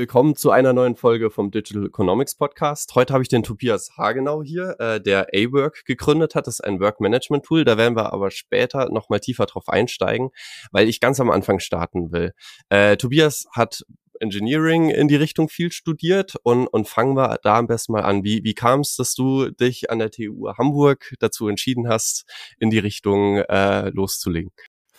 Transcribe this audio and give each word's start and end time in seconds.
willkommen 0.00 0.34
zu 0.34 0.50
einer 0.50 0.72
neuen 0.72 0.96
Folge 0.96 1.30
vom 1.30 1.50
Digital 1.50 1.84
Economics 1.84 2.34
Podcast. 2.34 2.94
Heute 2.94 3.12
habe 3.12 3.22
ich 3.22 3.28
den 3.28 3.42
Tobias 3.42 3.98
Hagenau 3.98 4.42
hier, 4.42 4.76
äh, 4.78 4.98
der 4.98 5.26
A-Work 5.34 5.84
gegründet 5.84 6.34
hat. 6.34 6.46
Das 6.46 6.54
ist 6.54 6.60
ein 6.62 6.80
Work-Management-Tool. 6.80 7.66
Da 7.66 7.76
werden 7.76 7.96
wir 7.96 8.10
aber 8.10 8.30
später 8.30 8.88
nochmal 8.90 9.20
tiefer 9.20 9.44
drauf 9.44 9.68
einsteigen, 9.68 10.30
weil 10.72 10.88
ich 10.88 11.00
ganz 11.00 11.20
am 11.20 11.30
Anfang 11.30 11.58
starten 11.58 12.12
will. 12.12 12.32
Äh, 12.70 12.96
Tobias 12.96 13.44
hat 13.52 13.82
Engineering 14.20 14.88
in 14.88 15.06
die 15.06 15.16
Richtung 15.16 15.50
viel 15.50 15.70
studiert 15.70 16.34
und, 16.44 16.66
und 16.68 16.88
fangen 16.88 17.14
wir 17.14 17.38
da 17.42 17.58
am 17.58 17.66
besten 17.66 17.92
mal 17.92 18.00
an. 18.00 18.24
Wie, 18.24 18.42
wie 18.42 18.54
kam 18.54 18.80
es, 18.80 18.96
dass 18.96 19.12
du 19.12 19.50
dich 19.50 19.90
an 19.90 19.98
der 19.98 20.10
TU 20.10 20.48
Hamburg 20.56 21.12
dazu 21.18 21.46
entschieden 21.46 21.90
hast, 21.90 22.24
in 22.58 22.70
die 22.70 22.78
Richtung 22.78 23.36
äh, 23.36 23.90
loszulegen? 23.90 24.50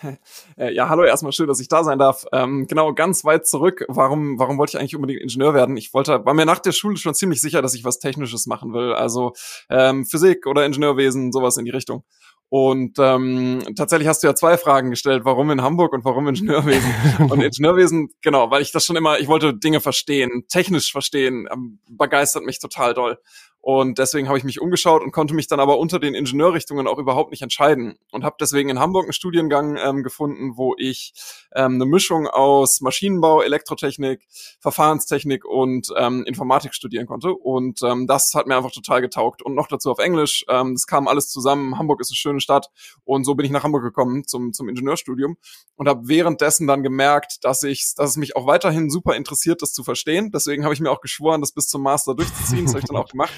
Äh, 0.58 0.74
ja, 0.74 0.90
hallo, 0.90 1.04
erstmal 1.04 1.32
schön, 1.32 1.48
dass 1.48 1.60
ich 1.60 1.68
da 1.68 1.84
sein 1.84 1.98
darf. 1.98 2.26
Ähm, 2.32 2.68
genau, 2.68 2.94
ganz 2.94 3.24
weit 3.24 3.48
zurück. 3.48 3.86
Warum, 3.88 4.38
warum 4.38 4.58
wollte 4.58 4.72
ich 4.72 4.80
eigentlich 4.80 4.96
unbedingt 4.96 5.22
Ingenieur 5.22 5.54
werden? 5.54 5.78
Ich 5.78 5.94
wollte, 5.94 6.26
war 6.26 6.34
mir 6.34 6.46
nach 6.46 6.60
der 6.60 6.72
Schule 6.72 6.98
schon 6.98 7.16
ziemlich 7.16 7.42
sicher, 7.42 7.62
dass 7.62 7.73
ich 7.73 7.84
was 7.84 8.00
Technisches 8.00 8.48
machen 8.48 8.73
will. 8.73 8.94
Also 8.94 9.34
ähm, 9.70 10.06
Physik 10.06 10.45
oder 10.45 10.66
Ingenieurwesen, 10.66 11.32
sowas 11.32 11.58
in 11.58 11.66
die 11.66 11.72
Richtung. 11.72 12.04
Und 12.50 13.00
ähm, 13.00 13.64
tatsächlich 13.78 14.09
hast 14.09 14.23
du 14.23 14.28
ja 14.28 14.36
zwei 14.36 14.58
Fragen 14.58 14.90
gestellt, 14.90 15.23
warum 15.23 15.52
in 15.52 15.62
Hamburg 15.62 15.94
und 15.94 16.04
warum 16.04 16.28
Ingenieurwesen. 16.28 16.94
und 17.30 17.42
Ingenieurwesen, 17.42 18.09
genau, 18.22 18.52
weil 18.52 18.62
ich 18.62 18.73
das 18.73 18.86
schon 18.86 18.98
immer, 18.98 19.20
ich 19.20 19.30
wollte 19.30 19.54
Dinge 19.54 19.80
verstehen, 19.80 20.44
technisch 20.50 20.92
verstehen, 20.92 21.48
ähm, 21.50 21.80
begeistert 21.90 22.44
mich 22.44 22.59
total 22.59 22.94
doll. 22.94 23.18
Und 23.62 24.00
deswegen 24.00 24.28
habe 24.28 24.40
ich 24.40 24.44
mich 24.44 24.60
umgeschaut 24.60 25.04
und 25.04 25.12
konnte 25.12 25.36
mich 25.36 25.48
dann 25.48 25.60
aber 25.60 25.78
unter 25.78 26.00
den 26.00 26.16
Ingenieurrichtungen 26.16 26.88
auch 26.88 26.98
überhaupt 26.98 27.30
nicht 27.30 27.44
entscheiden. 27.44 28.00
Und 28.12 28.24
habe 28.24 28.36
deswegen 28.40 28.70
in 28.70 28.80
Hamburg 28.80 29.06
einen 29.06 29.14
Studiengang 29.14 29.78
ähm, 29.78 30.02
gefunden, 30.02 30.58
wo 30.58 30.74
ich 30.80 31.14
ähm, 31.56 31.76
eine 31.76 31.86
Mischung 31.86 32.28
aus 32.28 32.82
Maschinenbau, 32.82 33.44
Elektrotechnik, 33.44 34.28
Verfahrenstechnik 34.60 35.46
und 35.46 35.94
ähm, 35.96 36.24
Informatik 36.26 36.74
studieren 36.74 37.06
konnte. 37.06 37.34
Und 37.34 37.82
ähm, 37.84 38.08
das 38.08 38.34
hat 38.34 38.48
mir 38.48 38.58
einfach 38.58 38.72
total 38.72 39.00
getaugt. 39.00 39.44
Und 39.44 39.53
noch 39.53 39.68
dazu 39.68 39.92
auf 39.92 40.00
Englisch. 40.00 40.44
Ähm, 40.50 40.73
das 40.73 40.88
kam 40.88 41.08
alles 41.08 41.30
zusammen. 41.30 41.78
Hamburg 41.78 42.02
ist 42.02 42.09
eine 42.09 42.18
schöne 42.18 42.42
Stadt. 42.42 42.72
Und 43.03 43.25
so 43.25 43.36
bin 43.36 43.46
ich 43.46 43.52
nach 43.52 43.64
Hamburg 43.64 43.84
gekommen 43.84 44.25
zum, 44.25 44.53
zum 44.53 44.70
Ingenieurstudium 44.70 45.38
und 45.75 45.88
habe 45.88 46.08
währenddessen 46.08 46.66
dann 46.66 46.81
gemerkt, 46.81 47.44
dass 47.44 47.62
ich, 47.62 47.94
dass 47.96 48.12
es 48.12 48.18
mich 48.18 48.36
auch 48.36 48.48
weiterhin 48.48 48.90
super 48.90 49.16
interessiert, 49.16 49.62
das 49.62 49.72
zu 49.72 49.84
verstehen. 49.84 50.31
Deswegen 50.34 50.64
habe 50.64 50.73
ich 50.73 50.80
mir 50.80 50.90
auch 50.90 51.02
geschworen, 51.02 51.42
das 51.42 51.52
bis 51.52 51.68
zum 51.68 51.84
Master 51.84 52.16
durchzuziehen. 52.16 52.66
Das 52.66 52.73
habe 52.73 52.80
ich 52.80 52.86
dann 52.86 52.98
auch 52.98 53.09
gemacht. 53.12 53.31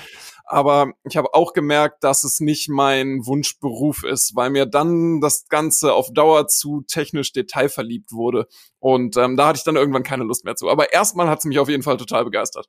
Aber 0.45 0.92
ich 1.03 1.17
habe 1.17 1.33
auch 1.33 1.53
gemerkt, 1.53 2.03
dass 2.03 2.23
es 2.23 2.39
nicht 2.39 2.69
mein 2.69 3.25
Wunschberuf 3.25 4.03
ist, 4.03 4.36
weil 4.36 4.50
mir 4.50 4.66
dann 4.66 5.22
das 5.22 5.47
Ganze 5.47 5.94
auf 5.94 6.11
Dauer 6.14 6.47
zu 6.47 6.83
technisch 6.88 7.31
detailverliebt 7.31 8.11
wurde. 8.11 8.47
Und 8.80 9.17
ähm, 9.17 9.38
da 9.38 9.47
hatte 9.47 9.58
ich 9.58 9.64
dann 9.64 9.75
irgendwann 9.75 10.03
keine 10.03 10.23
Lust 10.23 10.45
mehr 10.45 10.56
zu. 10.56 10.69
Aber 10.69 10.91
erstmal 10.91 11.30
hat 11.30 11.39
es 11.39 11.45
mich 11.45 11.59
auf 11.59 11.69
jeden 11.69 11.84
Fall 11.84 11.97
total 11.97 12.25
begeistert. 12.25 12.67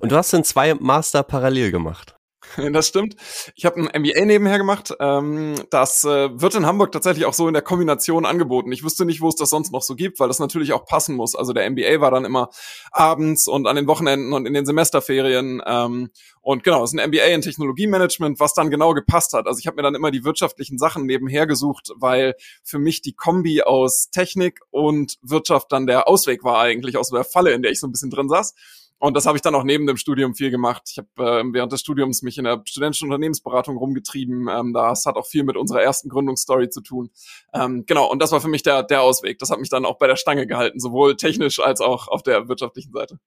Und 0.00 0.12
du 0.12 0.16
hast 0.16 0.32
dann 0.32 0.44
zwei 0.44 0.74
Master 0.74 1.22
parallel 1.22 1.70
gemacht. 1.70 2.17
Das 2.72 2.88
stimmt. 2.88 3.16
Ich 3.54 3.64
habe 3.64 3.80
ein 3.80 4.02
MBA 4.02 4.24
nebenher 4.24 4.58
gemacht. 4.58 4.94
Ähm, 5.00 5.54
das 5.70 6.04
äh, 6.04 6.28
wird 6.40 6.54
in 6.54 6.66
Hamburg 6.66 6.92
tatsächlich 6.92 7.24
auch 7.26 7.34
so 7.34 7.48
in 7.48 7.54
der 7.54 7.62
Kombination 7.62 8.26
angeboten. 8.26 8.72
Ich 8.72 8.84
wüsste 8.84 9.04
nicht, 9.04 9.20
wo 9.20 9.28
es 9.28 9.36
das 9.36 9.50
sonst 9.50 9.72
noch 9.72 9.82
so 9.82 9.94
gibt, 9.94 10.20
weil 10.20 10.28
das 10.28 10.38
natürlich 10.38 10.72
auch 10.72 10.84
passen 10.84 11.16
muss. 11.16 11.34
Also 11.34 11.52
der 11.52 11.68
MBA 11.70 12.00
war 12.00 12.10
dann 12.10 12.24
immer 12.24 12.50
abends 12.90 13.48
und 13.48 13.66
an 13.66 13.76
den 13.76 13.86
Wochenenden 13.86 14.32
und 14.32 14.46
in 14.46 14.54
den 14.54 14.66
Semesterferien. 14.66 15.62
Ähm, 15.66 16.10
und 16.40 16.64
genau, 16.64 16.82
es 16.84 16.92
ist 16.92 16.98
ein 16.98 17.10
MBA 17.10 17.24
in 17.26 17.42
Technologiemanagement, 17.42 18.40
was 18.40 18.54
dann 18.54 18.70
genau 18.70 18.94
gepasst 18.94 19.32
hat. 19.34 19.46
Also 19.46 19.58
ich 19.58 19.66
habe 19.66 19.76
mir 19.76 19.82
dann 19.82 19.94
immer 19.94 20.10
die 20.10 20.24
wirtschaftlichen 20.24 20.78
Sachen 20.78 21.04
nebenher 21.06 21.46
gesucht, 21.46 21.90
weil 21.96 22.34
für 22.62 22.78
mich 22.78 23.02
die 23.02 23.12
Kombi 23.12 23.62
aus 23.62 24.10
Technik 24.10 24.60
und 24.70 25.18
Wirtschaft 25.22 25.72
dann 25.72 25.86
der 25.86 26.08
Ausweg 26.08 26.44
war 26.44 26.60
eigentlich 26.60 26.96
aus 26.96 27.10
der 27.10 27.24
Falle, 27.24 27.52
in 27.52 27.62
der 27.62 27.72
ich 27.72 27.80
so 27.80 27.86
ein 27.86 27.92
bisschen 27.92 28.10
drin 28.10 28.28
saß. 28.28 28.54
Und 28.98 29.16
das 29.16 29.26
habe 29.26 29.38
ich 29.38 29.42
dann 29.42 29.54
auch 29.54 29.62
neben 29.62 29.86
dem 29.86 29.96
Studium 29.96 30.34
viel 30.34 30.50
gemacht. 30.50 30.82
Ich 30.90 30.98
habe 30.98 31.40
äh, 31.40 31.44
während 31.52 31.72
des 31.72 31.80
Studiums 31.80 32.22
mich 32.22 32.36
in 32.36 32.44
der 32.44 32.62
studentischen 32.64 33.08
Unternehmensberatung 33.08 33.76
rumgetrieben. 33.76 34.48
Ähm, 34.48 34.72
das 34.72 35.06
hat 35.06 35.16
auch 35.16 35.26
viel 35.26 35.44
mit 35.44 35.56
unserer 35.56 35.82
ersten 35.82 36.08
Gründungsstory 36.08 36.68
zu 36.68 36.80
tun. 36.80 37.10
Ähm, 37.54 37.84
genau, 37.86 38.10
und 38.10 38.20
das 38.20 38.32
war 38.32 38.40
für 38.40 38.48
mich 38.48 38.64
der, 38.64 38.82
der 38.82 39.02
Ausweg. 39.02 39.38
Das 39.38 39.50
hat 39.50 39.60
mich 39.60 39.68
dann 39.68 39.84
auch 39.84 39.98
bei 39.98 40.08
der 40.08 40.16
Stange 40.16 40.46
gehalten, 40.46 40.80
sowohl 40.80 41.16
technisch 41.16 41.60
als 41.60 41.80
auch 41.80 42.08
auf 42.08 42.22
der 42.22 42.48
wirtschaftlichen 42.48 42.92
Seite. 42.92 43.20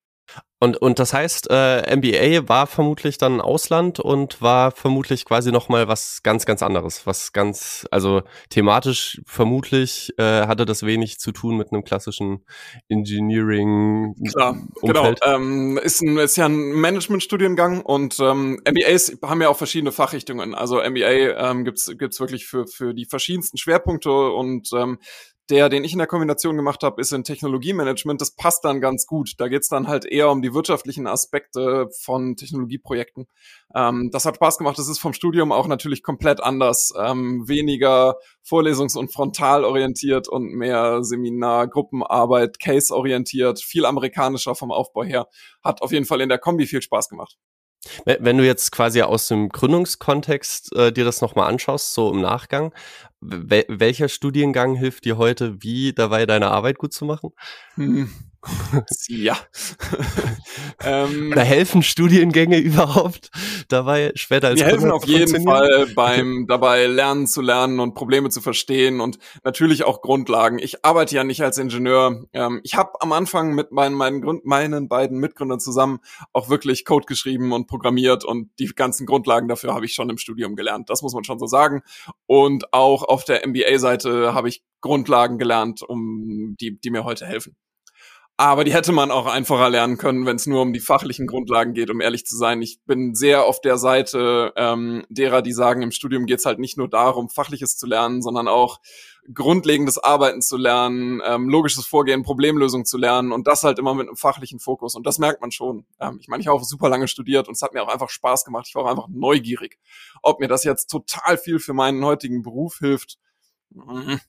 Und, 0.63 0.77
und 0.77 0.99
das 0.99 1.11
heißt, 1.11 1.47
äh, 1.49 1.95
MBA 1.95 2.47
war 2.47 2.67
vermutlich 2.67 3.17
dann 3.17 3.41
Ausland 3.41 3.99
und 3.99 4.43
war 4.43 4.69
vermutlich 4.69 5.25
quasi 5.25 5.51
nochmal 5.51 5.87
was 5.87 6.21
ganz, 6.21 6.45
ganz 6.45 6.61
anderes. 6.61 7.07
Was 7.07 7.33
ganz, 7.33 7.87
also 7.89 8.21
thematisch 8.51 9.23
vermutlich 9.25 10.13
äh, 10.19 10.45
hatte 10.45 10.67
das 10.67 10.85
wenig 10.85 11.17
zu 11.17 11.31
tun 11.31 11.57
mit 11.57 11.71
einem 11.71 11.83
klassischen 11.83 12.45
Engineering. 12.89 14.13
Klar, 14.31 14.61
genau. 14.83 15.15
Ähm, 15.25 15.79
ist, 15.81 16.03
ein, 16.03 16.17
ist 16.19 16.37
ja 16.37 16.45
ein 16.45 16.73
Management-Studiengang 16.73 17.81
und 17.81 18.19
ähm, 18.19 18.61
MBAs 18.63 19.17
haben 19.23 19.41
ja 19.41 19.49
auch 19.49 19.57
verschiedene 19.57 19.91
Fachrichtungen. 19.91 20.53
Also 20.53 20.75
MBA 20.77 21.49
ähm, 21.49 21.65
gibt's 21.65 21.91
gibt's 21.97 22.19
wirklich 22.19 22.45
für, 22.45 22.67
für 22.67 22.93
die 22.93 23.05
verschiedensten 23.05 23.57
Schwerpunkte 23.57 24.11
und 24.11 24.69
ähm, 24.75 24.99
der, 25.49 25.69
den 25.69 25.83
ich 25.83 25.91
in 25.91 25.97
der 25.97 26.07
Kombination 26.07 26.55
gemacht 26.55 26.83
habe, 26.83 27.01
ist 27.01 27.11
in 27.11 27.23
Technologiemanagement. 27.23 28.21
Das 28.21 28.35
passt 28.35 28.63
dann 28.63 28.79
ganz 28.79 29.05
gut. 29.05 29.33
Da 29.37 29.47
geht's 29.47 29.67
dann 29.67 29.87
halt 29.87 30.05
eher 30.05 30.29
um 30.29 30.41
die 30.41 30.53
wirtschaftlichen 30.53 31.07
Aspekte 31.07 31.89
von 31.99 32.35
Technologieprojekten. 32.35 33.27
Ähm, 33.75 34.09
das 34.11 34.25
hat 34.25 34.35
Spaß 34.35 34.57
gemacht. 34.57 34.77
Das 34.77 34.87
ist 34.87 34.99
vom 34.99 35.13
Studium 35.13 35.51
auch 35.51 35.67
natürlich 35.67 36.03
komplett 36.03 36.41
anders. 36.41 36.93
Ähm, 36.97 37.47
weniger 37.47 38.15
vorlesungs- 38.47 38.97
und 38.97 39.11
frontalorientiert 39.11 40.29
und 40.29 40.53
mehr 40.53 41.03
Seminar, 41.03 41.67
Gruppenarbeit, 41.67 42.59
Case-orientiert, 42.59 43.61
viel 43.61 43.85
amerikanischer 43.85 44.55
vom 44.55 44.71
Aufbau 44.71 45.03
her. 45.03 45.27
Hat 45.63 45.81
auf 45.81 45.91
jeden 45.91 46.05
Fall 46.05 46.21
in 46.21 46.29
der 46.29 46.39
Kombi 46.39 46.65
viel 46.65 46.81
Spaß 46.81 47.09
gemacht. 47.09 47.37
Wenn 48.05 48.37
du 48.37 48.45
jetzt 48.45 48.71
quasi 48.71 49.01
aus 49.01 49.27
dem 49.27 49.49
Gründungskontext 49.49 50.75
äh, 50.75 50.93
dir 50.93 51.03
das 51.03 51.21
nochmal 51.21 51.49
anschaust, 51.49 51.95
so 51.95 52.11
im 52.11 52.21
Nachgang, 52.21 52.73
wel 53.21 53.65
welcher 53.67 54.09
Studiengang 54.09 54.75
hilft 54.75 55.05
dir 55.05 55.17
heute, 55.17 55.61
wie 55.61 55.93
dabei 55.93 56.25
deine 56.25 56.49
Arbeit 56.51 56.77
gut 56.77 56.93
zu 56.93 57.05
machen? 57.05 57.31
Hm. 57.75 58.09
ja. 59.07 59.37
ähm, 60.83 61.29
Oder 61.31 61.43
helfen 61.43 61.83
Studiengänge 61.83 62.57
überhaupt 62.59 63.29
dabei, 63.69 64.11
später 64.15 64.47
als 64.47 64.59
Wir 64.59 64.65
helfen 64.65 64.91
auf 64.91 65.05
jeden 65.05 65.43
Fall 65.45 65.87
beim 65.95 66.47
dabei 66.47 66.87
lernen 66.87 67.27
zu 67.27 67.41
lernen 67.41 67.79
und 67.79 67.93
Probleme 67.93 68.29
zu 68.29 68.41
verstehen 68.41 68.99
und 68.99 69.19
natürlich 69.43 69.83
auch 69.83 70.01
Grundlagen. 70.01 70.57
Ich 70.57 70.83
arbeite 70.83 71.15
ja 71.15 71.23
nicht 71.23 71.43
als 71.43 71.57
Ingenieur. 71.57 72.25
Ähm, 72.33 72.61
ich 72.63 72.75
habe 72.75 72.93
am 72.99 73.11
Anfang 73.11 73.53
mit 73.53 73.71
meinen, 73.71 73.95
meinen, 73.95 74.21
Grund, 74.21 74.45
meinen 74.45 74.87
beiden 74.87 75.19
Mitgründern 75.19 75.59
zusammen 75.59 75.99
auch 76.33 76.49
wirklich 76.49 76.83
Code 76.83 77.05
geschrieben 77.05 77.51
und 77.51 77.67
programmiert 77.67 78.25
und 78.25 78.49
die 78.57 78.67
ganzen 78.67 79.05
Grundlagen 79.05 79.47
dafür 79.47 79.75
habe 79.75 79.85
ich 79.85 79.93
schon 79.93 80.09
im 80.09 80.17
Studium 80.17 80.55
gelernt. 80.55 80.89
Das 80.89 81.03
muss 81.03 81.13
man 81.13 81.23
schon 81.23 81.37
so 81.37 81.45
sagen. 81.45 81.83
Und 82.25 82.73
auch 82.73 83.03
auf 83.11 83.25
der 83.25 83.45
MBA-Seite 83.45 84.33
habe 84.33 84.49
ich 84.49 84.63
Grundlagen 84.79 85.37
gelernt, 85.37 85.83
um 85.83 86.55
die, 86.59 86.79
die 86.79 86.89
mir 86.89 87.03
heute 87.03 87.25
helfen. 87.25 87.55
Aber 88.37 88.63
die 88.63 88.73
hätte 88.73 88.91
man 88.91 89.11
auch 89.11 89.27
einfacher 89.27 89.69
lernen 89.69 89.97
können, 89.97 90.25
wenn 90.25 90.37
es 90.37 90.47
nur 90.47 90.63
um 90.63 90.73
die 90.73 90.79
fachlichen 90.79 91.27
Grundlagen 91.27 91.73
geht, 91.73 91.91
um 91.91 92.01
ehrlich 92.01 92.25
zu 92.25 92.35
sein. 92.35 92.61
Ich 92.61 92.79
bin 92.85 93.13
sehr 93.13 93.45
auf 93.45 93.61
der 93.61 93.77
Seite 93.77 94.53
ähm, 94.55 95.05
derer, 95.09 95.43
die 95.43 95.53
sagen, 95.53 95.83
im 95.83 95.91
Studium 95.91 96.25
geht 96.25 96.39
es 96.39 96.45
halt 96.45 96.57
nicht 96.57 96.77
nur 96.77 96.89
darum, 96.89 97.29
fachliches 97.29 97.77
zu 97.77 97.85
lernen, 97.85 98.23
sondern 98.23 98.47
auch 98.47 98.79
grundlegendes 99.33 99.97
Arbeiten 99.97 100.41
zu 100.41 100.57
lernen, 100.57 101.21
ähm, 101.25 101.49
logisches 101.49 101.85
Vorgehen, 101.85 102.23
Problemlösung 102.23 102.85
zu 102.85 102.97
lernen 102.97 103.31
und 103.31 103.47
das 103.47 103.63
halt 103.63 103.79
immer 103.79 103.93
mit 103.93 104.07
einem 104.07 104.17
fachlichen 104.17 104.59
Fokus. 104.59 104.95
Und 104.95 105.05
das 105.05 105.19
merkt 105.19 105.41
man 105.41 105.51
schon. 105.51 105.85
Ähm, 105.99 106.17
ich 106.19 106.27
meine, 106.27 106.41
ich 106.41 106.47
habe 106.47 106.57
auch 106.57 106.63
super 106.63 106.89
lange 106.89 107.07
studiert 107.07 107.47
und 107.47 107.55
es 107.55 107.61
hat 107.61 107.73
mir 107.73 107.83
auch 107.83 107.93
einfach 107.93 108.09
Spaß 108.09 108.45
gemacht. 108.45 108.65
Ich 108.67 108.75
war 108.75 108.85
auch 108.85 108.89
einfach 108.89 109.07
neugierig. 109.09 109.77
Ob 110.21 110.39
mir 110.39 110.47
das 110.47 110.63
jetzt 110.63 110.87
total 110.87 111.37
viel 111.37 111.59
für 111.59 111.73
meinen 111.73 112.03
heutigen 112.03 112.41
Beruf 112.41 112.79
hilft, 112.79 113.17
Mhm. 113.73 114.19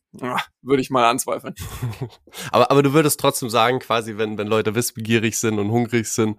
würde 0.62 0.82
ich 0.82 0.90
mal 0.90 1.08
anzweifeln. 1.08 1.54
aber, 2.52 2.70
aber 2.70 2.82
du 2.82 2.92
würdest 2.92 3.18
trotzdem 3.18 3.50
sagen, 3.50 3.80
quasi, 3.80 4.16
wenn, 4.16 4.38
wenn 4.38 4.46
Leute 4.46 4.74
wissbegierig 4.74 5.38
sind 5.38 5.58
und 5.58 5.70
hungrig 5.70 6.06
sind, 6.06 6.38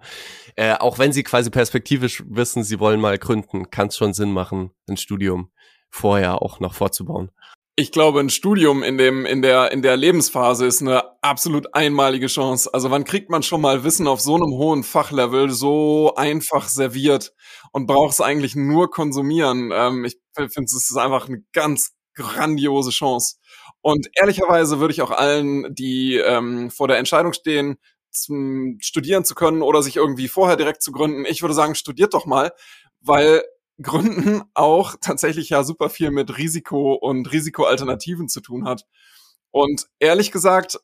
äh, 0.56 0.74
auch 0.74 0.98
wenn 0.98 1.12
sie 1.12 1.22
quasi 1.22 1.50
perspektivisch 1.50 2.24
wissen, 2.26 2.64
sie 2.64 2.80
wollen 2.80 3.00
mal 3.00 3.18
gründen, 3.18 3.70
kann 3.70 3.88
es 3.88 3.96
schon 3.96 4.14
Sinn 4.14 4.32
machen, 4.32 4.70
ein 4.88 4.96
Studium 4.96 5.50
vorher 5.90 6.40
auch 6.42 6.60
noch 6.60 6.74
vorzubauen. 6.74 7.30
Ich 7.76 7.90
glaube, 7.90 8.20
ein 8.20 8.30
Studium 8.30 8.84
in 8.84 8.98
dem, 8.98 9.26
in 9.26 9.42
der, 9.42 9.72
in 9.72 9.82
der 9.82 9.96
Lebensphase 9.96 10.64
ist 10.64 10.80
eine 10.80 11.20
absolut 11.22 11.74
einmalige 11.74 12.28
Chance. 12.28 12.70
Also 12.72 12.92
wann 12.92 13.02
kriegt 13.02 13.30
man 13.30 13.42
schon 13.42 13.60
mal 13.60 13.82
Wissen 13.82 14.06
auf 14.06 14.20
so 14.20 14.36
einem 14.36 14.52
hohen 14.52 14.84
Fachlevel 14.84 15.50
so 15.50 16.14
einfach 16.14 16.68
serviert 16.68 17.32
und 17.72 17.86
braucht 17.86 18.12
es 18.12 18.20
eigentlich 18.20 18.54
nur 18.54 18.92
konsumieren? 18.92 19.72
Ähm, 19.74 20.04
ich 20.04 20.16
finde, 20.36 20.66
es 20.66 20.88
ist 20.88 20.96
einfach 20.96 21.28
eine 21.28 21.42
ganz, 21.52 21.90
grandiose 22.14 22.90
Chance. 22.90 23.36
Und 23.80 24.08
ehrlicherweise 24.14 24.78
würde 24.78 24.92
ich 24.94 25.02
auch 25.02 25.10
allen, 25.10 25.74
die 25.74 26.16
ähm, 26.16 26.70
vor 26.70 26.86
der 26.86 26.98
Entscheidung 26.98 27.32
stehen, 27.32 27.76
zum 28.12 28.78
studieren 28.80 29.24
zu 29.24 29.34
können 29.34 29.62
oder 29.62 29.82
sich 29.82 29.96
irgendwie 29.96 30.28
vorher 30.28 30.56
direkt 30.56 30.82
zu 30.82 30.92
gründen, 30.92 31.24
ich 31.26 31.42
würde 31.42 31.54
sagen, 31.54 31.74
studiert 31.74 32.14
doch 32.14 32.24
mal, 32.24 32.52
weil 33.00 33.42
Gründen 33.82 34.42
auch 34.54 34.96
tatsächlich 35.00 35.50
ja 35.50 35.64
super 35.64 35.90
viel 35.90 36.10
mit 36.10 36.38
Risiko 36.38 36.94
und 36.94 37.32
Risikoalternativen 37.32 38.28
zu 38.28 38.40
tun 38.40 38.66
hat. 38.66 38.84
Und 39.50 39.86
ehrlich 39.98 40.32
gesagt, 40.32 40.78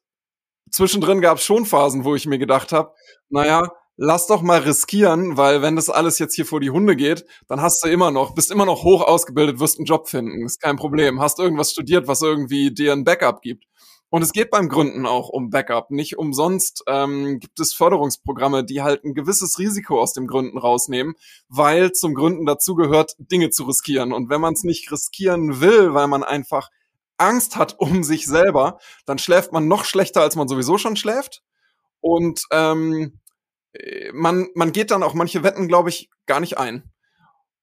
zwischendrin 0.70 1.20
gab 1.20 1.38
es 1.38 1.44
schon 1.44 1.66
Phasen, 1.66 2.04
wo 2.04 2.14
ich 2.14 2.26
mir 2.26 2.38
gedacht 2.38 2.72
habe, 2.72 2.94
naja, 3.28 3.68
lass 3.96 4.26
doch 4.26 4.42
mal 4.42 4.60
riskieren, 4.60 5.36
weil 5.36 5.60
wenn 5.62 5.76
das 5.76 5.90
alles 5.90 6.18
jetzt 6.18 6.34
hier 6.34 6.46
vor 6.46 6.60
die 6.60 6.70
Hunde 6.70 6.96
geht, 6.96 7.26
dann 7.48 7.60
hast 7.60 7.84
du 7.84 7.88
immer 7.88 8.10
noch, 8.10 8.34
bist 8.34 8.50
immer 8.50 8.64
noch 8.64 8.82
hoch 8.82 9.02
ausgebildet, 9.02 9.60
wirst 9.60 9.78
einen 9.78 9.84
Job 9.84 10.08
finden, 10.08 10.46
ist 10.46 10.60
kein 10.60 10.76
Problem. 10.76 11.20
Hast 11.20 11.38
irgendwas 11.38 11.72
studiert, 11.72 12.08
was 12.08 12.22
irgendwie 12.22 12.72
dir 12.72 12.92
ein 12.92 13.04
Backup 13.04 13.42
gibt. 13.42 13.66
Und 14.10 14.22
es 14.22 14.32
geht 14.32 14.50
beim 14.50 14.68
Gründen 14.68 15.06
auch 15.06 15.28
um 15.28 15.50
Backup. 15.50 15.92
Nicht 15.92 16.18
umsonst 16.18 16.82
ähm, 16.88 17.38
gibt 17.38 17.60
es 17.60 17.72
Förderungsprogramme, 17.72 18.64
die 18.64 18.82
halt 18.82 19.04
ein 19.04 19.14
gewisses 19.14 19.58
Risiko 19.60 20.00
aus 20.00 20.12
dem 20.12 20.26
Gründen 20.26 20.58
rausnehmen, 20.58 21.14
weil 21.48 21.92
zum 21.92 22.14
Gründen 22.14 22.44
dazu 22.44 22.74
gehört, 22.74 23.14
Dinge 23.18 23.50
zu 23.50 23.64
riskieren. 23.64 24.12
Und 24.12 24.28
wenn 24.28 24.40
man 24.40 24.54
es 24.54 24.64
nicht 24.64 24.90
riskieren 24.90 25.60
will, 25.60 25.94
weil 25.94 26.08
man 26.08 26.24
einfach 26.24 26.70
Angst 27.18 27.56
hat 27.56 27.78
um 27.78 28.02
sich 28.02 28.26
selber, 28.26 28.78
dann 29.06 29.18
schläft 29.18 29.52
man 29.52 29.68
noch 29.68 29.84
schlechter, 29.84 30.22
als 30.22 30.34
man 30.34 30.48
sowieso 30.48 30.76
schon 30.76 30.96
schläft. 30.96 31.42
Und 32.00 32.42
ähm, 32.50 33.20
äh, 33.74 34.10
man, 34.12 34.48
man 34.56 34.72
geht 34.72 34.90
dann 34.90 35.04
auch 35.04 35.14
manche 35.14 35.44
Wetten, 35.44 35.68
glaube 35.68 35.90
ich, 35.90 36.10
gar 36.26 36.40
nicht 36.40 36.58
ein. 36.58 36.90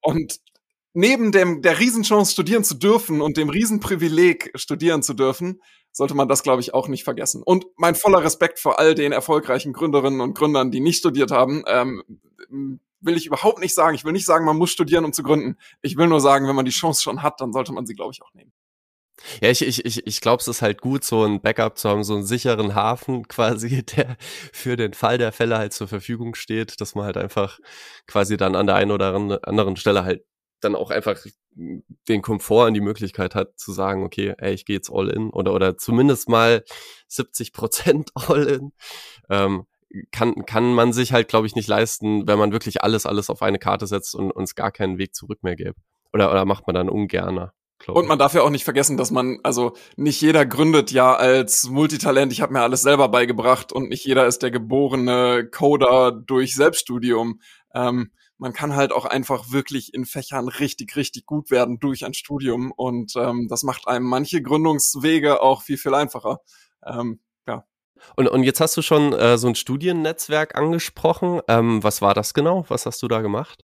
Und 0.00 0.40
neben 0.94 1.32
dem, 1.32 1.62
der 1.62 1.78
Riesenchance 1.78 2.32
studieren 2.32 2.64
zu 2.64 2.74
dürfen 2.74 3.20
und 3.20 3.36
dem 3.36 3.48
Riesenprivileg 3.48 4.52
studieren 4.54 5.02
zu 5.02 5.14
dürfen, 5.14 5.60
sollte 5.92 6.14
man 6.14 6.28
das, 6.28 6.42
glaube 6.42 6.60
ich, 6.60 6.74
auch 6.74 6.88
nicht 6.88 7.04
vergessen. 7.04 7.42
Und 7.42 7.66
mein 7.76 7.94
voller 7.94 8.22
Respekt 8.22 8.58
vor 8.58 8.78
all 8.78 8.94
den 8.94 9.12
erfolgreichen 9.12 9.72
Gründerinnen 9.72 10.20
und 10.20 10.36
Gründern, 10.36 10.70
die 10.70 10.80
nicht 10.80 10.98
studiert 10.98 11.30
haben, 11.30 11.64
ähm, 11.66 12.02
will 13.00 13.16
ich 13.16 13.26
überhaupt 13.26 13.60
nicht 13.60 13.74
sagen. 13.74 13.94
Ich 13.94 14.04
will 14.04 14.12
nicht 14.12 14.26
sagen, 14.26 14.44
man 14.44 14.56
muss 14.56 14.70
studieren, 14.70 15.04
um 15.04 15.12
zu 15.12 15.22
gründen. 15.22 15.56
Ich 15.82 15.96
will 15.96 16.08
nur 16.08 16.20
sagen, 16.20 16.48
wenn 16.48 16.56
man 16.56 16.64
die 16.64 16.70
Chance 16.70 17.02
schon 17.02 17.22
hat, 17.22 17.40
dann 17.40 17.52
sollte 17.52 17.72
man 17.72 17.86
sie, 17.86 17.94
glaube 17.94 18.12
ich, 18.12 18.22
auch 18.22 18.32
nehmen. 18.34 18.52
Ja, 19.40 19.50
ich, 19.50 19.62
ich, 19.62 19.84
ich, 19.84 20.06
ich 20.06 20.20
glaube, 20.20 20.40
es 20.40 20.48
ist 20.48 20.62
halt 20.62 20.80
gut, 20.80 21.02
so 21.02 21.24
ein 21.24 21.40
Backup 21.40 21.76
zu 21.76 21.88
haben, 21.88 22.04
so 22.04 22.14
einen 22.14 22.24
sicheren 22.24 22.74
Hafen 22.74 23.26
quasi, 23.28 23.84
der 23.84 24.16
für 24.52 24.76
den 24.76 24.94
Fall 24.94 25.18
der 25.18 25.32
Fälle 25.32 25.58
halt 25.58 25.72
zur 25.72 25.88
Verfügung 25.88 26.34
steht, 26.34 26.80
dass 26.80 26.94
man 26.94 27.04
halt 27.04 27.16
einfach 27.16 27.58
quasi 28.06 28.36
dann 28.36 28.54
an 28.54 28.66
der 28.66 28.76
einen 28.76 28.92
oder 28.92 29.14
anderen 29.42 29.76
Stelle 29.76 30.04
halt 30.04 30.24
dann 30.60 30.74
auch 30.74 30.90
einfach 30.90 31.18
den 31.54 32.22
Komfort 32.22 32.66
und 32.66 32.74
die 32.74 32.80
Möglichkeit 32.80 33.34
hat 33.34 33.58
zu 33.58 33.72
sagen, 33.72 34.04
okay, 34.04 34.34
ey, 34.38 34.54
ich 34.54 34.64
gehe 34.64 34.76
jetzt 34.76 34.90
all 34.92 35.08
in 35.08 35.30
oder 35.30 35.52
oder 35.52 35.76
zumindest 35.76 36.28
mal 36.28 36.64
70 37.08 37.52
Prozent 37.52 38.10
all 38.14 38.44
in, 38.44 38.72
ähm, 39.28 39.66
kann 40.12 40.44
kann 40.46 40.74
man 40.74 40.92
sich 40.92 41.12
halt, 41.12 41.28
glaube 41.28 41.46
ich, 41.46 41.56
nicht 41.56 41.68
leisten, 41.68 42.26
wenn 42.28 42.38
man 42.38 42.52
wirklich 42.52 42.82
alles 42.82 43.06
alles 43.06 43.30
auf 43.30 43.42
eine 43.42 43.58
Karte 43.58 43.86
setzt 43.86 44.14
und 44.14 44.30
uns 44.30 44.54
gar 44.54 44.70
keinen 44.70 44.98
Weg 44.98 45.14
zurück 45.14 45.42
mehr 45.42 45.56
gäbe. 45.56 45.76
Oder 46.12 46.30
oder 46.30 46.44
macht 46.44 46.66
man 46.66 46.74
dann 46.74 46.88
ungerner. 46.88 47.52
Und 47.86 48.08
man 48.08 48.18
darf 48.18 48.34
ja 48.34 48.42
auch 48.42 48.50
nicht 48.50 48.64
vergessen, 48.64 48.96
dass 48.96 49.10
man, 49.10 49.38
also 49.44 49.74
nicht 49.96 50.20
jeder 50.20 50.44
gründet 50.44 50.90
ja 50.90 51.14
als 51.14 51.68
Multitalent, 51.68 52.32
ich 52.32 52.42
habe 52.42 52.52
mir 52.52 52.62
alles 52.62 52.82
selber 52.82 53.08
beigebracht 53.08 53.72
und 53.72 53.88
nicht 53.88 54.04
jeder 54.04 54.26
ist 54.26 54.42
der 54.42 54.50
geborene 54.50 55.48
Coder 55.48 56.10
durch 56.10 56.54
Selbststudium. 56.54 57.40
Ähm, 57.72 58.10
man 58.38 58.52
kann 58.52 58.74
halt 58.74 58.92
auch 58.92 59.04
einfach 59.04 59.50
wirklich 59.50 59.92
in 59.92 60.04
Fächern 60.06 60.48
richtig, 60.48 60.96
richtig 60.96 61.26
gut 61.26 61.50
werden 61.50 61.78
durch 61.80 62.04
ein 62.04 62.14
Studium 62.14 62.72
und 62.72 63.14
ähm, 63.16 63.48
das 63.48 63.64
macht 63.64 63.86
einem 63.86 64.06
manche 64.06 64.40
Gründungswege 64.40 65.42
auch 65.42 65.62
viel, 65.62 65.76
viel 65.76 65.94
einfacher. 65.94 66.40
Ähm, 66.86 67.20
ja. 67.46 67.64
Und, 68.16 68.28
und 68.28 68.44
jetzt 68.44 68.60
hast 68.60 68.76
du 68.76 68.82
schon 68.82 69.12
äh, 69.12 69.36
so 69.38 69.48
ein 69.48 69.56
Studiennetzwerk 69.56 70.54
angesprochen. 70.54 71.40
Ähm, 71.48 71.82
was 71.82 72.00
war 72.00 72.14
das 72.14 72.32
genau? 72.32 72.64
Was 72.68 72.86
hast 72.86 73.02
du 73.02 73.08
da 73.08 73.20
gemacht? 73.20 73.64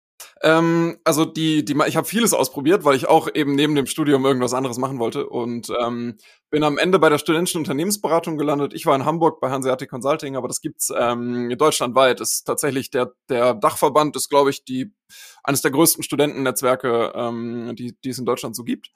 Ähm, 0.43 0.99
also 1.05 1.25
die, 1.25 1.65
die, 1.65 1.77
ich 1.87 1.97
habe 1.97 2.07
vieles 2.07 2.35
ausprobiert, 2.35 2.85
weil 2.85 2.97
ich 2.97 3.09
auch 3.09 3.29
eben 3.33 3.55
neben 3.55 3.75
dem 3.75 3.87
Studium 3.87 4.25
irgendwas 4.25 4.55
anderes 4.55 4.79
machen 4.79 4.99
wollte 4.99 5.27
und 5.29 5.73
ähm, 5.81 6.17
bin 6.51 6.63
am 6.63 6.79
Ende 6.79 6.99
bei 6.99 7.09
der 7.09 7.19
studentischen 7.19 7.61
Unternehmensberatung 7.61 8.37
gelandet. 8.37 8.75
Ich 8.75 8.87
war 8.87 8.95
in 8.95 9.05
Hamburg 9.05 9.41
bei 9.41 9.51
Hanseatic 9.51 9.91
Consulting, 9.91 10.37
aber 10.37 10.49
das 10.49 10.61
gibt's 10.61 10.93
ähm, 10.97 11.55
deutschlandweit. 11.57 12.21
Ist 12.21 12.45
tatsächlich 12.45 12.91
der 12.91 13.13
der 13.29 13.55
Dachverband 13.55 14.15
ist, 14.17 14.29
glaube 14.29 14.51
ich, 14.51 14.65
die 14.65 14.93
eines 15.43 15.63
der 15.63 15.71
größten 15.71 16.05
Studentennetzwerke, 16.05 17.13
ähm, 17.15 17.75
die 17.77 17.97
die 18.05 18.11
es 18.11 18.19
in 18.19 18.27
Deutschland 18.27 18.57
so 18.57 18.65
gibt. 18.65 18.91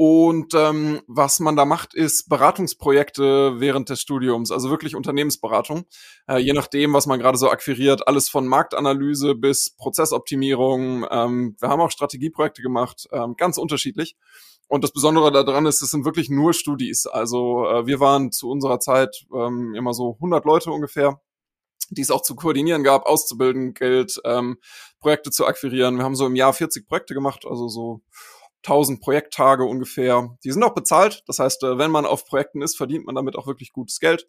Und 0.00 0.54
ähm, 0.54 1.02
was 1.08 1.40
man 1.40 1.56
da 1.56 1.64
macht, 1.64 1.92
ist 1.92 2.28
Beratungsprojekte 2.28 3.58
während 3.58 3.88
des 3.88 4.00
Studiums, 4.00 4.52
also 4.52 4.70
wirklich 4.70 4.94
Unternehmensberatung. 4.94 5.86
Äh, 6.28 6.38
je 6.38 6.52
nachdem, 6.52 6.92
was 6.92 7.06
man 7.06 7.18
gerade 7.18 7.36
so 7.36 7.50
akquiriert, 7.50 8.06
alles 8.06 8.28
von 8.28 8.46
Marktanalyse 8.46 9.34
bis 9.34 9.70
Prozessoptimierung. 9.70 11.04
Ähm, 11.10 11.56
wir 11.58 11.68
haben 11.68 11.80
auch 11.80 11.90
Strategieprojekte 11.90 12.62
gemacht, 12.62 13.08
ähm, 13.10 13.34
ganz 13.36 13.58
unterschiedlich. 13.58 14.16
Und 14.68 14.84
das 14.84 14.92
Besondere 14.92 15.32
daran 15.32 15.66
ist, 15.66 15.82
es 15.82 15.90
sind 15.90 16.04
wirklich 16.04 16.30
nur 16.30 16.54
Studis. 16.54 17.08
Also 17.08 17.66
äh, 17.66 17.88
wir 17.88 17.98
waren 17.98 18.30
zu 18.30 18.48
unserer 18.48 18.78
Zeit 18.78 19.26
ähm, 19.34 19.74
immer 19.74 19.94
so 19.94 20.14
100 20.20 20.44
Leute 20.44 20.70
ungefähr 20.70 21.20
die 21.90 22.02
es 22.02 22.10
auch 22.10 22.20
zu 22.20 22.34
koordinieren 22.34 22.84
gab, 22.84 23.06
auszubilden 23.06 23.72
gilt, 23.72 24.20
ähm, 24.26 24.58
Projekte 25.00 25.30
zu 25.30 25.46
akquirieren. 25.46 25.96
Wir 25.96 26.04
haben 26.04 26.16
so 26.16 26.26
im 26.26 26.36
Jahr 26.36 26.52
40 26.52 26.86
Projekte 26.86 27.14
gemacht, 27.14 27.46
also 27.48 27.66
so 27.68 28.02
1000 28.64 29.00
Projekttage 29.00 29.64
ungefähr. 29.64 30.36
Die 30.44 30.50
sind 30.50 30.62
auch 30.62 30.74
bezahlt. 30.74 31.22
Das 31.26 31.38
heißt, 31.38 31.62
äh, 31.62 31.78
wenn 31.78 31.90
man 31.90 32.06
auf 32.06 32.24
Projekten 32.24 32.62
ist, 32.62 32.76
verdient 32.76 33.06
man 33.06 33.14
damit 33.14 33.36
auch 33.36 33.46
wirklich 33.46 33.72
gutes 33.72 34.00
Geld. 34.00 34.28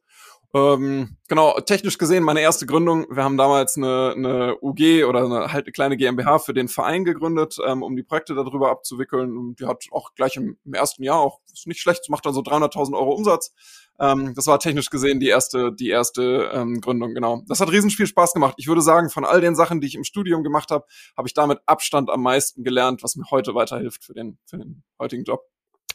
Ähm, 0.51 1.17
genau, 1.27 1.59
technisch 1.59 1.99
gesehen 1.99 2.23
meine 2.23 2.41
erste 2.41 2.65
Gründung. 2.65 3.05
Wir 3.11 3.23
haben 3.23 3.37
damals 3.37 3.77
eine, 3.77 4.13
eine 4.15 4.57
UG 4.61 5.03
oder 5.03 5.25
eine, 5.25 5.53
halt 5.53 5.65
eine 5.65 5.71
kleine 5.71 5.95
GmbH 5.95 6.39
für 6.39 6.55
den 6.55 6.67
Verein 6.67 7.05
gegründet, 7.05 7.57
ähm, 7.63 7.83
um 7.83 7.95
die 7.95 8.01
Projekte 8.01 8.33
darüber 8.33 8.71
abzuwickeln. 8.71 9.37
Und 9.37 9.59
die 9.59 9.67
hat 9.67 9.85
auch 9.91 10.15
gleich 10.15 10.37
im, 10.37 10.57
im 10.65 10.73
ersten 10.73 11.03
Jahr 11.03 11.19
auch, 11.19 11.39
ist 11.53 11.67
nicht 11.67 11.81
schlecht, 11.81 12.09
macht 12.09 12.25
dann 12.25 12.33
so 12.33 12.41
300.000 12.41 12.97
Euro 12.97 13.13
Umsatz. 13.13 13.53
Ähm, 13.99 14.33
das 14.33 14.47
war 14.47 14.59
technisch 14.59 14.89
gesehen 14.89 15.19
die 15.19 15.27
erste, 15.27 15.71
die 15.71 15.89
erste 15.89 16.49
ähm, 16.51 16.81
Gründung, 16.81 17.13
genau. 17.13 17.43
Das 17.47 17.59
hat 17.59 17.71
riesen 17.71 17.91
viel 17.91 18.07
Spaß 18.07 18.33
gemacht. 18.33 18.55
Ich 18.57 18.67
würde 18.67 18.81
sagen, 18.81 19.11
von 19.11 19.25
all 19.25 19.41
den 19.41 19.55
Sachen, 19.55 19.81
die 19.81 19.87
ich 19.87 19.95
im 19.95 20.03
Studium 20.03 20.43
gemacht 20.43 20.71
habe, 20.71 20.85
habe 21.15 21.27
ich 21.27 21.35
damit 21.35 21.59
Abstand 21.67 22.09
am 22.09 22.23
meisten 22.23 22.63
gelernt, 22.63 23.03
was 23.03 23.15
mir 23.15 23.25
heute 23.29 23.53
weiterhilft 23.53 24.03
für 24.03 24.13
den, 24.13 24.39
für 24.45 24.57
den 24.57 24.83
heutigen 24.97 25.25
Job. 25.25 25.43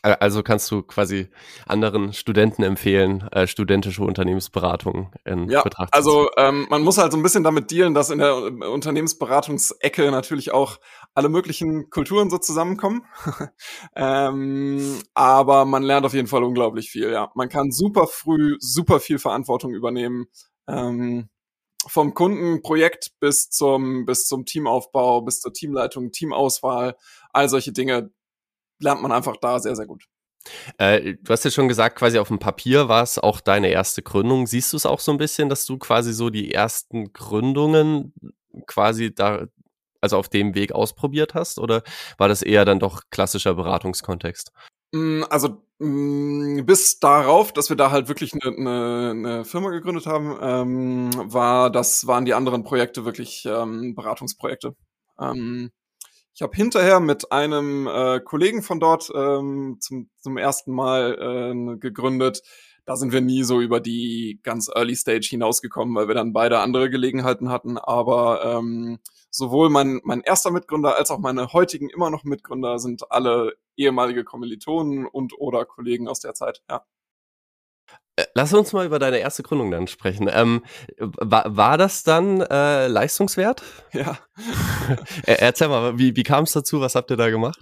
Also 0.04 0.42
kannst 0.42 0.70
du 0.70 0.82
quasi 0.82 1.28
anderen 1.66 2.12
Studenten 2.12 2.62
empfehlen, 2.62 3.26
äh, 3.32 3.46
studentische 3.46 4.02
Unternehmensberatung 4.02 5.10
in 5.24 5.48
ja, 5.48 5.62
Betracht 5.62 5.94
Also 5.94 6.28
ähm, 6.36 6.66
man 6.68 6.82
muss 6.82 6.98
halt 6.98 7.12
so 7.12 7.16
ein 7.16 7.22
bisschen 7.22 7.42
damit 7.42 7.70
dealen, 7.70 7.94
dass 7.94 8.10
in 8.10 8.18
der 8.18 8.32
äh, 8.32 8.66
Unternehmensberatungsecke 8.66 10.10
natürlich 10.10 10.52
auch 10.52 10.78
alle 11.14 11.30
möglichen 11.30 11.88
Kulturen 11.88 12.28
so 12.28 12.36
zusammenkommen. 12.36 13.06
ähm, 13.96 14.98
aber 15.14 15.64
man 15.64 15.82
lernt 15.82 16.04
auf 16.04 16.12
jeden 16.12 16.28
Fall 16.28 16.44
unglaublich 16.44 16.90
viel, 16.90 17.10
ja. 17.10 17.30
Man 17.34 17.48
kann 17.48 17.70
super 17.70 18.06
früh 18.06 18.56
super 18.60 19.00
viel 19.00 19.18
Verantwortung 19.18 19.72
übernehmen. 19.72 20.26
Ähm, 20.68 21.30
vom 21.86 22.12
Kundenprojekt 22.12 23.12
bis 23.20 23.48
zum, 23.48 24.04
bis 24.04 24.26
zum 24.26 24.44
Teamaufbau, 24.44 25.22
bis 25.22 25.40
zur 25.40 25.52
Teamleitung, 25.52 26.12
Teamauswahl, 26.12 26.96
all 27.32 27.48
solche 27.48 27.72
Dinge, 27.72 28.10
lernt 28.84 29.02
man 29.02 29.10
einfach 29.10 29.36
da 29.40 29.58
sehr, 29.58 29.74
sehr 29.74 29.86
gut. 29.86 30.04
Äh, 30.78 31.14
du 31.22 31.32
hast 31.32 31.44
ja 31.44 31.50
schon 31.50 31.68
gesagt, 31.68 31.98
quasi 31.98 32.18
auf 32.18 32.28
dem 32.28 32.38
Papier 32.38 32.88
war 32.88 33.02
es 33.02 33.18
auch 33.18 33.40
deine 33.40 33.68
erste 33.68 34.02
Gründung. 34.02 34.46
Siehst 34.46 34.72
du 34.72 34.76
es 34.76 34.86
auch 34.86 35.00
so 35.00 35.10
ein 35.10 35.18
bisschen, 35.18 35.48
dass 35.48 35.66
du 35.66 35.78
quasi 35.78 36.12
so 36.12 36.30
die 36.30 36.52
ersten 36.52 37.12
Gründungen 37.12 38.12
quasi 38.66 39.14
da, 39.14 39.46
also 40.00 40.18
auf 40.18 40.28
dem 40.28 40.54
Weg 40.54 40.72
ausprobiert 40.72 41.34
hast? 41.34 41.58
Oder 41.58 41.82
war 42.18 42.28
das 42.28 42.42
eher 42.42 42.64
dann 42.64 42.78
doch 42.78 43.02
klassischer 43.10 43.54
Beratungskontext? 43.54 44.52
Mm, 44.92 45.22
also 45.30 45.62
mm, 45.78 46.64
bis 46.66 47.00
darauf, 47.00 47.52
dass 47.52 47.70
wir 47.70 47.76
da 47.76 47.90
halt 47.90 48.08
wirklich 48.08 48.32
eine, 48.34 48.56
eine, 48.56 49.10
eine 49.10 49.44
Firma 49.44 49.70
gegründet 49.70 50.06
haben, 50.06 50.38
ähm, 50.40 51.10
war 51.32 51.70
das 51.70 52.06
waren 52.06 52.24
die 52.26 52.34
anderen 52.34 52.64
Projekte 52.64 53.04
wirklich 53.04 53.46
ähm, 53.46 53.94
Beratungsprojekte. 53.94 54.76
Ähm, 55.18 55.70
ich 56.34 56.42
habe 56.42 56.56
hinterher 56.56 56.98
mit 56.98 57.30
einem 57.30 57.86
äh, 57.86 58.20
Kollegen 58.20 58.62
von 58.62 58.80
dort 58.80 59.08
ähm, 59.14 59.78
zum, 59.80 60.10
zum 60.18 60.36
ersten 60.36 60.72
Mal 60.72 61.14
äh, 61.14 61.76
gegründet. 61.78 62.42
Da 62.86 62.96
sind 62.96 63.12
wir 63.12 63.20
nie 63.20 63.44
so 63.44 63.60
über 63.60 63.80
die 63.80 64.40
ganz 64.42 64.68
Early 64.68 64.96
Stage 64.96 65.28
hinausgekommen, 65.30 65.94
weil 65.94 66.08
wir 66.08 66.14
dann 66.14 66.32
beide 66.32 66.58
andere 66.58 66.90
Gelegenheiten 66.90 67.48
hatten. 67.50 67.78
Aber 67.78 68.44
ähm, 68.44 68.98
sowohl 69.30 69.70
mein, 69.70 70.00
mein 70.02 70.22
erster 70.22 70.50
Mitgründer 70.50 70.96
als 70.96 71.10
auch 71.12 71.20
meine 71.20 71.52
heutigen 71.52 71.88
immer 71.88 72.10
noch 72.10 72.24
Mitgründer 72.24 72.80
sind 72.80 73.10
alle 73.12 73.54
ehemalige 73.76 74.24
Kommilitonen 74.24 75.06
und 75.06 75.38
oder 75.38 75.64
Kollegen 75.64 76.08
aus 76.08 76.18
der 76.18 76.34
Zeit. 76.34 76.62
Ja. 76.68 76.84
Äh, 78.16 78.24
lass 78.34 78.52
uns 78.52 78.72
mal 78.72 78.86
über 78.86 78.98
deine 78.98 79.18
erste 79.18 79.42
Gründung 79.42 79.70
dann 79.70 79.88
sprechen. 79.88 80.30
Ähm, 80.32 80.62
war, 80.98 81.56
war 81.56 81.78
das 81.78 82.04
dann 82.04 82.40
äh, 82.42 82.86
leistungswert? 82.86 83.62
Ja. 83.92 84.18
Erzähl 85.26 85.68
mal, 85.68 85.98
wie, 85.98 86.14
wie 86.16 86.22
kam 86.22 86.44
es 86.44 86.52
dazu? 86.52 86.80
Was 86.80 86.94
habt 86.94 87.10
ihr 87.10 87.16
da 87.16 87.30
gemacht? 87.30 87.60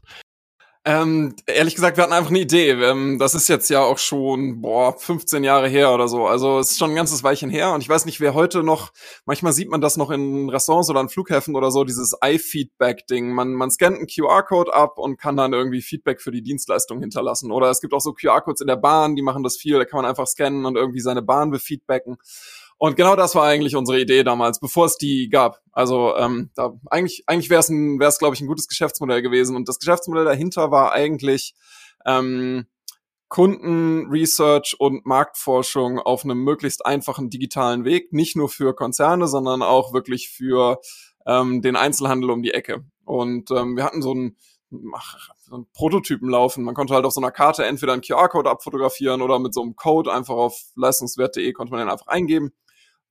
Ähm, 0.85 1.37
ehrlich 1.47 1.77
gesagt, 1.77 1.97
wir 1.97 2.03
hatten 2.03 2.13
einfach 2.13 2.31
eine 2.31 2.41
Idee. 2.41 2.71
Ähm, 2.71 3.21
das 3.21 3.37
ist 3.37 3.49
jetzt 3.49 3.71
ja 3.71 3.83
auch 3.83 3.99
schon, 3.99 4.61
boah, 4.63 4.99
15 4.99 5.45
Jahre 5.45 5.69
her 5.69 5.95
oder 5.95 6.09
so. 6.09 6.27
Also 6.27 6.59
es 6.59 6.73
ist 6.73 6.79
schon 6.79 6.91
ein 6.91 6.97
ganzes 6.97 7.23
Weilchen 7.23 7.51
her. 7.51 7.73
Und 7.73 7.83
ich 7.83 7.89
weiß 7.89 8.05
nicht, 8.05 8.21
wer 8.21 8.35
heute 8.35 8.65
noch, 8.65 8.93
manchmal 9.25 9.53
sieht 9.53 9.71
man 9.71 9.81
das 9.81 9.97
noch 9.97 10.11
in 10.11 10.51
Restaurants 10.51 10.91
oder 10.91 10.99
an 10.99 11.09
Flughäfen 11.09 11.55
oder 11.55 11.71
so, 11.71 11.85
dieses 11.85 12.17
iFeedback-Ding. 12.21 13.33
Man, 13.33 13.53
man 13.53 13.71
scannt 13.71 13.99
einen 13.99 14.09
QR-Code 14.09 14.75
ab 14.75 14.99
und 14.99 15.19
kann 15.19 15.37
dann 15.37 15.53
irgendwie 15.53 15.83
Feedback 15.83 16.21
für 16.21 16.33
die 16.33 16.43
Dienstleistung 16.43 16.99
hinterlassen. 16.99 17.53
Oder 17.53 17.71
es 17.71 17.81
gibt 17.81 17.95
auch 17.95 18.01
so 18.01 18.13
QR-Codes 18.13 18.61
in 18.61 18.67
der 18.67 18.77
Bahn, 18.77 19.15
die 19.15 19.23
machen 19.23 19.45
das 19.45 19.57
viel. 19.57 19.79
Da 19.79 19.85
kann 19.85 19.99
man 20.03 20.11
einfach 20.11 20.27
scannen 20.27 20.67
und 20.67 20.75
irgendwie 20.75 21.01
seine 21.01 21.23
Bahn 21.23 21.53
befeedbacken. 21.53 22.19
Und 22.83 22.97
genau 22.97 23.15
das 23.15 23.37
war 23.37 23.45
eigentlich 23.45 23.77
unsere 23.77 24.01
Idee 24.01 24.25
damals, 24.25 24.59
bevor 24.59 24.87
es 24.87 24.99
die 24.99 25.29
gab. 25.29 25.61
Also 25.71 26.17
ähm, 26.17 26.51
da, 26.57 26.73
eigentlich, 26.91 27.23
eigentlich 27.29 27.49
wäre 27.49 27.61
es, 27.61 27.71
wäre 27.71 28.09
es, 28.09 28.19
glaube 28.19 28.35
ich, 28.35 28.41
ein 28.41 28.49
gutes 28.49 28.67
Geschäftsmodell 28.67 29.23
gewesen. 29.23 29.55
Und 29.55 29.69
das 29.69 29.79
Geschäftsmodell 29.79 30.25
dahinter 30.25 30.73
war 30.73 30.91
eigentlich 30.91 31.55
ähm, 32.05 32.67
Kundenresearch 33.29 34.81
und 34.81 35.07
Marktforschung 35.07 36.01
auf 36.01 36.25
einem 36.25 36.43
möglichst 36.43 36.85
einfachen 36.85 37.31
digitalen 37.31 37.85
Weg, 37.85 38.13
nicht 38.13 38.35
nur 38.35 38.49
für 38.49 38.75
Konzerne, 38.75 39.29
sondern 39.29 39.63
auch 39.63 39.93
wirklich 39.93 40.29
für 40.31 40.81
ähm, 41.25 41.63
den 41.63 41.77
Einzelhandel 41.77 42.31
um 42.31 42.43
die 42.43 42.53
Ecke. 42.53 42.85
Und 43.05 43.53
ähm, 43.53 43.77
wir 43.77 43.85
hatten 43.85 44.03
so 44.03 44.13
ein 44.13 44.37
ach, 44.93 45.29
so 45.37 45.55
einen 45.55 45.67
Prototypen 45.73 46.29
laufen. 46.29 46.65
Man 46.65 46.75
konnte 46.75 46.95
halt 46.95 47.05
auf 47.05 47.13
so 47.13 47.21
einer 47.21 47.31
Karte 47.31 47.65
entweder 47.65 47.93
einen 47.93 48.03
QR-Code 48.03 48.51
abfotografieren 48.51 49.23
oder 49.23 49.39
mit 49.39 49.55
so 49.55 49.63
einem 49.63 49.77
Code 49.77 50.13
einfach 50.13 50.35
auf 50.35 50.61
leistungswert.de 50.75 51.53
konnte 51.53 51.71
man 51.71 51.79
den 51.79 51.89
einfach 51.89 52.09
eingeben 52.09 52.51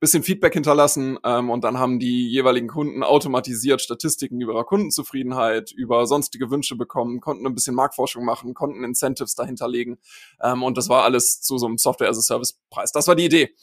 bisschen 0.02 0.24
Feedback 0.24 0.54
hinterlassen 0.54 1.20
ähm, 1.24 1.52
und 1.52 1.64
dann 1.64 1.78
haben 1.78 2.00
die 2.00 2.28
jeweiligen 2.28 2.68
Kunden 2.68 3.04
automatisiert 3.04 3.82
Statistiken 3.82 4.42
über 4.42 4.54
ihre 4.54 4.66
Kundenzufriedenheit, 4.66 5.72
über 5.72 6.08
sonstige 6.08 6.50
Wünsche 6.50 6.76
bekommen, 6.76 7.22
konnten 7.22 7.46
ein 7.46 7.54
bisschen 7.54 7.76
Marktforschung 7.76 8.26
machen, 8.26 8.56
konnten 8.56 8.84
Incentives 8.84 9.36
dahinterlegen 9.36 10.00
ähm, 10.42 10.64
und 10.64 10.76
das 10.76 10.90
war 10.90 11.04
alles 11.04 11.42
zu 11.42 11.60
so 11.60 11.68
einem 11.68 11.78
Software-as-a-Service-Preis. 11.78 12.92
Das 12.92 13.08
war 13.08 13.16
die 13.16 13.26
Idee. 13.26 13.56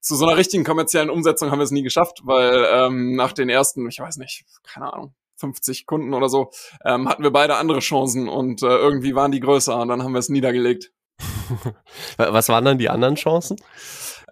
Zu 0.00 0.16
so 0.16 0.26
einer 0.26 0.36
richtigen 0.36 0.64
kommerziellen 0.64 1.08
Umsetzung 1.08 1.50
haben 1.50 1.58
wir 1.58 1.64
es 1.64 1.70
nie 1.70 1.82
geschafft, 1.82 2.20
weil 2.24 2.66
ähm, 2.70 3.16
nach 3.16 3.32
den 3.32 3.48
ersten, 3.48 3.88
ich 3.88 3.98
weiß 3.98 4.18
nicht, 4.18 4.44
keine 4.62 4.92
Ahnung, 4.92 5.14
50 5.36 5.86
Kunden 5.86 6.12
oder 6.12 6.28
so, 6.28 6.50
ähm, 6.84 7.08
hatten 7.08 7.22
wir 7.22 7.30
beide 7.30 7.56
andere 7.56 7.80
Chancen 7.80 8.28
und 8.28 8.62
äh, 8.62 8.66
irgendwie 8.66 9.14
waren 9.14 9.32
die 9.32 9.40
größer 9.40 9.80
und 9.80 9.88
dann 9.88 10.02
haben 10.02 10.12
wir 10.12 10.18
es 10.18 10.28
niedergelegt. 10.28 10.92
Was 12.16 12.48
waren 12.48 12.64
dann 12.64 12.78
die 12.78 12.88
anderen 12.88 13.14
Chancen? 13.16 13.56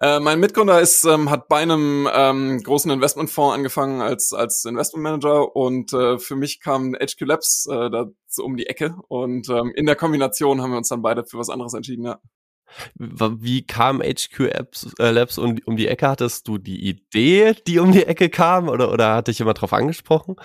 Äh, 0.01 0.19
mein 0.21 0.39
Mitgründer 0.39 0.79
ist, 0.79 1.03
ähm, 1.03 1.29
hat 1.29 1.49
bei 1.49 1.57
einem 1.57 2.07
ähm, 2.13 2.63
großen 2.63 2.89
Investmentfonds 2.89 3.55
angefangen 3.55 4.01
als, 4.01 4.31
als 4.31 4.63
Investmentmanager 4.63 5.55
und 5.55 5.91
äh, 5.91 6.17
für 6.19 6.37
mich 6.37 6.61
kam 6.61 6.95
HQ 6.95 7.19
Labs 7.21 7.67
äh, 7.69 7.89
da 7.89 8.05
so 8.27 8.45
um 8.45 8.55
die 8.55 8.67
Ecke 8.67 8.95
und 9.09 9.49
ähm, 9.49 9.73
in 9.75 9.85
der 9.85 9.97
Kombination 9.97 10.61
haben 10.61 10.71
wir 10.71 10.77
uns 10.77 10.87
dann 10.87 11.01
beide 11.01 11.25
für 11.25 11.37
was 11.37 11.49
anderes 11.49 11.73
entschieden, 11.73 12.05
ja. 12.05 12.19
Wie 12.95 13.65
kam 13.65 14.01
HQ 14.01 14.39
Apps, 14.51 14.93
äh, 14.99 15.09
Labs 15.09 15.37
um, 15.37 15.57
um, 15.65 15.75
die 15.75 15.87
Ecke? 15.87 16.07
Hattest 16.07 16.47
du 16.47 16.57
die 16.57 16.87
Idee, 16.87 17.55
die 17.65 17.79
um 17.79 17.91
die 17.91 18.05
Ecke 18.05 18.29
kam 18.29 18.69
oder, 18.69 18.91
oder 18.91 19.15
hat 19.15 19.27
dich 19.27 19.39
jemand 19.39 19.59
drauf 19.59 19.73
angesprochen? 19.73 20.35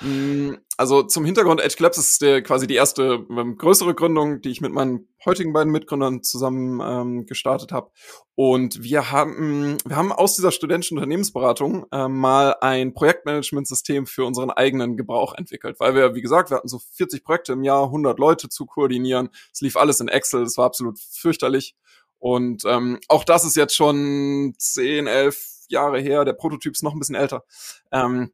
Also 0.77 1.05
zum 1.05 1.25
Hintergrund, 1.25 1.61
HQ 1.61 1.79
Labs 1.81 1.99
ist 1.99 2.21
der, 2.21 2.43
quasi 2.43 2.67
die 2.67 2.75
erste 2.75 3.25
ähm, 3.31 3.57
größere 3.57 3.95
Gründung, 3.95 4.41
die 4.41 4.51
ich 4.51 4.61
mit 4.61 4.73
meinen 4.73 5.09
heutigen 5.25 5.53
beiden 5.53 5.73
Mitgründern 5.73 6.23
zusammen 6.23 6.81
ähm, 6.83 7.27
gestartet 7.27 7.71
habe. 7.71 7.91
Und 8.35 8.83
wir 8.83 9.13
haben, 9.13 9.79
wir 9.85 9.97
haben 9.97 10.13
aus 10.13 10.35
dieser 10.35 10.51
studentischen 10.51 10.99
Unternehmensberatung 10.99 11.87
äh, 11.93 12.09
mal 12.09 12.57
ein 12.61 12.93
Projektmanagementsystem 12.93 14.07
für 14.07 14.25
unseren 14.25 14.51
eigenen 14.51 14.97
Gebrauch 14.97 15.35
entwickelt, 15.35 15.79
weil 15.79 15.95
wir, 15.95 16.15
wie 16.17 16.23
gesagt, 16.23 16.51
wir 16.51 16.57
hatten 16.57 16.69
so 16.69 16.81
40 16.97 17.23
Projekte 17.23 17.53
im 17.53 17.63
Jahr, 17.63 17.85
100 17.85 18.19
Leute 18.19 18.49
zu 18.49 18.67
koordinieren. 18.67 19.31
Es 19.53 19.61
lief 19.61 19.77
alles 19.77 20.01
in 20.01 20.09
Excel, 20.09 20.43
es 20.43 20.59
war 20.59 20.67
absolut 20.67 20.99
fürchterlich. 20.99 21.77
Und 22.19 22.65
ähm, 22.65 22.99
auch 23.09 23.23
das 23.23 23.45
ist 23.45 23.55
jetzt 23.55 23.77
schon 23.77 24.55
10, 24.59 25.07
11 25.07 25.55
Jahre 25.69 26.01
her. 26.01 26.25
Der 26.25 26.33
Prototyp 26.33 26.73
ist 26.73 26.83
noch 26.83 26.95
ein 26.95 26.99
bisschen 26.99 27.15
älter. 27.15 27.45
Ähm, 27.93 28.33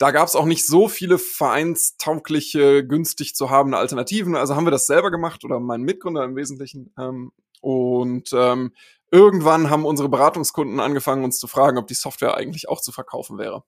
da 0.00 0.12
gab 0.12 0.26
es 0.26 0.34
auch 0.34 0.46
nicht 0.46 0.66
so 0.66 0.88
viele 0.88 1.18
vereinstaugliche, 1.18 2.86
günstig 2.86 3.34
zu 3.34 3.50
habende 3.50 3.76
Alternativen. 3.76 4.34
Also 4.34 4.56
haben 4.56 4.64
wir 4.64 4.70
das 4.70 4.86
selber 4.86 5.10
gemacht 5.10 5.44
oder 5.44 5.60
mein 5.60 5.82
Mitgründer 5.82 6.24
im 6.24 6.36
Wesentlichen. 6.36 6.90
Ähm, 6.98 7.32
und 7.60 8.30
ähm, 8.32 8.72
irgendwann 9.10 9.68
haben 9.68 9.84
unsere 9.84 10.08
Beratungskunden 10.08 10.80
angefangen, 10.80 11.22
uns 11.22 11.38
zu 11.38 11.46
fragen, 11.46 11.76
ob 11.76 11.86
die 11.86 11.92
Software 11.92 12.34
eigentlich 12.34 12.66
auch 12.70 12.80
zu 12.80 12.92
verkaufen 12.92 13.36
wäre. 13.36 13.62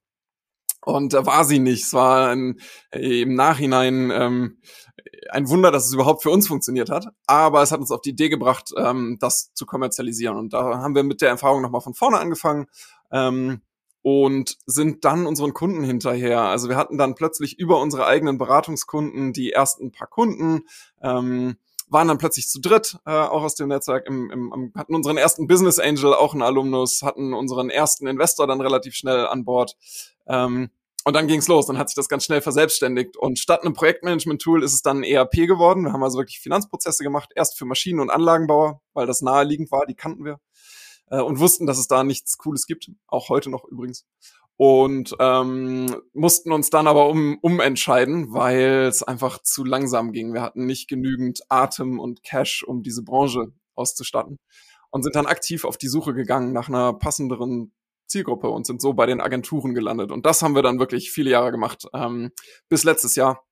Und 0.86 1.12
da 1.12 1.26
war 1.26 1.44
sie 1.44 1.58
nicht. 1.58 1.84
Es 1.84 1.92
war 1.92 2.30
ein, 2.30 2.58
im 2.92 3.34
Nachhinein 3.34 4.10
ähm, 4.10 4.58
ein 5.28 5.50
Wunder, 5.50 5.70
dass 5.70 5.84
es 5.84 5.92
überhaupt 5.92 6.22
für 6.22 6.30
uns 6.30 6.48
funktioniert 6.48 6.88
hat. 6.88 7.08
Aber 7.26 7.60
es 7.60 7.72
hat 7.72 7.80
uns 7.80 7.90
auf 7.90 8.00
die 8.00 8.10
Idee 8.10 8.30
gebracht, 8.30 8.70
ähm, 8.78 9.18
das 9.20 9.52
zu 9.52 9.66
kommerzialisieren. 9.66 10.38
Und 10.38 10.54
da 10.54 10.78
haben 10.78 10.94
wir 10.94 11.02
mit 11.02 11.20
der 11.20 11.28
Erfahrung 11.28 11.60
nochmal 11.60 11.82
von 11.82 11.92
vorne 11.92 12.18
angefangen. 12.18 12.68
Ähm, 13.10 13.60
und 14.02 14.58
sind 14.66 15.04
dann 15.04 15.26
unseren 15.26 15.54
Kunden 15.54 15.84
hinterher. 15.84 16.42
Also 16.42 16.68
wir 16.68 16.76
hatten 16.76 16.98
dann 16.98 17.14
plötzlich 17.14 17.58
über 17.58 17.80
unsere 17.80 18.06
eigenen 18.06 18.36
Beratungskunden 18.36 19.32
die 19.32 19.52
ersten 19.52 19.92
paar 19.92 20.08
Kunden, 20.08 20.62
ähm, 21.02 21.56
waren 21.88 22.08
dann 22.08 22.18
plötzlich 22.18 22.48
zu 22.48 22.60
dritt, 22.60 22.98
äh, 23.06 23.10
auch 23.10 23.42
aus 23.42 23.54
dem 23.54 23.68
Netzwerk, 23.68 24.06
im, 24.06 24.30
im, 24.30 24.72
hatten 24.74 24.94
unseren 24.94 25.18
ersten 25.18 25.46
Business 25.46 25.78
Angel, 25.78 26.14
auch 26.14 26.32
einen 26.32 26.42
Alumnus, 26.42 27.02
hatten 27.02 27.34
unseren 27.34 27.70
ersten 27.70 28.06
Investor 28.06 28.46
dann 28.46 28.60
relativ 28.60 28.94
schnell 28.94 29.26
an 29.26 29.44
Bord. 29.44 29.76
Ähm, 30.26 30.70
und 31.04 31.14
dann 31.14 31.26
ging's 31.26 31.48
los, 31.48 31.66
dann 31.66 31.78
hat 31.78 31.88
sich 31.88 31.96
das 31.96 32.08
ganz 32.08 32.24
schnell 32.24 32.40
verselbstständigt. 32.40 33.16
Und 33.16 33.38
statt 33.38 33.62
einem 33.62 33.74
Projektmanagement-Tool 33.74 34.62
ist 34.62 34.72
es 34.72 34.82
dann 34.82 34.98
ein 34.98 35.04
ERP 35.04 35.48
geworden. 35.48 35.84
Wir 35.84 35.92
haben 35.92 36.02
also 36.02 36.18
wirklich 36.18 36.40
Finanzprozesse 36.40 37.02
gemacht, 37.02 37.30
erst 37.34 37.58
für 37.58 37.64
Maschinen- 37.64 38.00
und 38.00 38.10
Anlagenbauer, 38.10 38.80
weil 38.94 39.06
das 39.06 39.20
naheliegend 39.20 39.70
war, 39.72 39.84
die 39.84 39.94
kannten 39.94 40.24
wir. 40.24 40.38
Äh, 41.12 41.20
und 41.20 41.38
wussten, 41.38 41.66
dass 41.66 41.78
es 41.78 41.86
da 41.86 42.02
nichts 42.02 42.38
Cooles 42.38 42.66
gibt, 42.66 42.90
auch 43.06 43.28
heute 43.28 43.50
noch 43.50 43.64
übrigens. 43.64 44.06
Und 44.56 45.14
ähm, 45.18 45.94
mussten 46.12 46.52
uns 46.52 46.70
dann 46.70 46.86
aber 46.86 47.08
um, 47.08 47.38
umentscheiden, 47.40 48.32
weil 48.32 48.86
es 48.88 49.02
einfach 49.02 49.42
zu 49.42 49.64
langsam 49.64 50.12
ging. 50.12 50.32
Wir 50.32 50.42
hatten 50.42 50.66
nicht 50.66 50.88
genügend 50.88 51.40
Atem 51.48 51.98
und 51.98 52.22
Cash, 52.22 52.64
um 52.64 52.82
diese 52.82 53.02
Branche 53.02 53.52
auszustatten. 53.74 54.38
Und 54.90 55.02
sind 55.02 55.16
dann 55.16 55.26
aktiv 55.26 55.64
auf 55.64 55.78
die 55.78 55.88
Suche 55.88 56.14
gegangen 56.14 56.52
nach 56.52 56.68
einer 56.68 56.92
passenderen 56.92 57.72
Zielgruppe 58.06 58.50
und 58.50 58.66
sind 58.66 58.82
so 58.82 58.92
bei 58.92 59.06
den 59.06 59.20
Agenturen 59.20 59.74
gelandet. 59.74 60.12
Und 60.12 60.26
das 60.26 60.42
haben 60.42 60.54
wir 60.54 60.62
dann 60.62 60.78
wirklich 60.78 61.10
viele 61.10 61.30
Jahre 61.30 61.50
gemacht, 61.50 61.86
ähm, 61.94 62.30
bis 62.68 62.84
letztes 62.84 63.16
Jahr. 63.16 63.42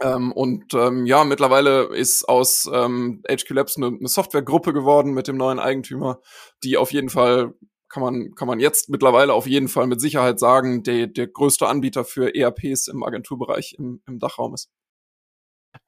Ähm, 0.00 0.32
und 0.32 0.74
ähm, 0.74 1.06
ja, 1.06 1.24
mittlerweile 1.24 1.84
ist 1.94 2.28
aus 2.28 2.68
ähm, 2.72 3.22
HQ 3.28 3.50
Labs 3.50 3.76
eine, 3.76 3.86
eine 3.86 4.08
Softwaregruppe 4.08 4.72
geworden 4.72 5.12
mit 5.12 5.28
dem 5.28 5.36
neuen 5.36 5.58
Eigentümer, 5.58 6.20
die 6.62 6.76
auf 6.76 6.92
jeden 6.92 7.10
Fall 7.10 7.54
kann 7.88 8.02
man, 8.02 8.34
kann 8.34 8.48
man 8.48 8.58
jetzt 8.58 8.88
mittlerweile 8.88 9.32
auf 9.34 9.46
jeden 9.46 9.68
Fall 9.68 9.86
mit 9.86 10.00
Sicherheit 10.00 10.40
sagen, 10.40 10.82
der, 10.82 11.06
der 11.06 11.28
größte 11.28 11.68
Anbieter 11.68 12.04
für 12.04 12.34
ERPs 12.34 12.88
im 12.88 13.04
Agenturbereich 13.04 13.76
im, 13.78 14.02
im 14.06 14.18
Dachraum 14.18 14.54
ist. 14.54 14.68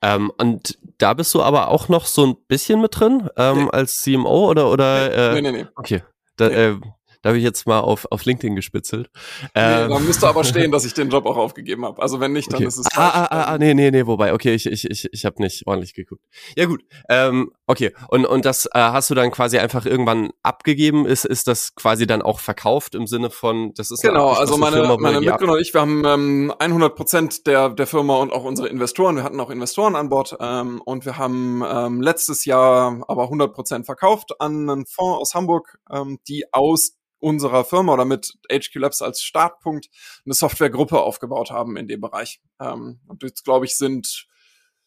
Ähm, 0.03 0.31
und 0.39 0.79
da 0.99 1.15
bist 1.15 1.35
du 1.35 1.43
aber 1.43 1.69
auch 1.69 1.89
noch 1.89 2.07
so 2.07 2.27
ein 2.27 2.37
bisschen 2.47 2.81
mit 2.81 2.99
drin 2.99 3.29
ähm, 3.37 3.65
nee. 3.65 3.71
als 3.71 3.97
CMO 4.03 4.51
oder 4.51 4.71
oder? 4.71 5.33
Äh, 5.33 5.41
nee, 5.41 5.51
nee, 5.51 5.63
nee. 5.63 5.69
Okay. 5.75 6.03
Da, 6.37 6.49
nee. 6.49 6.55
Äh, 6.55 6.81
da 7.23 7.31
habe 7.31 7.39
ich 7.39 7.45
jetzt 7.45 7.67
mal 7.67 7.81
auf, 7.81 8.07
auf 8.11 8.25
LinkedIn 8.25 8.57
gespitzelt. 8.57 9.11
Ähm, 9.55 9.89
nee, 9.89 9.95
da 9.95 9.99
müsste 10.01 10.29
aber 10.29 10.45
stehen, 10.45 10.73
dass 10.73 10.85
ich 10.85 10.95
den 10.95 11.11
Job 11.11 11.27
auch 11.27 11.37
aufgegeben 11.37 11.85
habe. 11.85 12.01
Also 12.03 12.21
wenn 12.21 12.33
nicht, 12.33 12.53
dann 12.53 12.59
okay. 12.59 12.69
ist 12.69 12.79
es. 12.79 12.87
Ah, 12.95 13.09
ah, 13.09 13.29
ah, 13.31 13.43
ah, 13.53 13.59
nee, 13.59 13.75
nee, 13.75 13.91
nee, 13.91 14.07
wobei, 14.07 14.33
okay, 14.33 14.55
ich, 14.55 14.67
ich, 14.67 14.91
ich, 14.91 15.09
ich 15.13 15.25
habe 15.25 15.43
nicht 15.43 15.67
ordentlich 15.67 15.95
geguckt. 15.95 16.23
Ja, 16.57 16.67
gut. 16.67 16.85
Ähm, 17.09 17.53
okay. 17.67 17.93
Und, 18.09 18.27
und 18.27 18.45
das 18.45 18.67
äh, 18.67 18.79
hast 18.79 19.11
du 19.11 19.15
dann 19.15 19.31
quasi 19.31 19.59
einfach 19.59 19.87
irgendwann 19.87 20.31
abgegeben? 20.43 21.07
Ist, 21.07 21.25
ist 21.25 21.49
das 21.49 21.75
quasi 21.75 22.07
dann 22.07 22.23
auch 22.23 22.41
verkauft 22.41 22.95
im 22.95 23.07
Sinne 23.07 23.31
von, 23.31 23.73
das 23.75 23.91
ist 23.91 24.03
Genau, 24.03 24.31
also 24.31 24.57
meine, 24.57 24.77
Firma, 24.77 24.97
meine 24.99 25.21
Mitgründer 25.21 25.55
und 25.55 25.61
ich, 25.61 25.75
wir 25.75 25.81
haben 25.81 26.05
ähm, 26.05 26.55
100 26.59 26.95
Prozent 26.95 27.47
der, 27.47 27.71
der 27.71 27.87
Firma 27.87 28.17
und 28.17 28.33
auch 28.33 28.45
unsere 28.45 28.69
Investoren. 28.69 29.17
Wir 29.17 29.25
hatten 29.25 29.41
auch 29.41 29.51
Investoren 29.51 29.97
an 29.97 30.09
Bord 30.09 30.37
ähm, 30.41 30.81
und 30.85 31.05
wir 31.05 31.19
haben 31.19 31.63
ähm, 31.67 32.01
letztes 32.01 32.45
Jahr 32.45 33.05
aber 33.09 33.25
100 33.25 33.53
Prozent 33.53 33.87
verkauft 33.87 34.41
an 34.41 34.69
einen 34.69 34.87
Fonds 34.87 35.21
aus 35.21 35.35
Hamburg, 35.35 35.79
ähm, 35.91 36.19
die 36.29 36.45
aus 36.53 36.97
unserer 37.27 37.65
Firma 37.65 37.93
oder 37.93 38.05
mit 38.05 38.39
HQ 38.49 38.77
Labs 38.77 39.03
als 39.03 39.21
Startpunkt 39.21 39.89
eine 40.25 40.33
Softwaregruppe 40.33 41.01
aufgebaut 41.01 41.51
haben 41.51 41.77
in 41.77 41.89
dem 41.89 42.01
Bereich. 42.01 42.41
Ähm, 42.61 43.01
und 43.09 43.25
jetzt, 43.25 43.45
glaube 43.45 43.65
ich, 43.65 43.77
sind 43.77 44.29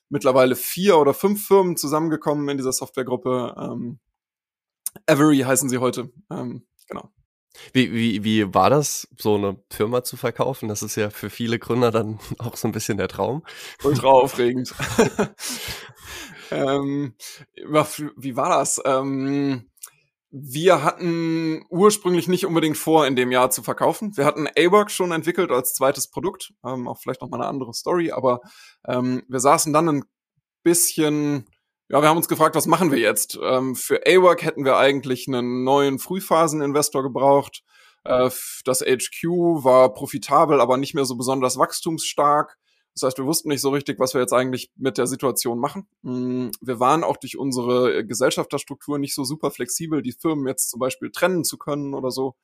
mittlerweile 0.08 0.55
vier 0.55 0.98
oder 0.98 1.13
fünf 1.13 1.46
Firmen 1.46 1.75
zusammengekommen 1.75 2.48
in 2.48 2.55
dieser 2.55 2.72
Softwaregruppe. 2.72 3.55
Ähm, 3.60 4.00
Avery 5.05 5.39
heißen 5.39 5.67
sie 5.67 5.79
heute. 5.79 6.13
Ähm, 6.31 6.65
genau. 6.88 7.12
Wie, 7.74 7.91
wie, 7.91 8.24
wie 8.24 8.53
war 8.53 8.69
das, 8.69 9.10
so 9.17 9.36
eine 9.36 9.62
Firma 9.69 10.05
zu 10.05 10.15
verkaufen? 10.15 10.69
Das 10.69 10.81
ist 10.81 10.96
ja 10.96 11.10
für 11.10 11.29
viele 11.29 11.60
Gründer 11.60 11.91
dann 11.91 12.19
auch 12.39 12.55
so 12.55 12.69
ein 12.69 12.72
bisschen 12.72 12.98
der 12.98 13.10
Traum. 13.10 13.43
Ultra 13.84 14.08
aufregend. 14.12 14.74
ähm, 16.51 17.15
wie 18.15 18.38
war 18.38 18.50
das? 18.60 18.81
Ähm, 18.86 19.68
wir 20.31 20.83
hatten 20.83 21.65
ursprünglich 21.69 22.27
nicht 22.27 22.45
unbedingt 22.45 22.77
vor, 22.77 23.07
in 23.07 23.15
dem 23.15 23.31
Jahr 23.31 23.50
zu 23.50 23.63
verkaufen. 23.63 24.15
Wir 24.15 24.25
hatten 24.25 24.48
A-Work 24.48 24.91
schon 24.91 25.12
entwickelt 25.12 25.51
als 25.51 25.74
zweites 25.74 26.09
Produkt, 26.09 26.53
ähm, 26.63 26.88
auch 26.88 27.00
vielleicht 27.00 27.21
noch 27.21 27.29
mal 27.29 27.38
eine 27.38 27.50
andere 27.50 27.74
Story, 27.74 28.12
aber 28.12 28.41
ähm, 28.88 29.24
wir 29.27 29.39
saßen 29.39 29.74
dann 29.74 29.89
ein 29.89 30.03
bisschen, 30.63 31.45
ja, 31.89 32.01
wir 32.01 32.09
haben 32.09 32.17
uns 32.17 32.27
gefragt, 32.27 32.55
was 32.55 32.67
machen 32.67 32.91
wir 32.91 33.00
jetzt? 33.00 33.39
Ähm, 33.41 33.75
für 33.75 34.05
A-Work 34.05 34.43
hätten 34.43 34.65
wir 34.65 34.77
eigentlich 34.77 35.27
einen 35.27 35.63
neuen 35.63 35.98
Frühphasen-Investor 35.98 37.01
gebraucht. 37.01 37.63
Äh, 38.03 38.29
das 38.65 38.81
HQ 38.81 39.24
war 39.63 39.93
profitabel, 39.93 40.62
aber 40.62 40.77
nicht 40.77 40.93
mehr 40.93 41.05
so 41.05 41.15
besonders 41.15 41.57
wachstumsstark. 41.57 42.57
Das 42.96 43.03
heißt, 43.03 43.17
wir 43.17 43.25
wussten 43.25 43.50
nicht 43.50 43.62
so 43.62 43.69
richtig, 43.69 44.00
was 44.00 44.13
wir 44.13 44.22
jetzt 44.22 44.34
eigentlich 44.34 44.72
mit 44.75 44.98
der 44.98 45.08
Situation 45.08 45.60
machen. 45.60 45.88
Mm, 46.01 46.50
wir 46.62 46.79
waren 46.79 47.03
auch 47.03 47.17
durch 47.17 47.38
unsere 47.38 48.05
Gesellschafterstruktur 48.05 49.00
nicht 49.00 49.15
so 49.15 49.24
super 49.24 49.51
flexibel, 49.51 50.01
die 50.01 50.12
Firmen 50.12 50.48
jetzt 50.48 50.69
zum 50.69 50.79
Beispiel 50.79 51.12
trennen 51.12 51.43
zu 51.43 51.58
können 51.58 51.93
oder 51.93 52.12
so. 52.12 52.36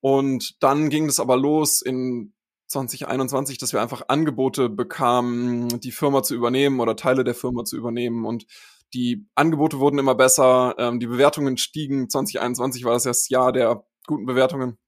Und 0.00 0.62
dann 0.62 0.90
ging 0.90 1.06
es 1.06 1.20
aber 1.20 1.36
los 1.36 1.80
in 1.80 2.32
2021, 2.68 3.58
dass 3.58 3.72
wir 3.72 3.80
einfach 3.80 4.02
Angebote 4.08 4.68
bekamen, 4.68 5.80
die 5.80 5.92
Firma 5.92 6.22
zu 6.22 6.34
übernehmen 6.34 6.80
oder 6.80 6.96
Teile 6.96 7.24
der 7.24 7.34
Firma 7.34 7.64
zu 7.64 7.76
übernehmen. 7.76 8.26
Und 8.26 8.46
die 8.94 9.26
Angebote 9.34 9.78
wurden 9.78 9.98
immer 9.98 10.14
besser, 10.14 10.74
ähm, 10.78 11.00
die 11.00 11.06
Bewertungen 11.06 11.56
stiegen. 11.56 12.08
2021 12.08 12.84
war 12.84 12.92
das 12.92 13.04
das 13.04 13.28
Jahr 13.28 13.52
der 13.52 13.84
guten 14.06 14.26
Bewertungen. 14.26 14.78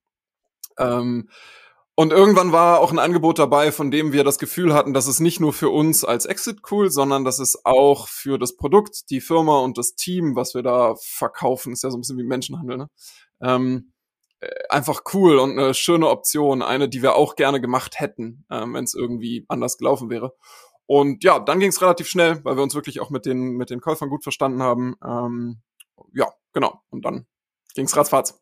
Ähm, 0.78 1.28
und 2.00 2.12
irgendwann 2.12 2.50
war 2.50 2.80
auch 2.80 2.92
ein 2.92 2.99
Angebot 2.99 3.38
dabei, 3.38 3.73
von 3.73 3.90
dem 3.90 4.14
wir 4.14 4.25
das 4.25 4.38
Gefühl 4.38 4.73
hatten, 4.73 4.95
dass 4.95 5.07
es 5.07 5.21
nicht 5.21 5.38
nur 5.38 5.52
für 5.52 5.69
uns 5.69 6.02
als 6.02 6.25
Exit 6.25 6.62
cool, 6.71 6.90
sondern 6.90 7.26
dass 7.26 7.38
es 7.38 7.66
auch 7.66 8.09
für 8.09 8.38
das 8.38 8.57
Produkt, 8.57 9.11
die 9.11 9.21
Firma 9.21 9.59
und 9.59 9.76
das 9.76 9.97
Team, 9.97 10.35
was 10.35 10.54
wir 10.54 10.62
da 10.62 10.95
verkaufen, 10.99 11.75
ist 11.75 11.83
ja 11.83 11.90
so 11.90 11.99
ein 11.99 12.00
bisschen 12.00 12.16
wie 12.16 12.23
Menschenhandel, 12.23 12.78
ne? 12.78 12.88
Ähm, 13.42 13.92
äh, 14.40 14.49
einfach 14.71 15.02
cool 15.12 15.38
und 15.38 15.59
eine 15.59 15.75
schöne 15.75 16.09
Option, 16.09 16.62
eine, 16.62 16.88
die 16.88 17.02
wir 17.02 17.16
auch 17.16 17.37
gerne 17.37 17.61
gemacht 17.61 18.00
hätten, 18.00 18.47
ähm, 18.50 18.73
wenn 18.73 18.85
es 18.85 18.95
irgendwie 18.95 19.45
anders 19.49 19.76
gelaufen 19.76 20.09
wäre. 20.09 20.33
Und 20.87 21.23
ja, 21.23 21.38
dann 21.38 21.61
ging 21.61 21.69
es 21.69 21.83
relativ 21.83 22.09
schnell, 22.09 22.42
weil 22.47 22.57
wir 22.57 22.62
uns 22.62 22.75
wirklich 22.75 23.00
auch 23.00 23.11
mit 23.11 23.26
den 23.26 23.59
mit 23.59 23.69
den 23.69 23.83
Käufern 23.83 24.09
gut 24.09 24.23
verstanden 24.23 24.62
haben. 24.62 24.97
Ähm, 25.04 25.61
ja, 26.14 26.33
genau. 26.54 26.80
Und 26.88 27.04
dann 27.04 27.26
ging 27.75 27.85
es 27.85 27.95
ratzfatz. 27.95 28.39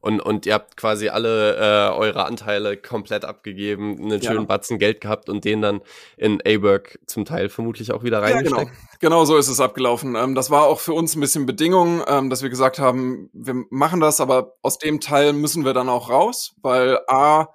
Und, 0.00 0.20
und 0.20 0.46
ihr 0.46 0.54
habt 0.54 0.76
quasi 0.76 1.08
alle 1.08 1.56
äh, 1.56 1.96
eure 1.96 2.26
Anteile 2.26 2.76
komplett 2.76 3.24
abgegeben, 3.24 3.98
einen 4.00 4.22
schönen 4.22 4.40
ja. 4.40 4.44
Batzen 4.44 4.78
Geld 4.78 5.00
gehabt 5.00 5.28
und 5.28 5.44
den 5.44 5.62
dann 5.62 5.80
in 6.16 6.40
A-Work 6.46 6.98
zum 7.06 7.24
Teil 7.24 7.48
vermutlich 7.48 7.92
auch 7.92 8.04
wieder 8.04 8.22
reingesteckt. 8.22 8.56
Ja, 8.56 8.64
genau. 8.64 8.76
genau 9.00 9.24
so 9.24 9.36
ist 9.36 9.48
es 9.48 9.60
abgelaufen. 9.60 10.14
Ähm, 10.14 10.34
das 10.34 10.50
war 10.50 10.66
auch 10.66 10.80
für 10.80 10.92
uns 10.92 11.16
ein 11.16 11.20
bisschen 11.20 11.46
Bedingung, 11.46 12.02
ähm, 12.06 12.30
dass 12.30 12.42
wir 12.42 12.50
gesagt 12.50 12.78
haben, 12.78 13.30
wir 13.32 13.64
machen 13.70 14.00
das, 14.00 14.20
aber 14.20 14.52
aus 14.62 14.78
dem 14.78 15.00
Teil 15.00 15.32
müssen 15.32 15.64
wir 15.64 15.74
dann 15.74 15.88
auch 15.88 16.10
raus, 16.10 16.54
weil 16.62 17.00
A, 17.08 17.48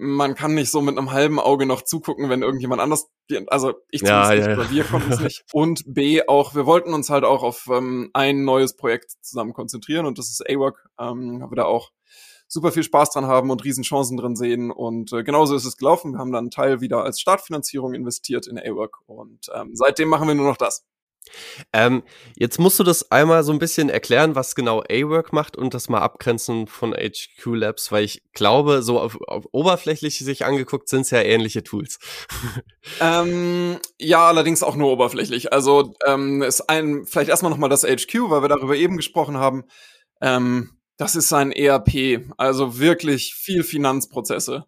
man 0.00 0.34
kann 0.34 0.54
nicht 0.54 0.70
so 0.70 0.80
mit 0.80 0.96
einem 0.96 1.12
halben 1.12 1.38
Auge 1.38 1.66
noch 1.66 1.82
zugucken, 1.82 2.30
wenn 2.30 2.42
irgendjemand 2.42 2.80
anders, 2.80 3.10
also 3.48 3.74
ich 3.90 4.00
ja, 4.00 4.32
ja, 4.32 4.34
nicht, 4.34 4.58
oder 4.58 4.70
wir 4.70 4.84
konnten 4.84 5.12
es 5.12 5.20
nicht. 5.20 5.44
Und 5.52 5.84
B, 5.86 6.22
auch, 6.26 6.54
wir 6.54 6.64
wollten 6.64 6.94
uns 6.94 7.10
halt 7.10 7.24
auch 7.24 7.42
auf 7.42 7.68
ähm, 7.70 8.10
ein 8.14 8.44
neues 8.44 8.76
Projekt 8.76 9.12
zusammen 9.20 9.52
konzentrieren 9.52 10.06
und 10.06 10.18
das 10.18 10.30
ist 10.30 10.48
A-Work, 10.48 10.88
ähm, 10.98 11.42
haben 11.42 11.52
wir 11.52 11.56
da 11.56 11.64
auch 11.64 11.92
super 12.48 12.72
viel 12.72 12.82
Spaß 12.82 13.10
dran 13.10 13.26
haben 13.26 13.50
und 13.50 13.62
riesen 13.62 13.84
Chancen 13.84 14.16
drin 14.16 14.36
sehen 14.36 14.70
und 14.70 15.12
äh, 15.12 15.22
genauso 15.22 15.54
ist 15.54 15.66
es 15.66 15.76
gelaufen. 15.76 16.12
Wir 16.12 16.18
haben 16.18 16.32
dann 16.32 16.44
einen 16.44 16.50
Teil 16.50 16.80
wieder 16.80 17.04
als 17.04 17.20
Startfinanzierung 17.20 17.94
investiert 17.94 18.46
in 18.46 18.58
A-Work 18.58 18.98
und 19.06 19.50
ähm, 19.54 19.70
seitdem 19.74 20.08
machen 20.08 20.26
wir 20.26 20.34
nur 20.34 20.46
noch 20.46 20.56
das. 20.56 20.84
Ähm, 21.72 22.02
jetzt 22.36 22.58
musst 22.58 22.78
du 22.78 22.84
das 22.84 23.10
einmal 23.10 23.44
so 23.44 23.52
ein 23.52 23.58
bisschen 23.58 23.88
erklären, 23.88 24.34
was 24.34 24.54
genau 24.54 24.82
A-Work 24.82 25.32
macht 25.32 25.56
und 25.56 25.74
das 25.74 25.88
mal 25.88 26.00
abgrenzen 26.00 26.66
von 26.66 26.94
HQ 26.94 27.44
Labs, 27.46 27.92
weil 27.92 28.04
ich 28.04 28.22
glaube, 28.32 28.82
so 28.82 29.00
auf, 29.00 29.20
auf 29.26 29.46
oberflächlich 29.52 30.18
sich 30.18 30.44
angeguckt 30.44 30.88
sind 30.88 31.02
es 31.02 31.10
ja 31.10 31.20
ähnliche 31.20 31.62
Tools. 31.62 31.98
ähm, 33.00 33.78
ja, 33.98 34.26
allerdings 34.26 34.62
auch 34.62 34.76
nur 34.76 34.90
oberflächlich. 34.90 35.52
Also 35.52 35.94
ähm, 36.06 36.42
ist 36.42 36.62
ein 36.62 37.04
vielleicht 37.06 37.30
erstmal 37.30 37.50
nochmal 37.50 37.70
das 37.70 37.82
HQ, 37.84 38.30
weil 38.30 38.42
wir 38.42 38.48
darüber 38.48 38.76
eben 38.76 38.96
gesprochen 38.96 39.36
haben. 39.36 39.64
Ähm, 40.20 40.76
das 40.96 41.16
ist 41.16 41.32
ein 41.32 41.50
ERP, 41.52 42.30
also 42.36 42.78
wirklich 42.78 43.34
viel 43.34 43.64
Finanzprozesse 43.64 44.66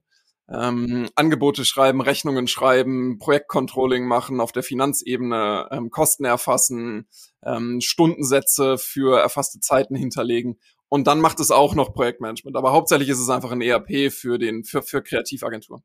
ähm, 0.49 1.09
Angebote 1.15 1.65
schreiben, 1.65 2.01
Rechnungen 2.01 2.47
schreiben, 2.47 3.19
Projektcontrolling 3.19 4.07
machen 4.07 4.41
auf 4.41 4.53
der 4.53 4.63
Finanzebene, 4.63 5.69
ähm, 5.71 5.91
Kosten 5.91 6.25
erfassen, 6.25 7.09
ähm, 7.45 7.81
Stundensätze 7.81 8.79
für 8.79 9.21
erfasste 9.21 9.61
Zeiten 9.61 9.95
hinterlegen. 9.95 10.59
Und 10.89 11.07
dann 11.07 11.21
macht 11.21 11.41
es 11.41 11.51
auch 11.51 11.75
noch 11.75 11.95
Projektmanagement. 11.95 12.57
Aber 12.57 12.73
hauptsächlich 12.73 13.09
ist 13.09 13.21
es 13.21 13.31
einfach 13.31 13.51
ein 13.51 13.63
ERP 13.63 14.13
für 14.13 14.39
den 14.39 14.65
für, 14.65 14.83
für 14.83 15.03
Kreativagenturen. 15.03 15.83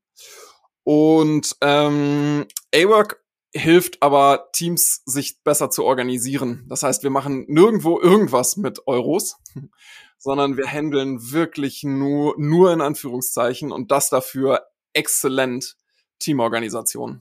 Und 0.83 1.55
ähm, 1.61 2.45
A-Work 2.73 3.23
hilft 3.57 4.01
aber 4.01 4.49
Teams, 4.53 5.01
sich 5.05 5.43
besser 5.43 5.69
zu 5.69 5.83
organisieren. 5.83 6.65
Das 6.69 6.83
heißt, 6.83 7.03
wir 7.03 7.09
machen 7.09 7.45
nirgendwo 7.47 7.99
irgendwas 7.99 8.57
mit 8.57 8.87
Euros, 8.87 9.37
sondern 10.17 10.57
wir 10.57 10.67
handeln 10.67 11.31
wirklich 11.31 11.83
nur, 11.83 12.35
nur 12.37 12.73
in 12.73 12.81
Anführungszeichen 12.81 13.71
und 13.71 13.91
das 13.91 14.09
dafür 14.09 14.67
exzellent 14.93 15.77
Teamorganisation. 16.19 17.19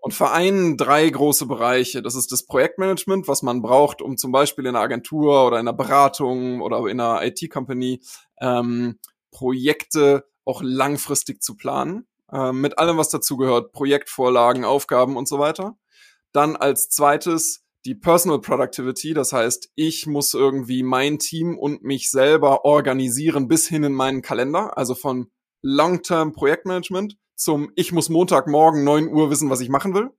Und 0.00 0.14
vereinen 0.14 0.76
drei 0.76 1.08
große 1.08 1.46
Bereiche. 1.46 2.02
Das 2.02 2.14
ist 2.14 2.30
das 2.30 2.46
Projektmanagement, 2.46 3.26
was 3.26 3.42
man 3.42 3.62
braucht, 3.62 4.00
um 4.00 4.16
zum 4.16 4.30
Beispiel 4.30 4.64
in 4.64 4.76
einer 4.76 4.84
Agentur 4.84 5.46
oder 5.46 5.58
in 5.58 5.66
einer 5.66 5.76
Beratung 5.76 6.60
oder 6.60 6.78
in 6.86 7.00
einer 7.00 7.24
IT-Company 7.24 8.00
ähm, 8.40 8.98
Projekte 9.32 10.24
auch 10.44 10.62
langfristig 10.62 11.42
zu 11.42 11.56
planen. 11.56 12.07
Ähm, 12.32 12.60
mit 12.60 12.78
allem, 12.78 12.96
was 12.96 13.08
dazugehört, 13.08 13.72
Projektvorlagen, 13.72 14.64
Aufgaben 14.64 15.16
und 15.16 15.28
so 15.28 15.38
weiter. 15.38 15.78
Dann 16.32 16.56
als 16.56 16.88
zweites 16.90 17.64
die 17.84 17.94
Personal 17.94 18.40
Productivity, 18.40 19.14
das 19.14 19.32
heißt, 19.32 19.70
ich 19.74 20.06
muss 20.06 20.34
irgendwie 20.34 20.82
mein 20.82 21.18
Team 21.18 21.56
und 21.56 21.82
mich 21.82 22.10
selber 22.10 22.64
organisieren 22.64 23.48
bis 23.48 23.66
hin 23.68 23.84
in 23.84 23.94
meinen 23.94 24.20
Kalender, 24.20 24.76
also 24.76 24.94
von 24.94 25.30
Long-Term 25.62 26.32
Projektmanagement 26.32 27.16
zum 27.34 27.70
ich 27.76 27.92
muss 27.92 28.08
Montagmorgen 28.08 28.84
9 28.84 29.08
Uhr 29.08 29.30
wissen, 29.30 29.48
was 29.48 29.60
ich 29.60 29.68
machen 29.68 29.94
will, 29.94 30.10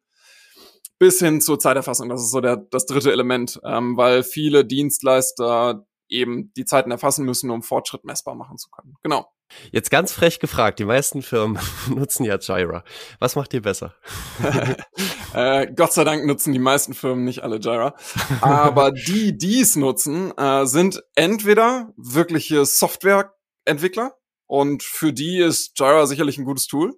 bis 0.97 1.19
hin 1.19 1.41
zur 1.41 1.59
Zeiterfassung. 1.59 2.09
Das 2.09 2.21
ist 2.21 2.31
so 2.31 2.41
der, 2.41 2.57
das 2.57 2.85
dritte 2.85 3.11
Element, 3.11 3.59
ähm, 3.63 3.97
weil 3.97 4.23
viele 4.23 4.65
Dienstleister 4.65 5.85
eben 6.07 6.51
die 6.55 6.65
Zeiten 6.65 6.91
erfassen 6.91 7.25
müssen, 7.25 7.51
um 7.51 7.61
Fortschritt 7.61 8.03
messbar 8.03 8.35
machen 8.35 8.57
zu 8.57 8.69
können. 8.69 8.95
Genau. 9.03 9.27
Jetzt 9.71 9.91
ganz 9.91 10.11
frech 10.11 10.39
gefragt, 10.39 10.79
die 10.79 10.85
meisten 10.85 11.21
Firmen 11.21 11.59
nutzen 11.89 12.25
ja 12.25 12.37
Jira. 12.37 12.83
Was 13.19 13.35
macht 13.35 13.53
ihr 13.53 13.61
besser? 13.61 13.95
äh, 15.33 15.67
Gott 15.73 15.93
sei 15.93 16.03
Dank 16.03 16.25
nutzen 16.25 16.53
die 16.53 16.59
meisten 16.59 16.93
Firmen 16.93 17.25
nicht 17.25 17.43
alle 17.43 17.57
Jira. 17.57 17.95
Aber 18.41 18.91
die, 18.91 19.37
die 19.37 19.61
es 19.61 19.75
nutzen, 19.75 20.35
äh, 20.37 20.65
sind 20.65 21.03
entweder 21.15 21.93
wirkliche 21.97 22.65
Softwareentwickler 22.65 24.13
und 24.45 24.83
für 24.83 25.13
die 25.13 25.39
ist 25.39 25.77
Jira 25.77 26.05
sicherlich 26.05 26.37
ein 26.37 26.45
gutes 26.45 26.67
Tool. 26.67 26.93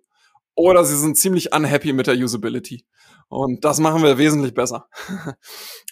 Oder 0.55 0.83
sie 0.83 0.97
sind 0.97 1.17
ziemlich 1.17 1.53
unhappy 1.53 1.93
mit 1.93 2.07
der 2.07 2.15
Usability. 2.15 2.85
Und 3.29 3.63
das 3.63 3.79
machen 3.79 4.03
wir 4.03 4.17
wesentlich 4.17 4.53
besser. 4.53 4.87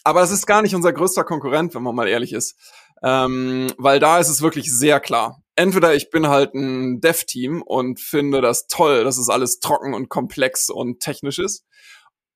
Aber 0.03 0.21
es 0.21 0.31
ist 0.31 0.45
gar 0.45 0.61
nicht 0.61 0.75
unser 0.75 0.91
größter 0.91 1.23
Konkurrent, 1.23 1.73
wenn 1.73 1.83
man 1.83 1.95
mal 1.95 2.07
ehrlich 2.07 2.33
ist. 2.33 2.55
Ähm, 3.01 3.67
weil 3.77 3.99
da 3.99 4.19
ist 4.19 4.27
es 4.27 4.41
wirklich 4.41 4.71
sehr 4.71 4.99
klar 4.99 5.41
entweder 5.59 5.93
ich 5.93 6.09
bin 6.09 6.27
halt 6.27 6.53
ein 6.55 7.01
Dev-Team 7.01 7.61
und 7.61 7.99
finde 7.99 8.39
das 8.39 8.67
toll, 8.67 9.03
dass 9.03 9.17
es 9.17 9.27
alles 9.27 9.59
trocken 9.59 9.93
und 9.93 10.07
komplex 10.07 10.69
und 10.69 11.01
technisch 11.01 11.37
ist, 11.37 11.65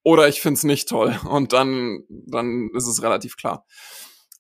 oder 0.04 0.28
ich 0.28 0.42
finde 0.42 0.58
es 0.58 0.64
nicht 0.66 0.90
toll 0.90 1.18
und 1.30 1.54
dann, 1.54 2.04
dann 2.10 2.70
ist 2.76 2.88
es 2.88 3.02
relativ 3.02 3.38
klar. 3.38 3.66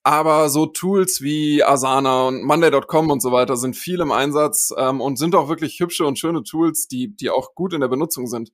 Aber 0.05 0.49
so 0.49 0.65
Tools 0.65 1.21
wie 1.21 1.63
Asana 1.63 2.27
und 2.27 2.43
Monday.com 2.43 3.09
und 3.09 3.21
so 3.21 3.31
weiter 3.31 3.55
sind 3.55 3.77
viel 3.77 4.01
im 4.01 4.11
Einsatz 4.11 4.73
ähm, 4.77 4.99
und 4.99 5.17
sind 5.17 5.33
auch 5.33 5.47
wirklich 5.47 5.79
hübsche 5.79 6.05
und 6.05 6.19
schöne 6.19 6.43
Tools, 6.43 6.89
die, 6.89 7.15
die 7.15 7.29
auch 7.29 7.55
gut 7.55 7.73
in 7.73 7.79
der 7.79 7.87
Benutzung 7.87 8.27
sind. 8.27 8.51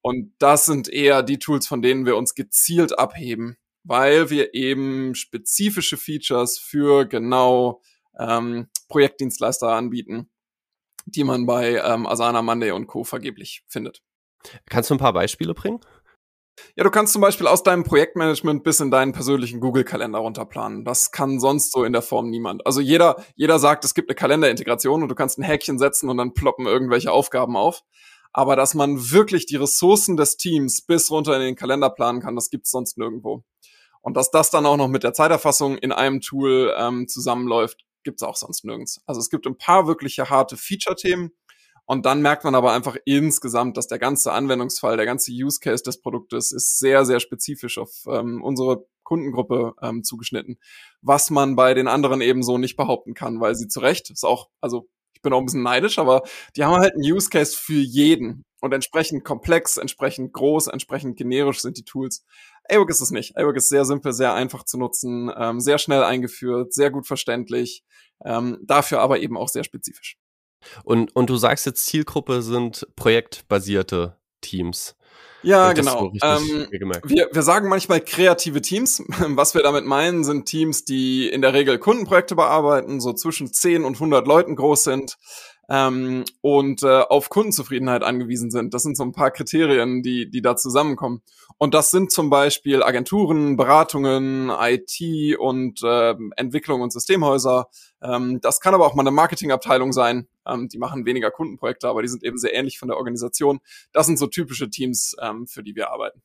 Und 0.00 0.32
das 0.40 0.66
sind 0.66 0.88
eher 0.88 1.22
die 1.22 1.38
Tools, 1.38 1.68
von 1.68 1.82
denen 1.82 2.04
wir 2.04 2.16
uns 2.16 2.34
gezielt 2.34 2.98
abheben, 2.98 3.58
weil 3.84 4.28
wir 4.28 4.54
eben 4.54 5.14
spezifische 5.14 5.96
Features 5.96 6.58
für 6.58 7.06
genau 7.06 7.80
ähm, 8.18 8.66
Projektdienstleister 8.88 9.68
anbieten, 9.68 10.30
die 11.06 11.24
man 11.24 11.46
bei 11.46 11.76
ähm, 11.76 12.06
Asana, 12.06 12.42
Monday 12.42 12.72
und 12.72 12.86
Co. 12.86 13.04
vergeblich 13.04 13.64
findet. 13.68 14.02
Kannst 14.68 14.90
du 14.90 14.94
ein 14.94 14.98
paar 14.98 15.12
Beispiele 15.12 15.54
bringen? 15.54 15.80
Ja, 16.76 16.84
du 16.84 16.90
kannst 16.90 17.12
zum 17.12 17.22
Beispiel 17.22 17.46
aus 17.46 17.62
deinem 17.62 17.84
Projektmanagement 17.84 18.64
bis 18.64 18.80
in 18.80 18.90
deinen 18.90 19.12
persönlichen 19.12 19.60
Google-Kalender 19.60 20.18
runterplanen. 20.18 20.84
Das 20.84 21.12
kann 21.12 21.40
sonst 21.40 21.72
so 21.72 21.84
in 21.84 21.92
der 21.92 22.02
Form 22.02 22.30
niemand. 22.30 22.66
Also 22.66 22.80
jeder, 22.80 23.24
jeder 23.36 23.58
sagt, 23.58 23.84
es 23.84 23.94
gibt 23.94 24.08
eine 24.08 24.16
Kalenderintegration 24.16 25.02
und 25.02 25.08
du 25.08 25.14
kannst 25.14 25.38
ein 25.38 25.44
Häkchen 25.44 25.78
setzen 25.78 26.08
und 26.08 26.16
dann 26.16 26.34
ploppen 26.34 26.66
irgendwelche 26.66 27.12
Aufgaben 27.12 27.56
auf. 27.56 27.82
Aber 28.32 28.56
dass 28.56 28.74
man 28.74 29.10
wirklich 29.10 29.46
die 29.46 29.56
Ressourcen 29.56 30.16
des 30.16 30.36
Teams 30.36 30.82
bis 30.82 31.10
runter 31.10 31.34
in 31.34 31.42
den 31.42 31.56
Kalender 31.56 31.90
planen 31.90 32.20
kann, 32.20 32.36
das 32.36 32.50
gibt's 32.50 32.70
sonst 32.70 32.98
nirgendwo. 32.98 33.44
Und 34.00 34.16
dass 34.16 34.30
das 34.30 34.50
dann 34.50 34.66
auch 34.66 34.76
noch 34.76 34.88
mit 34.88 35.02
der 35.02 35.12
Zeiterfassung 35.12 35.76
in 35.78 35.92
einem 35.92 36.20
Tool 36.20 36.72
ähm, 36.76 37.08
zusammenläuft, 37.08 37.84
gibt's 38.08 38.22
auch 38.22 38.36
sonst 38.36 38.64
nirgends. 38.64 39.00
Also 39.06 39.20
es 39.20 39.30
gibt 39.30 39.46
ein 39.46 39.58
paar 39.58 39.86
wirkliche 39.86 40.30
harte 40.30 40.56
Feature-Themen 40.56 41.30
Und 41.90 42.04
dann 42.04 42.20
merkt 42.20 42.44
man 42.44 42.54
aber 42.54 42.72
einfach 42.72 42.96
insgesamt, 43.06 43.76
dass 43.78 43.86
der 43.88 43.98
ganze 43.98 44.32
Anwendungsfall, 44.32 44.98
der 44.98 45.06
ganze 45.06 45.32
Use 45.32 45.58
Case 45.60 45.82
des 45.82 46.00
Produktes 46.02 46.52
ist 46.52 46.78
sehr, 46.78 47.06
sehr 47.06 47.18
spezifisch 47.18 47.78
auf 47.78 47.90
ähm, 48.08 48.42
unsere 48.42 48.86
Kundengruppe 49.04 49.74
ähm, 49.80 50.04
zugeschnitten, 50.04 50.58
was 51.00 51.30
man 51.30 51.56
bei 51.56 51.72
den 51.72 51.88
anderen 51.88 52.20
eben 52.20 52.42
so 52.42 52.58
nicht 52.58 52.76
behaupten 52.76 53.14
kann, 53.14 53.40
weil 53.40 53.54
sie 53.54 53.68
zu 53.68 53.80
Recht, 53.80 54.10
ist 54.10 54.24
auch, 54.24 54.50
also 54.60 54.88
ich 55.14 55.22
bin 55.22 55.32
auch 55.32 55.38
ein 55.40 55.46
bisschen 55.46 55.62
neidisch, 55.62 55.98
aber 55.98 56.22
die 56.56 56.64
haben 56.64 56.76
halt 56.76 56.92
einen 56.94 57.10
Use 57.10 57.30
Case 57.30 57.56
für 57.56 57.72
jeden 57.80 58.44
und 58.60 58.72
entsprechend 58.72 59.24
komplex, 59.24 59.76
entsprechend 59.76 60.32
groß, 60.32 60.68
entsprechend 60.68 61.16
generisch 61.16 61.60
sind 61.60 61.76
die 61.78 61.84
Tools. 61.84 62.24
AWOC 62.68 62.90
ist 62.90 63.00
es 63.00 63.10
nicht. 63.10 63.36
AWOC 63.36 63.56
ist 63.56 63.68
sehr 63.68 63.84
simpel, 63.84 64.12
sehr 64.12 64.34
einfach 64.34 64.64
zu 64.64 64.78
nutzen, 64.78 65.30
ähm, 65.36 65.60
sehr 65.60 65.78
schnell 65.78 66.02
eingeführt, 66.02 66.72
sehr 66.72 66.90
gut 66.90 67.06
verständlich, 67.06 67.84
ähm, 68.24 68.58
dafür 68.62 69.00
aber 69.00 69.20
eben 69.20 69.36
auch 69.36 69.48
sehr 69.48 69.64
spezifisch. 69.64 70.16
Und, 70.82 71.14
und 71.14 71.30
du 71.30 71.36
sagst 71.36 71.66
jetzt, 71.66 71.86
Zielgruppe 71.86 72.42
sind 72.42 72.86
projektbasierte 72.96 74.16
Teams. 74.40 74.96
Ja, 75.42 75.72
genau. 75.72 76.12
Ähm, 76.20 76.68
wir, 77.04 77.28
wir 77.32 77.42
sagen 77.42 77.68
manchmal 77.68 78.00
kreative 78.00 78.60
Teams. 78.60 79.02
Was 79.08 79.54
wir 79.54 79.62
damit 79.62 79.84
meinen, 79.84 80.24
sind 80.24 80.46
Teams, 80.46 80.84
die 80.84 81.28
in 81.28 81.42
der 81.42 81.54
Regel 81.54 81.78
Kundenprojekte 81.78 82.34
bearbeiten, 82.34 83.00
so 83.00 83.12
zwischen 83.12 83.52
10 83.52 83.84
und 83.84 83.94
100 83.94 84.26
Leuten 84.26 84.56
groß 84.56 84.84
sind 84.84 85.16
ähm, 85.68 86.24
und 86.40 86.82
äh, 86.82 87.02
auf 87.02 87.28
Kundenzufriedenheit 87.28 88.02
angewiesen 88.02 88.50
sind. 88.50 88.74
Das 88.74 88.82
sind 88.82 88.96
so 88.96 89.04
ein 89.04 89.12
paar 89.12 89.30
Kriterien, 89.30 90.02
die, 90.02 90.30
die 90.30 90.42
da 90.42 90.56
zusammenkommen. 90.56 91.22
Und 91.58 91.74
das 91.74 91.90
sind 91.90 92.10
zum 92.12 92.30
Beispiel 92.30 92.82
Agenturen, 92.82 93.56
Beratungen, 93.56 94.50
IT 94.50 95.38
und 95.38 95.82
äh, 95.82 96.14
Entwicklung 96.36 96.80
und 96.80 96.92
Systemhäuser. 96.92 97.68
Ähm, 98.00 98.40
das 98.40 98.60
kann 98.60 98.74
aber 98.74 98.86
auch 98.86 98.94
mal 98.94 99.02
eine 99.02 99.10
Marketingabteilung 99.10 99.92
sein. 99.92 100.28
Ähm, 100.46 100.68
die 100.68 100.78
machen 100.78 101.04
weniger 101.04 101.30
Kundenprojekte, 101.30 101.88
aber 101.88 102.02
die 102.02 102.08
sind 102.08 102.24
eben 102.24 102.38
sehr 102.38 102.54
ähnlich 102.54 102.78
von 102.78 102.88
der 102.88 102.96
Organisation. 102.96 103.60
Das 103.92 104.06
sind 104.06 104.18
so 104.18 104.26
typische 104.26 104.70
Teams, 104.70 105.16
ähm, 105.20 105.46
für 105.46 105.62
die 105.62 105.74
wir 105.74 105.90
arbeiten. 105.90 106.22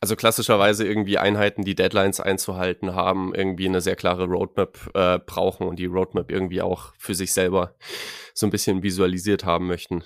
Also 0.00 0.16
klassischerweise 0.16 0.86
irgendwie 0.86 1.18
Einheiten, 1.18 1.64
die 1.64 1.74
Deadlines 1.74 2.20
einzuhalten 2.20 2.94
haben, 2.94 3.34
irgendwie 3.34 3.68
eine 3.68 3.80
sehr 3.80 3.96
klare 3.96 4.24
Roadmap 4.24 4.90
äh, 4.94 5.18
brauchen 5.18 5.66
und 5.66 5.78
die 5.78 5.86
Roadmap 5.86 6.30
irgendwie 6.30 6.62
auch 6.62 6.92
für 6.98 7.14
sich 7.14 7.32
selber 7.32 7.74
so 8.34 8.46
ein 8.46 8.50
bisschen 8.50 8.82
visualisiert 8.82 9.44
haben 9.44 9.66
möchten. 9.66 10.04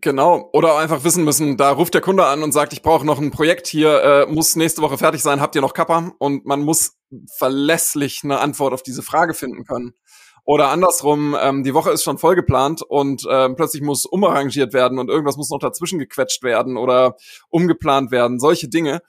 Genau, 0.00 0.48
oder 0.52 0.78
einfach 0.78 1.04
wissen 1.04 1.24
müssen, 1.24 1.56
da 1.56 1.70
ruft 1.70 1.92
der 1.92 2.00
Kunde 2.00 2.24
an 2.24 2.42
und 2.42 2.52
sagt, 2.52 2.72
ich 2.72 2.82
brauche 2.82 3.04
noch 3.04 3.18
ein 3.18 3.30
Projekt 3.30 3.66
hier, 3.66 4.02
äh, 4.02 4.26
muss 4.26 4.56
nächste 4.56 4.80
Woche 4.80 4.96
fertig 4.96 5.22
sein, 5.22 5.40
habt 5.40 5.54
ihr 5.54 5.60
noch 5.60 5.74
Kappa? 5.74 6.12
Und 6.18 6.46
man 6.46 6.62
muss 6.62 6.96
verlässlich 7.36 8.20
eine 8.24 8.38
Antwort 8.38 8.72
auf 8.72 8.82
diese 8.82 9.02
Frage 9.02 9.34
finden 9.34 9.64
können. 9.64 9.94
Oder 10.44 10.68
andersrum, 10.68 11.36
ähm, 11.40 11.62
die 11.62 11.74
Woche 11.74 11.90
ist 11.90 12.02
schon 12.02 12.18
voll 12.18 12.34
geplant 12.34 12.82
und 12.82 13.24
ähm, 13.30 13.54
plötzlich 13.54 13.82
muss 13.82 14.06
umarrangiert 14.06 14.72
werden 14.72 14.98
und 14.98 15.08
irgendwas 15.08 15.36
muss 15.36 15.50
noch 15.50 15.60
dazwischen 15.60 16.00
gequetscht 16.00 16.42
werden 16.42 16.76
oder 16.76 17.16
umgeplant 17.48 18.10
werden. 18.10 18.40
Solche 18.40 18.68
Dinge. 18.68 19.02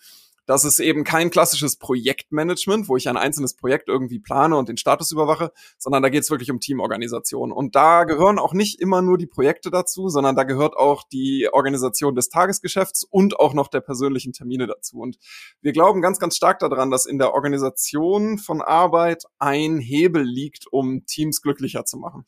Das 0.45 0.65
ist 0.65 0.79
eben 0.79 1.03
kein 1.03 1.29
klassisches 1.29 1.77
Projektmanagement, 1.77 2.89
wo 2.89 2.97
ich 2.97 3.07
ein 3.07 3.15
einzelnes 3.15 3.55
Projekt 3.55 3.87
irgendwie 3.87 4.19
plane 4.19 4.57
und 4.57 4.67
den 4.67 4.77
Status 4.77 5.11
überwache, 5.11 5.51
sondern 5.77 6.03
da 6.03 6.09
geht 6.09 6.23
es 6.23 6.31
wirklich 6.31 6.51
um 6.51 6.59
Teamorganisation. 6.59 7.51
Und 7.51 7.75
da 7.75 8.03
gehören 8.03 8.39
auch 8.39 8.53
nicht 8.53 8.81
immer 8.81 9.01
nur 9.01 9.17
die 9.17 9.27
Projekte 9.27 9.71
dazu, 9.71 10.09
sondern 10.09 10.35
da 10.35 10.43
gehört 10.43 10.75
auch 10.75 11.03
die 11.03 11.47
Organisation 11.51 12.15
des 12.15 12.29
Tagesgeschäfts 12.29 13.03
und 13.03 13.39
auch 13.39 13.53
noch 13.53 13.69
der 13.69 13.81
persönlichen 13.81 14.33
Termine 14.33 14.67
dazu. 14.67 14.97
Und 14.99 15.17
wir 15.61 15.71
glauben 15.71 16.01
ganz, 16.01 16.19
ganz 16.19 16.35
stark 16.35 16.59
daran, 16.59 16.91
dass 16.91 17.05
in 17.05 17.19
der 17.19 17.33
Organisation 17.33 18.37
von 18.37 18.61
Arbeit 18.61 19.23
ein 19.39 19.79
Hebel 19.79 20.23
liegt, 20.23 20.67
um 20.71 21.05
Teams 21.05 21.41
glücklicher 21.41 21.85
zu 21.85 21.97
machen. 21.97 22.25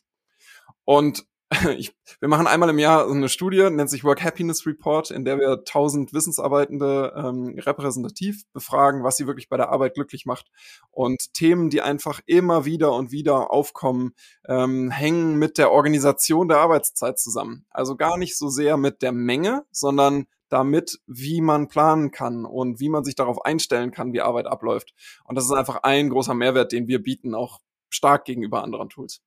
Und 0.84 1.26
ich, 1.76 1.94
wir 2.18 2.28
machen 2.28 2.48
einmal 2.48 2.70
im 2.70 2.78
Jahr 2.78 3.08
eine 3.08 3.28
Studie, 3.28 3.70
nennt 3.70 3.88
sich 3.88 4.02
Work 4.02 4.24
Happiness 4.24 4.66
Report, 4.66 5.12
in 5.12 5.24
der 5.24 5.38
wir 5.38 5.58
1000 5.58 6.12
Wissensarbeitende 6.12 7.12
ähm, 7.16 7.56
repräsentativ 7.58 8.42
befragen, 8.52 9.04
was 9.04 9.16
sie 9.16 9.28
wirklich 9.28 9.48
bei 9.48 9.56
der 9.56 9.68
Arbeit 9.68 9.94
glücklich 9.94 10.26
macht. 10.26 10.50
Und 10.90 11.32
Themen, 11.34 11.70
die 11.70 11.82
einfach 11.82 12.20
immer 12.26 12.64
wieder 12.64 12.92
und 12.94 13.12
wieder 13.12 13.52
aufkommen, 13.52 14.14
ähm, 14.48 14.90
hängen 14.90 15.36
mit 15.36 15.56
der 15.56 15.70
Organisation 15.70 16.48
der 16.48 16.58
Arbeitszeit 16.58 17.18
zusammen. 17.18 17.64
Also 17.70 17.94
gar 17.94 18.18
nicht 18.18 18.36
so 18.36 18.48
sehr 18.48 18.76
mit 18.76 19.02
der 19.02 19.12
Menge, 19.12 19.64
sondern 19.70 20.26
damit, 20.48 20.98
wie 21.06 21.40
man 21.40 21.68
planen 21.68 22.10
kann 22.10 22.44
und 22.44 22.80
wie 22.80 22.88
man 22.88 23.04
sich 23.04 23.14
darauf 23.14 23.44
einstellen 23.44 23.92
kann, 23.92 24.12
wie 24.12 24.20
Arbeit 24.20 24.46
abläuft. 24.46 24.94
Und 25.24 25.36
das 25.36 25.44
ist 25.44 25.52
einfach 25.52 25.82
ein 25.84 26.10
großer 26.10 26.34
Mehrwert, 26.34 26.72
den 26.72 26.88
wir 26.88 27.00
bieten, 27.02 27.34
auch 27.36 27.60
stark 27.88 28.24
gegenüber 28.24 28.64
anderen 28.64 28.88
Tools. 28.88 29.22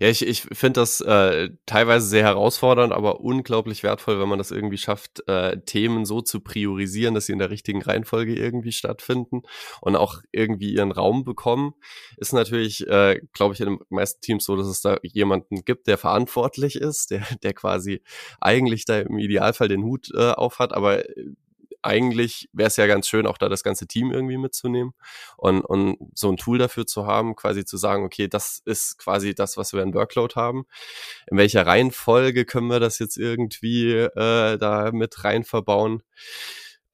Ja, 0.00 0.08
ich, 0.08 0.26
ich 0.26 0.42
finde 0.42 0.80
das 0.80 1.00
äh, 1.00 1.50
teilweise 1.66 2.06
sehr 2.06 2.24
herausfordernd, 2.24 2.92
aber 2.92 3.20
unglaublich 3.20 3.82
wertvoll, 3.82 4.20
wenn 4.20 4.28
man 4.28 4.38
das 4.38 4.50
irgendwie 4.50 4.76
schafft, 4.76 5.26
äh, 5.28 5.58
Themen 5.64 6.04
so 6.04 6.20
zu 6.20 6.40
priorisieren, 6.40 7.14
dass 7.14 7.26
sie 7.26 7.32
in 7.32 7.38
der 7.38 7.50
richtigen 7.50 7.82
Reihenfolge 7.82 8.34
irgendwie 8.34 8.72
stattfinden 8.72 9.42
und 9.80 9.96
auch 9.96 10.20
irgendwie 10.30 10.74
ihren 10.74 10.92
Raum 10.92 11.24
bekommen. 11.24 11.72
Ist 12.18 12.32
natürlich, 12.32 12.86
äh, 12.86 13.20
glaube 13.32 13.54
ich, 13.54 13.60
in 13.60 13.66
den 13.66 13.78
meisten 13.88 14.20
Teams 14.20 14.44
so, 14.44 14.56
dass 14.56 14.66
es 14.66 14.82
da 14.82 14.98
jemanden 15.02 15.64
gibt, 15.64 15.86
der 15.86 15.98
verantwortlich 15.98 16.76
ist, 16.76 17.10
der, 17.10 17.26
der 17.42 17.54
quasi 17.54 18.02
eigentlich 18.40 18.84
da 18.84 19.00
im 19.00 19.18
Idealfall 19.18 19.68
den 19.68 19.84
Hut 19.84 20.10
äh, 20.14 20.32
auf 20.32 20.58
hat, 20.58 20.72
aber 20.72 21.02
eigentlich 21.82 22.48
wäre 22.52 22.68
es 22.68 22.76
ja 22.76 22.86
ganz 22.86 23.08
schön, 23.08 23.26
auch 23.26 23.38
da 23.38 23.48
das 23.48 23.62
ganze 23.62 23.86
Team 23.86 24.12
irgendwie 24.12 24.38
mitzunehmen 24.38 24.94
und, 25.36 25.62
und 25.62 25.98
so 26.14 26.30
ein 26.30 26.36
Tool 26.36 26.58
dafür 26.58 26.86
zu 26.86 27.06
haben, 27.06 27.36
quasi 27.36 27.64
zu 27.64 27.76
sagen, 27.76 28.04
okay, 28.04 28.28
das 28.28 28.62
ist 28.64 28.98
quasi 28.98 29.34
das, 29.34 29.56
was 29.56 29.72
wir 29.72 29.82
in 29.82 29.94
Workload 29.94 30.34
haben. 30.36 30.64
In 31.30 31.36
welcher 31.36 31.66
Reihenfolge 31.66 32.44
können 32.44 32.68
wir 32.68 32.80
das 32.80 32.98
jetzt 32.98 33.16
irgendwie 33.16 33.92
äh, 33.92 34.58
da 34.58 34.90
mit 34.92 35.24
rein 35.24 35.44
verbauen? 35.44 36.02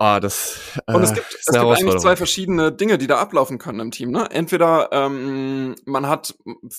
Ah, 0.01 0.21
das, 0.21 0.81
äh, 0.87 0.95
und 0.95 1.03
es 1.03 1.13
gibt, 1.13 1.27
es 1.35 1.47
gibt 1.47 1.59
eigentlich 1.59 1.97
zwei 1.97 2.15
verschiedene 2.15 2.71
Dinge, 2.71 2.99
die 2.99 3.09
da 3.09 3.19
ablaufen 3.19 3.59
können 3.59 3.81
im 3.81 3.91
Team. 3.91 4.13
Ne? 4.13 4.29
Entweder 4.31 4.91
ähm, 4.93 5.75
man 5.87 6.07
hat 6.07 6.37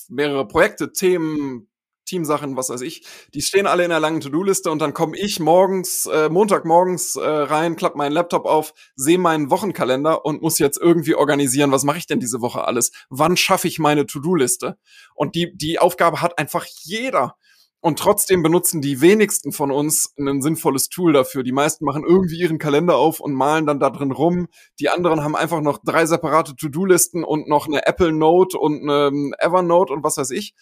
mehrere 0.08 0.48
Projekte, 0.48 0.92
Themen, 0.92 1.68
Teamsachen, 2.10 2.56
was 2.56 2.70
weiß 2.70 2.80
ich, 2.80 3.06
die 3.34 3.40
stehen 3.40 3.66
alle 3.66 3.84
in 3.84 3.90
der 3.90 4.00
langen 4.00 4.20
To-Do-Liste 4.20 4.70
und 4.70 4.80
dann 4.80 4.94
komme 4.94 5.16
ich 5.16 5.38
morgens, 5.38 6.06
äh, 6.06 6.28
Montagmorgens 6.28 7.14
äh, 7.14 7.24
rein, 7.24 7.76
klappe 7.76 7.98
meinen 7.98 8.12
Laptop 8.12 8.46
auf, 8.46 8.74
sehe 8.96 9.18
meinen 9.18 9.50
Wochenkalender 9.50 10.24
und 10.24 10.42
muss 10.42 10.58
jetzt 10.58 10.80
irgendwie 10.80 11.14
organisieren, 11.14 11.70
was 11.70 11.84
mache 11.84 11.98
ich 11.98 12.06
denn 12.06 12.18
diese 12.18 12.40
Woche 12.40 12.64
alles? 12.64 12.90
Wann 13.10 13.36
schaffe 13.36 13.68
ich 13.68 13.78
meine 13.78 14.06
To-Do-Liste? 14.06 14.76
Und 15.14 15.36
die, 15.36 15.56
die 15.56 15.78
Aufgabe 15.78 16.20
hat 16.20 16.38
einfach 16.38 16.66
jeder. 16.82 17.36
Und 17.82 17.98
trotzdem 17.98 18.42
benutzen 18.42 18.82
die 18.82 19.00
wenigsten 19.00 19.52
von 19.52 19.70
uns 19.70 20.12
ein 20.18 20.42
sinnvolles 20.42 20.90
Tool 20.90 21.14
dafür. 21.14 21.42
Die 21.42 21.52
meisten 21.52 21.86
machen 21.86 22.04
irgendwie 22.06 22.38
ihren 22.38 22.58
Kalender 22.58 22.96
auf 22.96 23.20
und 23.20 23.32
malen 23.32 23.66
dann 23.66 23.80
da 23.80 23.88
drin 23.88 24.12
rum. 24.12 24.48
Die 24.80 24.90
anderen 24.90 25.24
haben 25.24 25.34
einfach 25.34 25.62
noch 25.62 25.78
drei 25.82 26.04
separate 26.04 26.56
To-Do-Listen 26.56 27.24
und 27.24 27.48
noch 27.48 27.66
eine 27.66 27.86
Apple 27.86 28.12
Note 28.12 28.58
und 28.58 28.82
eine 28.82 29.06
ähm, 29.06 29.34
Evernote 29.38 29.94
und 29.94 30.04
was 30.04 30.18
weiß 30.18 30.30
ich. 30.30 30.54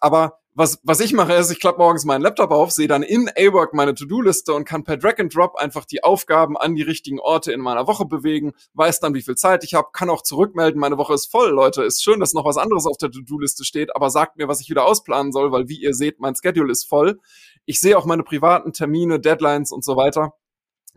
Aber 0.00 0.40
was, 0.58 0.80
was 0.82 0.98
ich 0.98 1.12
mache, 1.12 1.34
ist, 1.34 1.52
ich 1.52 1.60
klappe 1.60 1.78
morgens 1.78 2.04
meinen 2.04 2.22
Laptop 2.22 2.50
auf, 2.50 2.72
sehe 2.72 2.88
dann 2.88 3.04
in 3.04 3.28
A-Work 3.28 3.74
meine 3.74 3.94
To-Do-Liste 3.94 4.52
und 4.52 4.64
kann 4.64 4.82
per 4.82 4.96
Drag 4.96 5.20
and 5.20 5.32
Drop 5.32 5.54
einfach 5.54 5.84
die 5.84 6.02
Aufgaben 6.02 6.56
an 6.56 6.74
die 6.74 6.82
richtigen 6.82 7.20
Orte 7.20 7.52
in 7.52 7.60
meiner 7.60 7.86
Woche 7.86 8.06
bewegen, 8.06 8.52
weiß 8.74 8.98
dann, 8.98 9.14
wie 9.14 9.22
viel 9.22 9.36
Zeit 9.36 9.62
ich 9.62 9.74
habe, 9.74 9.90
kann 9.92 10.10
auch 10.10 10.22
zurückmelden, 10.22 10.80
meine 10.80 10.98
Woche 10.98 11.14
ist 11.14 11.30
voll, 11.30 11.50
Leute. 11.50 11.84
Ist 11.84 12.02
schön, 12.02 12.18
dass 12.18 12.32
noch 12.32 12.44
was 12.44 12.56
anderes 12.56 12.86
auf 12.86 12.96
der 12.96 13.12
To-Do-Liste 13.12 13.64
steht, 13.64 13.94
aber 13.94 14.10
sagt 14.10 14.36
mir, 14.36 14.48
was 14.48 14.60
ich 14.60 14.68
wieder 14.68 14.84
ausplanen 14.84 15.30
soll, 15.30 15.52
weil 15.52 15.68
wie 15.68 15.80
ihr 15.80 15.94
seht, 15.94 16.18
mein 16.18 16.34
Schedule 16.34 16.72
ist 16.72 16.88
voll. 16.88 17.20
Ich 17.64 17.78
sehe 17.78 17.96
auch 17.96 18.04
meine 18.04 18.24
privaten 18.24 18.72
Termine, 18.72 19.20
Deadlines 19.20 19.70
und 19.70 19.84
so 19.84 19.96
weiter. 19.96 20.32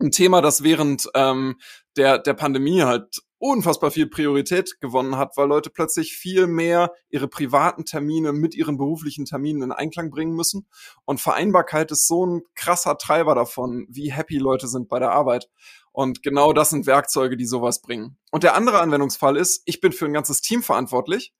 Ein 0.00 0.10
Thema, 0.10 0.42
das 0.42 0.64
während 0.64 1.08
ähm, 1.14 1.60
der, 1.96 2.18
der 2.18 2.34
Pandemie 2.34 2.82
halt 2.82 3.22
unfassbar 3.42 3.90
viel 3.90 4.06
Priorität 4.06 4.80
gewonnen 4.80 5.16
hat, 5.16 5.36
weil 5.36 5.48
Leute 5.48 5.68
plötzlich 5.68 6.14
viel 6.14 6.46
mehr 6.46 6.92
ihre 7.10 7.26
privaten 7.26 7.84
Termine 7.84 8.32
mit 8.32 8.54
ihren 8.54 8.76
beruflichen 8.76 9.24
Terminen 9.24 9.62
in 9.62 9.72
Einklang 9.72 10.10
bringen 10.10 10.36
müssen. 10.36 10.68
Und 11.06 11.20
Vereinbarkeit 11.20 11.90
ist 11.90 12.06
so 12.06 12.24
ein 12.24 12.42
krasser 12.54 12.96
Treiber 12.98 13.34
davon, 13.34 13.88
wie 13.90 14.12
happy 14.12 14.38
Leute 14.38 14.68
sind 14.68 14.88
bei 14.88 15.00
der 15.00 15.10
Arbeit. 15.10 15.48
Und 15.90 16.22
genau 16.22 16.52
das 16.52 16.70
sind 16.70 16.86
Werkzeuge, 16.86 17.36
die 17.36 17.44
sowas 17.44 17.82
bringen. 17.82 18.16
Und 18.30 18.44
der 18.44 18.54
andere 18.54 18.78
Anwendungsfall 18.78 19.36
ist, 19.36 19.62
ich 19.64 19.80
bin 19.80 19.90
für 19.90 20.06
ein 20.06 20.12
ganzes 20.12 20.40
Team 20.40 20.62
verantwortlich. 20.62 21.34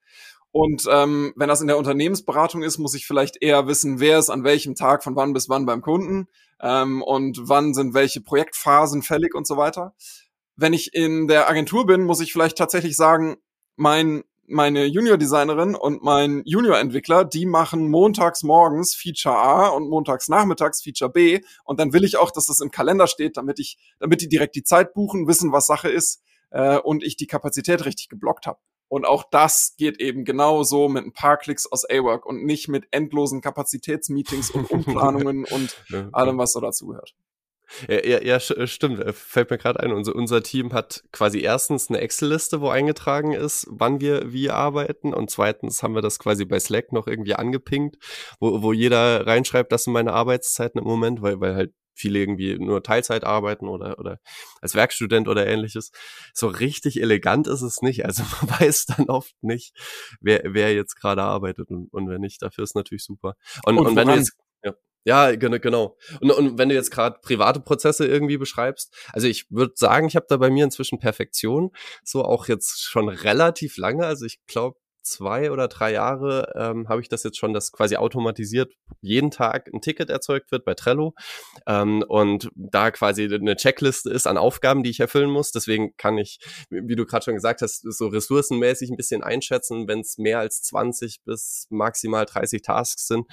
Und 0.50 0.84
ähm, 0.90 1.32
wenn 1.36 1.48
das 1.48 1.60
in 1.60 1.68
der 1.68 1.78
Unternehmensberatung 1.78 2.64
ist, 2.64 2.78
muss 2.78 2.94
ich 2.94 3.06
vielleicht 3.06 3.40
eher 3.40 3.68
wissen, 3.68 4.00
wer 4.00 4.18
ist 4.18 4.28
an 4.28 4.42
welchem 4.42 4.74
Tag 4.74 5.04
von 5.04 5.14
wann 5.14 5.32
bis 5.32 5.48
wann 5.48 5.66
beim 5.66 5.82
Kunden 5.82 6.26
ähm, 6.60 7.00
und 7.00 7.48
wann 7.48 7.74
sind 7.74 7.94
welche 7.94 8.20
Projektphasen 8.20 9.02
fällig 9.02 9.36
und 9.36 9.46
so 9.46 9.56
weiter 9.56 9.94
wenn 10.56 10.72
ich 10.72 10.94
in 10.94 11.28
der 11.28 11.48
Agentur 11.48 11.86
bin, 11.86 12.02
muss 12.02 12.20
ich 12.20 12.32
vielleicht 12.32 12.58
tatsächlich 12.58 12.96
sagen, 12.96 13.36
mein 13.76 14.24
meine 14.46 14.84
Junior-Designerin 14.84 15.74
und 15.74 16.02
mein 16.02 16.42
Junior-Entwickler, 16.44 17.24
die 17.24 17.46
machen 17.46 17.88
montags 17.90 18.42
morgens 18.42 18.94
Feature 18.94 19.36
A 19.36 19.68
und 19.68 19.88
montags 19.88 20.28
nachmittags 20.28 20.82
Feature 20.82 21.10
B. 21.10 21.40
Und 21.64 21.80
dann 21.80 21.92
will 21.92 22.04
ich 22.04 22.16
auch, 22.16 22.30
dass 22.30 22.46
das 22.46 22.60
im 22.60 22.70
Kalender 22.70 23.06
steht, 23.06 23.36
damit 23.36 23.58
ich, 23.58 23.78
damit 23.98 24.20
die 24.20 24.28
direkt 24.28 24.54
die 24.54 24.64
Zeit 24.64 24.94
buchen, 24.94 25.26
wissen, 25.26 25.52
was 25.52 25.66
Sache 25.66 25.88
ist 25.88 26.22
äh, 26.50 26.78
und 26.78 27.02
ich 27.02 27.16
die 27.16 27.26
Kapazität 27.26 27.84
richtig 27.84 28.08
geblockt 28.08 28.46
habe. 28.46 28.58
Und 28.88 29.06
auch 29.06 29.24
das 29.30 29.74
geht 29.78 30.00
eben 30.00 30.24
genauso 30.24 30.88
mit 30.88 31.04
ein 31.04 31.14
paar 31.14 31.38
Klicks 31.38 31.66
aus 31.70 31.88
A-Work 31.88 32.26
und 32.26 32.44
nicht 32.44 32.68
mit 32.68 32.88
endlosen 32.90 33.40
Kapazitätsmeetings 33.40 34.50
und 34.50 34.70
Umplanungen 34.70 35.46
und 35.46 35.74
allem, 36.12 36.36
was 36.36 36.52
so 36.52 36.60
dazu 36.60 36.88
gehört. 36.88 37.14
Ja, 37.88 38.04
ja, 38.04 38.22
ja 38.22 38.37
äh, 38.37 38.66
stimmt. 38.66 39.00
Äh, 39.00 39.12
fällt 39.12 39.50
mir 39.50 39.58
gerade 39.58 39.80
ein. 39.80 39.92
Unser, 39.92 40.14
unser 40.14 40.42
Team 40.42 40.72
hat 40.72 41.02
quasi 41.12 41.40
erstens 41.40 41.88
eine 41.88 42.00
Excel-Liste, 42.00 42.61
wo 42.61 42.68
eingetragen 42.68 43.32
ist, 43.32 43.66
wann 43.70 44.00
wir 44.00 44.32
wie 44.32 44.50
arbeiten. 44.50 45.14
Und 45.14 45.30
zweitens 45.30 45.82
haben 45.82 45.94
wir 45.94 46.02
das 46.02 46.18
quasi 46.18 46.44
bei 46.44 46.61
Slack 46.61 46.92
noch 46.92 47.06
irgendwie 47.06 47.35
angepinkt, 47.35 47.96
wo, 48.40 48.62
wo 48.62 48.72
jeder 48.72 49.26
reinschreibt, 49.26 49.72
das 49.72 49.85
sind 49.85 49.92
meine 49.92 50.12
Arbeitszeiten 50.12 50.80
im 50.80 50.87
Moment, 50.87 51.22
weil, 51.22 51.40
weil 51.40 51.54
halt 51.54 51.72
viele 51.94 52.18
irgendwie 52.18 52.58
nur 52.58 52.82
Teilzeit 52.82 53.24
arbeiten 53.24 53.68
oder, 53.68 53.98
oder 53.98 54.18
als 54.61 54.74
Werkstudent 54.74 55.28
oder 55.28 55.46
ähnliches. 55.46 55.92
So 56.35 56.48
richtig 56.48 57.00
elegant 57.00 57.46
ist 57.46 57.62
es 57.62 57.82
nicht. 57.82 58.04
Also 58.04 58.22
man 58.42 58.61
weiß 58.61 58.87
dann 58.87 59.08
oft 59.08 59.35
nicht, 59.42 59.74
wer, 60.20 60.42
wer 60.44 60.74
jetzt 60.74 60.96
gerade 60.96 61.22
arbeitet 61.22 61.70
und, 61.70 61.92
und 61.92 62.08
wer 62.08 62.18
nicht. 62.18 62.42
Dafür 62.42 62.64
ist 62.64 62.74
natürlich 62.74 63.04
super. 63.04 63.35
Und, 63.64 63.78
und, 63.78 63.87
und 63.88 63.96
wenn 63.96 64.08
du 64.08 64.14
jetzt 64.14 64.37
ja, 64.64 64.72
genau. 65.58 65.96
Und, 66.20 66.30
und 66.30 66.58
wenn 66.58 66.68
du 66.68 66.74
jetzt 66.74 66.90
gerade 66.90 67.18
private 67.22 67.60
Prozesse 67.60 68.06
irgendwie 68.06 68.38
beschreibst, 68.38 68.94
also 69.12 69.26
ich 69.26 69.50
würde 69.50 69.72
sagen, 69.76 70.06
ich 70.06 70.16
habe 70.16 70.26
da 70.28 70.36
bei 70.36 70.50
mir 70.50 70.64
inzwischen 70.64 70.98
Perfektion, 70.98 71.70
so 72.04 72.24
auch 72.24 72.48
jetzt 72.48 72.82
schon 72.82 73.08
relativ 73.08 73.76
lange. 73.76 74.06
Also 74.06 74.26
ich 74.26 74.44
glaube, 74.46 74.78
zwei 75.02 75.50
oder 75.50 75.68
drei 75.68 75.92
Jahre 75.92 76.52
ähm, 76.56 76.88
habe 76.88 77.00
ich 77.00 77.08
das 77.08 77.22
jetzt 77.24 77.36
schon, 77.38 77.52
dass 77.52 77.72
quasi 77.72 77.96
automatisiert 77.96 78.72
jeden 79.00 79.30
Tag 79.30 79.68
ein 79.72 79.80
Ticket 79.80 80.10
erzeugt 80.10 80.50
wird 80.52 80.64
bei 80.64 80.74
Trello 80.74 81.14
ähm, 81.66 82.04
und 82.06 82.50
da 82.54 82.90
quasi 82.90 83.24
eine 83.24 83.56
Checkliste 83.56 84.10
ist 84.10 84.26
an 84.26 84.38
Aufgaben, 84.38 84.82
die 84.82 84.90
ich 84.90 85.00
erfüllen 85.00 85.30
muss. 85.30 85.50
Deswegen 85.50 85.96
kann 85.96 86.18
ich, 86.18 86.38
wie 86.70 86.96
du 86.96 87.04
gerade 87.04 87.24
schon 87.24 87.34
gesagt 87.34 87.62
hast, 87.62 87.82
so 87.82 88.06
ressourcenmäßig 88.06 88.90
ein 88.90 88.96
bisschen 88.96 89.22
einschätzen, 89.22 89.88
wenn 89.88 90.00
es 90.00 90.18
mehr 90.18 90.38
als 90.38 90.62
20 90.62 91.22
bis 91.24 91.66
maximal 91.70 92.24
30 92.24 92.62
Tasks 92.62 93.06
sind, 93.08 93.26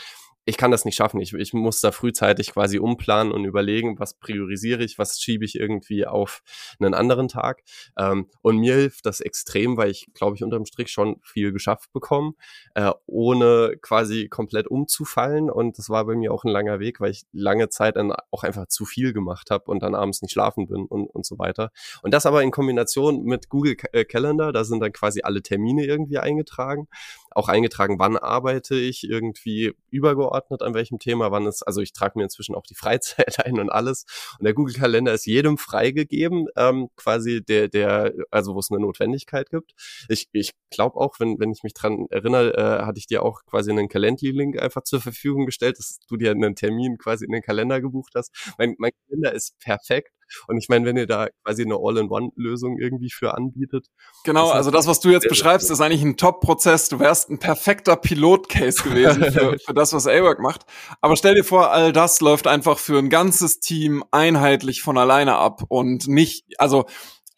ich 0.45 0.57
kann 0.57 0.71
das 0.71 0.85
nicht 0.85 0.95
schaffen. 0.95 1.19
Ich, 1.21 1.33
ich 1.33 1.53
muss 1.53 1.81
da 1.81 1.91
frühzeitig 1.91 2.53
quasi 2.53 2.79
umplanen 2.79 3.31
und 3.31 3.45
überlegen, 3.45 3.99
was 3.99 4.15
priorisiere 4.15 4.83
ich, 4.83 4.97
was 4.97 5.19
schiebe 5.19 5.45
ich 5.45 5.55
irgendwie 5.55 6.05
auf 6.05 6.41
einen 6.79 6.93
anderen 6.93 7.27
Tag. 7.27 7.61
Ähm, 7.97 8.27
und 8.41 8.57
mir 8.57 8.75
hilft 8.75 9.05
das 9.05 9.21
extrem, 9.21 9.77
weil 9.77 9.91
ich, 9.91 10.07
glaube 10.13 10.35
ich, 10.35 10.43
unterm 10.43 10.65
Strich 10.65 10.89
schon 10.89 11.17
viel 11.23 11.51
geschafft 11.51 11.91
bekomme, 11.93 12.33
äh, 12.73 12.91
ohne 13.05 13.75
quasi 13.81 14.27
komplett 14.27 14.67
umzufallen. 14.67 15.51
Und 15.51 15.77
das 15.77 15.89
war 15.89 16.05
bei 16.05 16.15
mir 16.15 16.33
auch 16.33 16.43
ein 16.43 16.51
langer 16.51 16.79
Weg, 16.79 16.99
weil 16.99 17.11
ich 17.11 17.23
lange 17.31 17.69
Zeit 17.69 17.95
dann 17.95 18.13
auch 18.31 18.43
einfach 18.43 18.67
zu 18.67 18.85
viel 18.85 19.13
gemacht 19.13 19.51
habe 19.51 19.65
und 19.65 19.83
dann 19.83 19.93
abends 19.93 20.21
nicht 20.21 20.31
schlafen 20.31 20.67
bin 20.67 20.85
und, 20.85 21.07
und 21.07 21.25
so 21.25 21.37
weiter. 21.37 21.71
Und 22.01 22.13
das 22.13 22.25
aber 22.25 22.41
in 22.41 22.51
Kombination 22.51 23.23
mit 23.23 23.49
Google 23.49 23.75
äh, 23.91 24.05
Calendar, 24.05 24.51
da 24.51 24.63
sind 24.63 24.79
dann 24.79 24.93
quasi 24.93 25.21
alle 25.21 25.41
Termine 25.41 25.85
irgendwie 25.85 26.17
eingetragen 26.17 26.87
auch 27.31 27.47
eingetragen, 27.47 27.99
wann 27.99 28.17
arbeite 28.17 28.75
ich 28.75 29.03
irgendwie 29.03 29.73
übergeordnet 29.89 30.61
an 30.61 30.73
welchem 30.73 30.99
Thema, 30.99 31.31
wann 31.31 31.45
ist, 31.45 31.63
also 31.63 31.81
ich 31.81 31.93
trage 31.93 32.17
mir 32.17 32.23
inzwischen 32.23 32.55
auch 32.55 32.63
die 32.63 32.75
Freizeit 32.75 33.39
ein 33.45 33.59
und 33.59 33.69
alles. 33.69 34.05
Und 34.39 34.45
der 34.45 34.53
Google-Kalender 34.53 35.13
ist 35.13 35.25
jedem 35.25 35.57
freigegeben, 35.57 36.47
ähm, 36.55 36.89
quasi 36.95 37.43
der, 37.43 37.67
der, 37.67 38.13
also 38.31 38.55
wo 38.55 38.59
es 38.59 38.71
eine 38.71 38.79
Notwendigkeit 38.79 39.49
gibt. 39.49 39.73
Ich, 40.09 40.27
ich 40.31 40.51
glaube 40.69 40.97
auch, 40.97 41.19
wenn, 41.19 41.39
wenn 41.39 41.51
ich 41.51 41.63
mich 41.63 41.73
dran 41.73 42.07
erinnere, 42.09 42.53
äh, 42.55 42.85
hatte 42.85 42.99
ich 42.99 43.07
dir 43.07 43.23
auch 43.23 43.41
quasi 43.45 43.71
einen 43.71 43.89
Calendly-Link 43.89 44.61
einfach 44.61 44.83
zur 44.83 45.01
Verfügung 45.01 45.45
gestellt, 45.45 45.77
dass 45.79 45.99
du 46.07 46.17
dir 46.17 46.31
einen 46.31 46.55
Termin 46.55 46.97
quasi 46.97 47.25
in 47.25 47.31
den 47.31 47.41
Kalender 47.41 47.81
gebucht 47.81 48.13
hast. 48.15 48.31
Mein, 48.57 48.75
mein 48.77 48.91
Kalender 49.07 49.33
ist 49.33 49.59
perfekt 49.59 50.11
und 50.47 50.57
ich 50.57 50.69
meine, 50.69 50.85
wenn 50.85 50.97
ihr 50.97 51.07
da 51.07 51.27
quasi 51.43 51.63
eine 51.63 51.75
All-in-One-Lösung 51.75 52.77
irgendwie 52.79 53.09
für 53.09 53.35
anbietet. 53.35 53.87
Genau, 54.23 54.49
also 54.49 54.71
das, 54.71 54.87
was 54.87 54.99
du 54.99 55.09
jetzt 55.09 55.27
beschreibst, 55.27 55.69
ist 55.71 55.81
eigentlich 55.81 56.03
ein 56.03 56.17
Top-Prozess. 56.17 56.89
Du 56.89 56.99
wärst 56.99 57.29
ein 57.29 57.39
perfekter 57.39 57.95
Pilot-Case 57.95 58.83
gewesen 58.83 59.31
für, 59.31 59.57
für 59.65 59.73
das, 59.73 59.93
was 59.93 60.07
A-Work 60.07 60.39
macht. 60.39 60.65
Aber 61.01 61.15
stell 61.15 61.35
dir 61.35 61.43
vor, 61.43 61.71
all 61.71 61.93
das 61.93 62.21
läuft 62.21 62.47
einfach 62.47 62.79
für 62.79 62.97
ein 62.97 63.09
ganzes 63.09 63.59
Team 63.59 64.03
einheitlich 64.11 64.81
von 64.81 64.97
alleine 64.97 65.35
ab 65.35 65.63
und 65.67 66.07
nicht, 66.07 66.45
also 66.57 66.85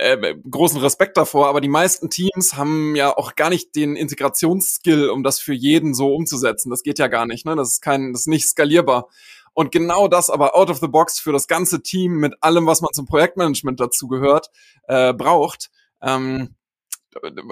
äh, 0.02 0.36
großen 0.50 0.80
Respekt 0.80 1.16
davor, 1.16 1.48
aber 1.48 1.62
die 1.62 1.68
meisten 1.68 2.10
Teams 2.10 2.56
haben 2.56 2.96
ja 2.96 3.16
auch 3.16 3.36
gar 3.36 3.50
nicht 3.50 3.76
den 3.76 3.96
Integrationsskill, 3.96 5.10
um 5.10 5.22
das 5.22 5.40
für 5.40 5.54
jeden 5.54 5.94
so 5.94 6.16
umzusetzen. 6.16 6.72
Das 6.72 6.82
geht 6.82 6.98
ja 6.98 7.08
gar 7.08 7.28
nicht, 7.28 7.46
ne? 7.46 7.56
Das 7.56 7.70
ist 7.70 7.82
kein, 7.82 8.12
das 8.12 8.22
ist 8.22 8.28
nicht 8.28 8.48
skalierbar. 8.48 9.10
Und 9.54 9.72
genau 9.72 10.08
das 10.08 10.30
aber 10.30 10.56
out 10.56 10.70
of 10.70 10.80
the 10.80 10.88
box 10.88 11.20
für 11.20 11.34
das 11.34 11.48
ganze 11.48 11.82
Team 11.82 12.14
mit 12.14 12.34
allem, 12.42 12.66
was 12.68 12.82
man 12.82 12.94
zum 12.94 13.06
Projektmanagement 13.06 13.80
dazu 13.80 14.08
gehört, 14.08 14.50
äh, 14.88 15.14
braucht. 15.14 15.70
Ähm, 16.02 16.56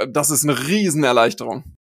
das 0.09 0.29
ist 0.29 0.43
eine 0.43 0.67
Riesenerleichterung. 0.67 1.75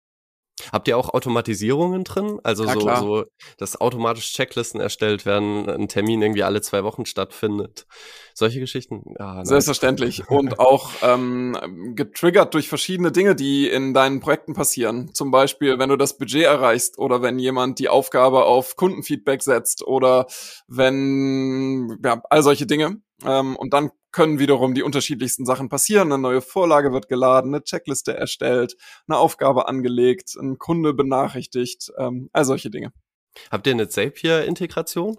Habt 0.72 0.88
ihr 0.88 0.98
auch 0.98 1.14
Automatisierungen 1.14 2.04
drin? 2.04 2.40
Also 2.44 2.66
ja, 2.66 2.74
so, 2.74 2.96
so, 2.96 3.26
dass 3.58 3.80
automatisch 3.80 4.34
Checklisten 4.34 4.82
erstellt 4.82 5.26
werden, 5.26 5.70
ein 5.70 5.88
Termin 5.88 6.22
irgendwie 6.22 6.44
alle 6.44 6.62
zwei 6.62 6.84
Wochen 6.84 7.06
stattfindet. 7.06 7.86
Solche 8.34 8.60
Geschichten? 8.60 9.04
Ja, 9.20 9.46
Selbstverständlich. 9.46 10.24
Und 10.30 10.60
auch 10.60 10.92
ähm, 11.04 11.94
getriggert 11.96 12.54
durch 12.54 12.70
verschiedene 12.70 13.12
Dinge, 13.12 13.36
die 13.36 13.68
in 13.70 13.94
deinen 13.94 14.20
Projekten 14.20 14.54
passieren. 14.54 15.14
Zum 15.14 15.32
Beispiel, 15.32 15.80
wenn 15.80 15.90
du 15.90 15.96
das 15.96 16.18
Budget 16.18 16.44
erreichst 16.44 16.98
oder 16.98 17.22
wenn 17.22 17.40
jemand 17.40 17.80
die 17.80 17.90
Aufgabe 17.90 18.46
auf 18.46 18.76
Kundenfeedback 18.76 19.44
setzt 19.44 19.86
oder 19.86 20.28
wenn, 20.68 22.00
ja, 22.04 22.22
all 22.30 22.44
solche 22.44 22.66
Dinge. 22.66 23.02
Ähm, 23.26 23.56
und 23.56 23.74
dann 23.74 23.92
können 24.12 24.40
wiederum 24.40 24.74
die 24.74 24.84
unterschiedlichsten 24.84 25.46
Sachen 25.46 25.70
passieren. 25.70 26.12
Eine 26.12 26.22
neue 26.22 26.42
Vorlage 26.42 26.92
wird 26.92 27.08
geladen, 27.08 27.54
eine 27.54 27.64
Checkliste 27.64 28.16
erstellt, 28.16 28.76
eine 29.08 29.18
Aufgabe 29.18 29.68
angelegt, 29.68 30.36
ein 30.40 30.58
Kunde 30.58 30.94
benachrichtigt, 30.94 31.92
ähm, 31.98 32.30
all 32.34 32.46
solche 32.46 32.70
Dinge. 32.70 32.92
Habt 33.52 33.68
ihr 33.68 33.74
eine 33.74 33.90
Zapier-Integration? 33.90 35.18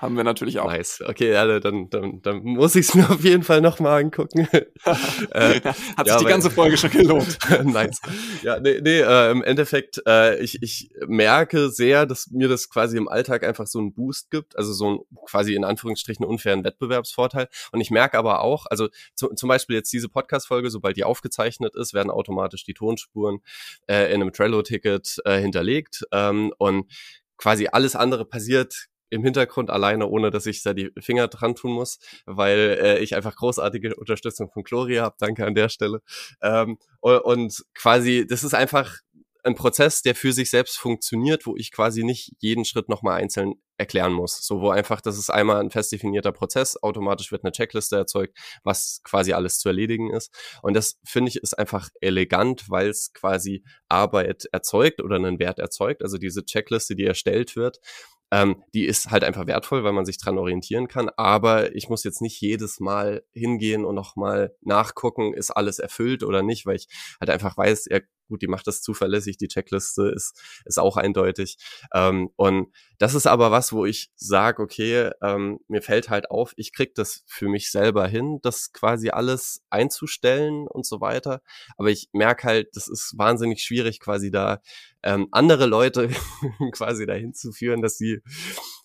Haben 0.00 0.16
wir 0.16 0.24
natürlich 0.24 0.58
auch. 0.58 0.66
Nice. 0.66 1.02
Okay, 1.06 1.32
ja, 1.32 1.60
dann, 1.60 1.90
dann, 1.90 2.22
dann 2.22 2.42
muss 2.42 2.74
ich 2.74 2.88
es 2.88 2.94
mir 2.94 3.10
auf 3.10 3.22
jeden 3.22 3.42
Fall 3.42 3.60
nochmal 3.60 4.02
angucken. 4.02 4.48
äh, 4.52 5.60
Hat 5.60 6.06
ja, 6.06 6.14
sich 6.14 6.16
die 6.16 6.24
ganze 6.24 6.50
Folge 6.50 6.78
schon 6.78 6.90
gelohnt. 6.90 7.38
nice. 7.64 8.00
Ja, 8.42 8.58
nee, 8.60 8.80
nee 8.80 9.00
äh, 9.00 9.30
im 9.30 9.42
Endeffekt, 9.42 10.00
äh, 10.06 10.40
ich, 10.40 10.62
ich 10.62 10.90
merke 11.06 11.68
sehr, 11.68 12.06
dass 12.06 12.30
mir 12.30 12.48
das 12.48 12.70
quasi 12.70 12.96
im 12.96 13.08
Alltag 13.08 13.44
einfach 13.44 13.66
so 13.66 13.78
einen 13.78 13.92
Boost 13.92 14.30
gibt, 14.30 14.56
also 14.56 14.72
so 14.72 14.90
ein 14.90 14.98
quasi 15.26 15.54
in 15.54 15.64
Anführungsstrichen 15.64 16.24
unfairen 16.24 16.64
Wettbewerbsvorteil. 16.64 17.48
Und 17.72 17.82
ich 17.82 17.90
merke 17.90 18.16
aber 18.16 18.40
auch, 18.40 18.64
also 18.70 18.88
zu, 19.14 19.28
zum 19.34 19.50
Beispiel 19.50 19.76
jetzt 19.76 19.92
diese 19.92 20.08
Podcast-Folge, 20.08 20.70
sobald 20.70 20.96
die 20.96 21.04
aufgezeichnet 21.04 21.76
ist, 21.76 21.92
werden 21.92 22.10
automatisch 22.10 22.64
die 22.64 22.74
Tonspuren 22.74 23.40
äh, 23.86 24.14
in 24.14 24.22
einem 24.22 24.32
Trello-Ticket 24.32 25.20
äh, 25.26 25.40
hinterlegt. 25.40 26.04
Ähm, 26.10 26.54
und 26.56 26.90
quasi 27.36 27.68
alles 27.70 27.96
andere 27.96 28.24
passiert 28.24 28.88
im 29.10 29.24
Hintergrund 29.24 29.70
alleine, 29.70 30.06
ohne 30.08 30.30
dass 30.30 30.46
ich 30.46 30.62
da 30.62 30.72
die 30.72 30.90
Finger 30.98 31.28
dran 31.28 31.54
tun 31.54 31.72
muss, 31.72 31.98
weil 32.26 32.78
äh, 32.80 32.98
ich 33.00 33.14
einfach 33.14 33.36
großartige 33.36 33.94
Unterstützung 33.96 34.50
von 34.50 34.62
Gloria 34.62 35.02
habe. 35.02 35.16
Danke 35.18 35.46
an 35.46 35.54
der 35.54 35.68
Stelle. 35.68 36.00
Ähm, 36.42 36.78
und 37.00 37.64
quasi, 37.74 38.26
das 38.28 38.44
ist 38.44 38.54
einfach 38.54 38.98
ein 39.44 39.54
Prozess, 39.54 40.02
der 40.02 40.14
für 40.14 40.32
sich 40.32 40.50
selbst 40.50 40.78
funktioniert, 40.78 41.46
wo 41.46 41.56
ich 41.56 41.72
quasi 41.72 42.04
nicht 42.04 42.32
jeden 42.38 42.64
Schritt 42.64 42.88
nochmal 42.88 43.20
einzeln 43.20 43.54
erklären 43.78 44.12
muss. 44.12 44.44
So, 44.46 44.60
wo 44.60 44.70
einfach, 44.70 45.00
das 45.00 45.18
ist 45.18 45.30
einmal 45.30 45.60
ein 45.60 45.70
fest 45.70 45.92
definierter 45.92 46.32
Prozess, 46.32 46.80
automatisch 46.82 47.32
wird 47.32 47.44
eine 47.44 47.52
Checkliste 47.52 47.96
erzeugt, 47.96 48.36
was 48.62 49.00
quasi 49.04 49.32
alles 49.32 49.58
zu 49.58 49.68
erledigen 49.68 50.12
ist. 50.12 50.34
Und 50.62 50.74
das 50.74 50.98
finde 51.04 51.30
ich 51.30 51.36
ist 51.36 51.58
einfach 51.58 51.88
elegant, 52.00 52.68
weil 52.68 52.88
es 52.88 53.12
quasi 53.14 53.64
Arbeit 53.88 54.44
erzeugt 54.52 55.00
oder 55.00 55.16
einen 55.16 55.38
Wert 55.38 55.58
erzeugt. 55.58 56.02
Also 56.02 56.18
diese 56.18 56.44
Checkliste, 56.44 56.94
die 56.94 57.04
erstellt 57.04 57.56
wird, 57.56 57.80
ähm, 58.30 58.62
die 58.74 58.84
ist 58.86 59.10
halt 59.10 59.24
einfach 59.24 59.46
wertvoll, 59.46 59.84
weil 59.84 59.92
man 59.92 60.06
sich 60.06 60.18
dran 60.18 60.38
orientieren 60.38 60.88
kann. 60.88 61.10
Aber 61.16 61.74
ich 61.74 61.88
muss 61.88 62.04
jetzt 62.04 62.22
nicht 62.22 62.40
jedes 62.40 62.80
Mal 62.80 63.22
hingehen 63.32 63.84
und 63.84 63.94
nochmal 63.94 64.54
nachgucken, 64.60 65.34
ist 65.34 65.50
alles 65.50 65.78
erfüllt 65.78 66.22
oder 66.22 66.42
nicht, 66.42 66.66
weil 66.66 66.76
ich 66.76 66.88
halt 67.20 67.30
einfach 67.30 67.56
weiß, 67.56 67.86
ja 67.90 68.00
gut, 68.30 68.40
die 68.40 68.46
macht 68.46 68.66
das 68.66 68.80
zuverlässig, 68.80 69.36
die 69.36 69.48
Checkliste 69.48 70.10
ist, 70.14 70.40
ist 70.64 70.78
auch 70.78 70.96
eindeutig. 70.96 71.58
Ähm, 71.92 72.30
und 72.36 72.68
das 72.98 73.14
ist 73.14 73.26
aber 73.26 73.50
was, 73.50 73.72
wo 73.72 73.84
ich 73.84 74.10
sage, 74.16 74.62
okay, 74.62 75.10
ähm, 75.22 75.58
mir 75.68 75.82
fällt 75.82 76.08
halt 76.08 76.30
auf, 76.30 76.52
ich 76.56 76.72
krieg 76.72 76.94
das 76.94 77.22
für 77.26 77.48
mich 77.48 77.70
selber 77.70 78.06
hin, 78.06 78.38
das 78.42 78.72
quasi 78.72 79.10
alles 79.10 79.62
einzustellen 79.70 80.66
und 80.66 80.86
so 80.86 81.00
weiter. 81.00 81.42
Aber 81.76 81.90
ich 81.90 82.08
merke 82.12 82.44
halt, 82.44 82.68
das 82.74 82.88
ist 82.88 83.14
wahnsinnig 83.18 83.62
schwierig, 83.62 84.00
quasi 84.00 84.30
da 84.30 84.60
ähm, 85.02 85.28
andere 85.32 85.66
Leute 85.66 86.10
quasi 86.72 87.06
dahin 87.06 87.34
zu 87.34 87.52
führen, 87.52 87.82
dass 87.82 87.96
sie 87.96 88.20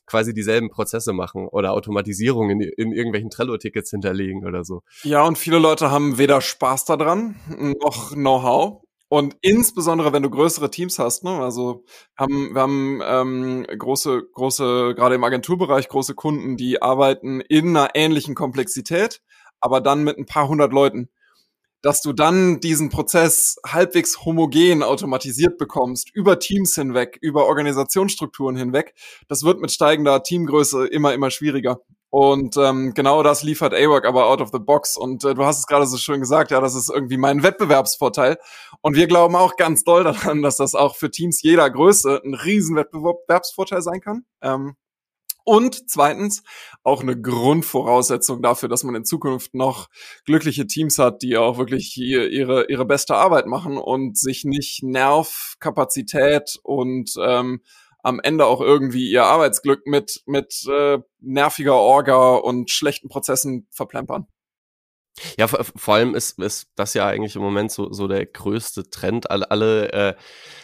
quasi 0.05 0.33
dieselben 0.33 0.69
Prozesse 0.69 1.13
machen 1.13 1.47
oder 1.47 1.73
Automatisierungen 1.73 2.61
in, 2.61 2.71
in 2.77 2.91
irgendwelchen 2.91 3.29
Trello-Tickets 3.29 3.89
hinterlegen 3.89 4.45
oder 4.45 4.63
so. 4.63 4.81
Ja, 5.03 5.23
und 5.23 5.37
viele 5.37 5.59
Leute 5.59 5.91
haben 5.91 6.17
weder 6.17 6.41
Spaß 6.41 6.85
daran 6.85 7.35
noch 7.81 8.11
Know-how. 8.11 8.84
Und 9.07 9.37
insbesondere, 9.41 10.13
wenn 10.13 10.23
du 10.23 10.29
größere 10.29 10.71
Teams 10.71 10.97
hast, 10.97 11.23
ne? 11.23 11.39
also 11.39 11.83
haben, 12.17 12.55
wir 12.55 12.61
haben 12.61 13.01
ähm, 13.03 13.65
große, 13.77 14.23
große, 14.33 14.93
gerade 14.95 15.15
im 15.15 15.23
Agenturbereich, 15.23 15.89
große 15.89 16.15
Kunden, 16.15 16.57
die 16.57 16.81
arbeiten 16.81 17.39
in 17.41 17.69
einer 17.77 17.89
ähnlichen 17.93 18.33
Komplexität, 18.33 19.21
aber 19.59 19.79
dann 19.79 20.03
mit 20.03 20.17
ein 20.17 20.25
paar 20.25 20.47
hundert 20.47 20.73
Leuten 20.73 21.09
dass 21.85 22.01
du 22.01 22.13
dann 22.13 22.59
diesen 22.61 22.89
Prozess 22.89 23.57
halbwegs 23.63 24.25
homogen 24.25 24.81
automatisiert 24.81 25.59
bekommst, 25.59 26.09
über 26.15 26.39
Teams 26.39 26.73
hinweg, 26.73 27.19
über 27.21 27.45
Organisationsstrukturen 27.45 28.55
hinweg, 28.55 28.95
das 29.27 29.43
wird 29.43 29.61
mit 29.61 29.71
steigender 29.71 30.23
Teamgröße 30.23 30.87
immer, 30.87 31.13
immer 31.13 31.29
schwieriger. 31.29 31.81
Und 32.17 32.55
ähm, 32.55 32.93
genau 32.93 33.23
das 33.23 33.43
liefert 33.43 33.73
AWORK 33.73 34.05
aber 34.05 34.27
out 34.27 34.39
of 34.39 34.49
the 34.53 34.57
box. 34.59 34.95
Und 34.95 35.25
äh, 35.25 35.33
du 35.33 35.43
hast 35.43 35.59
es 35.59 35.67
gerade 35.67 35.85
so 35.85 35.97
schön 35.97 36.21
gesagt, 36.21 36.49
ja, 36.49 36.61
das 36.61 36.73
ist 36.73 36.89
irgendwie 36.89 37.17
mein 37.17 37.43
Wettbewerbsvorteil. 37.43 38.37
Und 38.79 38.95
wir 38.95 39.07
glauben 39.07 39.35
auch 39.35 39.57
ganz 39.57 39.83
doll 39.83 40.05
daran, 40.05 40.41
dass 40.41 40.55
das 40.55 40.75
auch 40.75 40.95
für 40.95 41.11
Teams 41.11 41.41
jeder 41.41 41.69
Größe 41.69 42.21
ein 42.23 42.33
riesen 42.33 42.77
Wettbewerbsvorteil 42.77 43.81
sein 43.81 43.99
kann. 43.99 44.23
Ähm, 44.41 44.77
und 45.43 45.89
zweitens 45.89 46.41
auch 46.83 47.01
eine 47.01 47.19
Grundvoraussetzung 47.19 48.41
dafür, 48.41 48.69
dass 48.69 48.85
man 48.85 48.95
in 48.95 49.03
Zukunft 49.03 49.53
noch 49.53 49.89
glückliche 50.25 50.67
Teams 50.67 50.97
hat, 50.97 51.21
die 51.21 51.35
auch 51.35 51.57
wirklich 51.57 51.97
ihre, 51.97 52.69
ihre 52.69 52.85
beste 52.85 53.15
Arbeit 53.15 53.45
machen 53.45 53.77
und 53.77 54.17
sich 54.17 54.45
nicht 54.45 54.83
Nerv, 54.83 55.55
Kapazität 55.59 56.57
und 56.63 57.13
ähm, 57.21 57.59
am 58.05 58.19
Ende 58.19 58.45
auch 58.45 58.61
irgendwie 58.61 59.09
ihr 59.09 59.23
Arbeitsglück 59.23 59.87
mit, 59.87 60.21
mit 60.27 60.63
äh, 60.69 60.99
nerviger 61.21 61.73
Orga 61.73 62.35
und 62.35 62.69
schlechten 62.69 63.09
Prozessen 63.09 63.67
verplempern. 63.71 64.27
Ja, 65.37 65.47
vor, 65.47 65.63
vor 65.75 65.95
allem 65.95 66.13
ist, 66.13 66.37
ist 66.39 66.67
das 66.75 66.93
ja 66.93 67.07
eigentlich 67.07 67.35
im 67.35 67.41
Moment 67.41 67.71
so, 67.71 67.91
so 67.91 68.07
der 68.07 68.25
größte 68.27 68.91
Trend. 68.91 69.31
Alle, 69.31 69.49
alle 69.49 69.91
äh, 69.93 70.13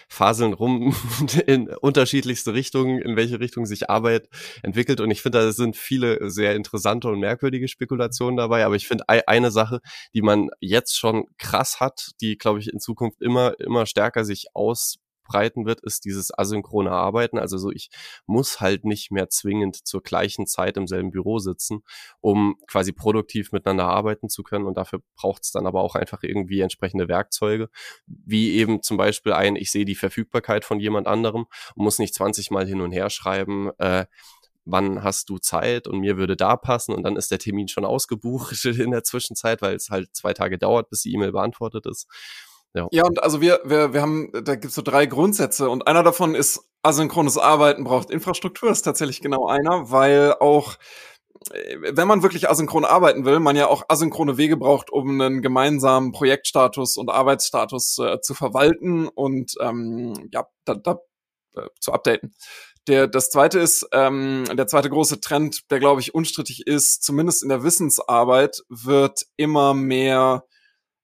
faseln 0.07 0.53
rum 0.53 0.95
in 1.47 1.69
unterschiedlichste 1.69 2.53
Richtungen, 2.53 3.01
in 3.01 3.15
welche 3.15 3.39
Richtung 3.39 3.65
sich 3.65 3.89
Arbeit 3.89 4.29
entwickelt. 4.61 4.99
Und 4.99 5.09
ich 5.09 5.23
finde, 5.23 5.39
da 5.39 5.51
sind 5.51 5.77
viele 5.77 6.29
sehr 6.29 6.55
interessante 6.55 7.07
und 7.07 7.19
merkwürdige 7.19 7.67
Spekulationen 7.67 8.37
dabei. 8.37 8.65
Aber 8.65 8.75
ich 8.75 8.87
finde 8.87 9.05
eine 9.07 9.49
Sache, 9.49 9.79
die 10.13 10.21
man 10.21 10.49
jetzt 10.59 10.95
schon 10.95 11.25
krass 11.39 11.79
hat, 11.79 12.11
die, 12.21 12.37
glaube 12.37 12.59
ich, 12.59 12.71
in 12.71 12.79
Zukunft 12.79 13.19
immer, 13.21 13.59
immer 13.59 13.87
stärker 13.87 14.25
sich 14.25 14.47
aus 14.53 15.00
ausbreiten 15.31 15.65
wird, 15.65 15.81
ist 15.81 16.05
dieses 16.05 16.37
asynchrone 16.37 16.91
Arbeiten. 16.91 17.37
Also 17.37 17.57
so, 17.57 17.71
ich 17.71 17.89
muss 18.25 18.59
halt 18.59 18.85
nicht 18.85 19.11
mehr 19.11 19.29
zwingend 19.29 19.87
zur 19.87 20.01
gleichen 20.01 20.47
Zeit 20.47 20.77
im 20.77 20.87
selben 20.87 21.11
Büro 21.11 21.39
sitzen, 21.39 21.81
um 22.19 22.55
quasi 22.67 22.91
produktiv 22.91 23.51
miteinander 23.51 23.85
arbeiten 23.85 24.29
zu 24.29 24.43
können. 24.43 24.65
Und 24.65 24.77
dafür 24.77 25.01
braucht 25.15 25.43
es 25.43 25.51
dann 25.51 25.67
aber 25.67 25.81
auch 25.81 25.95
einfach 25.95 26.23
irgendwie 26.23 26.61
entsprechende 26.61 27.07
Werkzeuge, 27.07 27.69
wie 28.05 28.51
eben 28.53 28.83
zum 28.83 28.97
Beispiel 28.97 29.33
ein, 29.33 29.55
ich 29.55 29.71
sehe 29.71 29.85
die 29.85 29.95
Verfügbarkeit 29.95 30.65
von 30.65 30.79
jemand 30.79 31.07
anderem 31.07 31.45
und 31.75 31.83
muss 31.83 31.99
nicht 31.99 32.13
20 32.13 32.51
Mal 32.51 32.67
hin 32.67 32.81
und 32.81 32.91
her 32.91 33.09
schreiben, 33.09 33.71
äh, 33.77 34.05
wann 34.63 35.03
hast 35.03 35.29
du 35.29 35.39
Zeit 35.39 35.87
und 35.87 35.99
mir 35.99 36.17
würde 36.17 36.35
da 36.35 36.55
passen 36.55 36.93
und 36.93 37.01
dann 37.03 37.15
ist 37.15 37.31
der 37.31 37.39
Termin 37.39 37.67
schon 37.67 37.83
ausgebucht 37.83 38.63
in 38.65 38.91
der 38.91 39.03
Zwischenzeit, 39.03 39.61
weil 39.61 39.75
es 39.75 39.89
halt 39.89 40.09
zwei 40.15 40.33
Tage 40.33 40.57
dauert, 40.57 40.89
bis 40.89 41.01
die 41.01 41.13
E-Mail 41.13 41.31
beantwortet 41.31 41.87
ist. 41.87 42.07
Ja. 42.73 42.87
ja, 42.91 43.03
und 43.05 43.21
also 43.21 43.41
wir, 43.41 43.59
wir, 43.65 43.93
wir 43.93 44.01
haben, 44.01 44.31
da 44.31 44.55
gibt's 44.55 44.75
so 44.75 44.81
drei 44.81 45.05
Grundsätze 45.05 45.69
und 45.69 45.87
einer 45.87 46.03
davon 46.03 46.35
ist, 46.35 46.69
asynchrones 46.83 47.37
Arbeiten 47.37 47.83
braucht 47.83 48.09
Infrastruktur, 48.09 48.71
ist 48.71 48.83
tatsächlich 48.83 49.21
genau 49.21 49.47
einer, 49.47 49.91
weil 49.91 50.35
auch 50.39 50.77
äh, 51.51 51.77
wenn 51.95 52.07
man 52.07 52.23
wirklich 52.23 52.49
asynchron 52.49 52.85
arbeiten 52.85 53.25
will, 53.25 53.39
man 53.39 53.55
ja 53.55 53.67
auch 53.67 53.83
asynchrone 53.89 54.37
Wege 54.37 54.57
braucht, 54.57 54.89
um 54.89 55.09
einen 55.09 55.41
gemeinsamen 55.41 56.11
Projektstatus 56.11 56.97
und 56.97 57.09
Arbeitsstatus 57.09 57.97
äh, 57.99 58.21
zu 58.21 58.33
verwalten 58.33 59.07
und 59.07 59.53
ähm, 59.59 60.13
ja, 60.31 60.47
da, 60.65 60.75
da, 60.75 60.99
äh, 61.55 61.67
zu 61.79 61.91
updaten. 61.91 62.33
Der, 62.87 63.07
das 63.07 63.29
zweite 63.29 63.59
ist, 63.59 63.87
ähm, 63.91 64.45
der 64.53 64.67
zweite 64.67 64.89
große 64.89 65.19
Trend, 65.19 65.69
der 65.69 65.79
glaube 65.79 66.01
ich 66.01 66.15
unstrittig 66.15 66.65
ist, 66.65 67.03
zumindest 67.03 67.43
in 67.43 67.49
der 67.49 67.63
Wissensarbeit, 67.63 68.63
wird 68.69 69.25
immer 69.37 69.73
mehr 69.73 70.45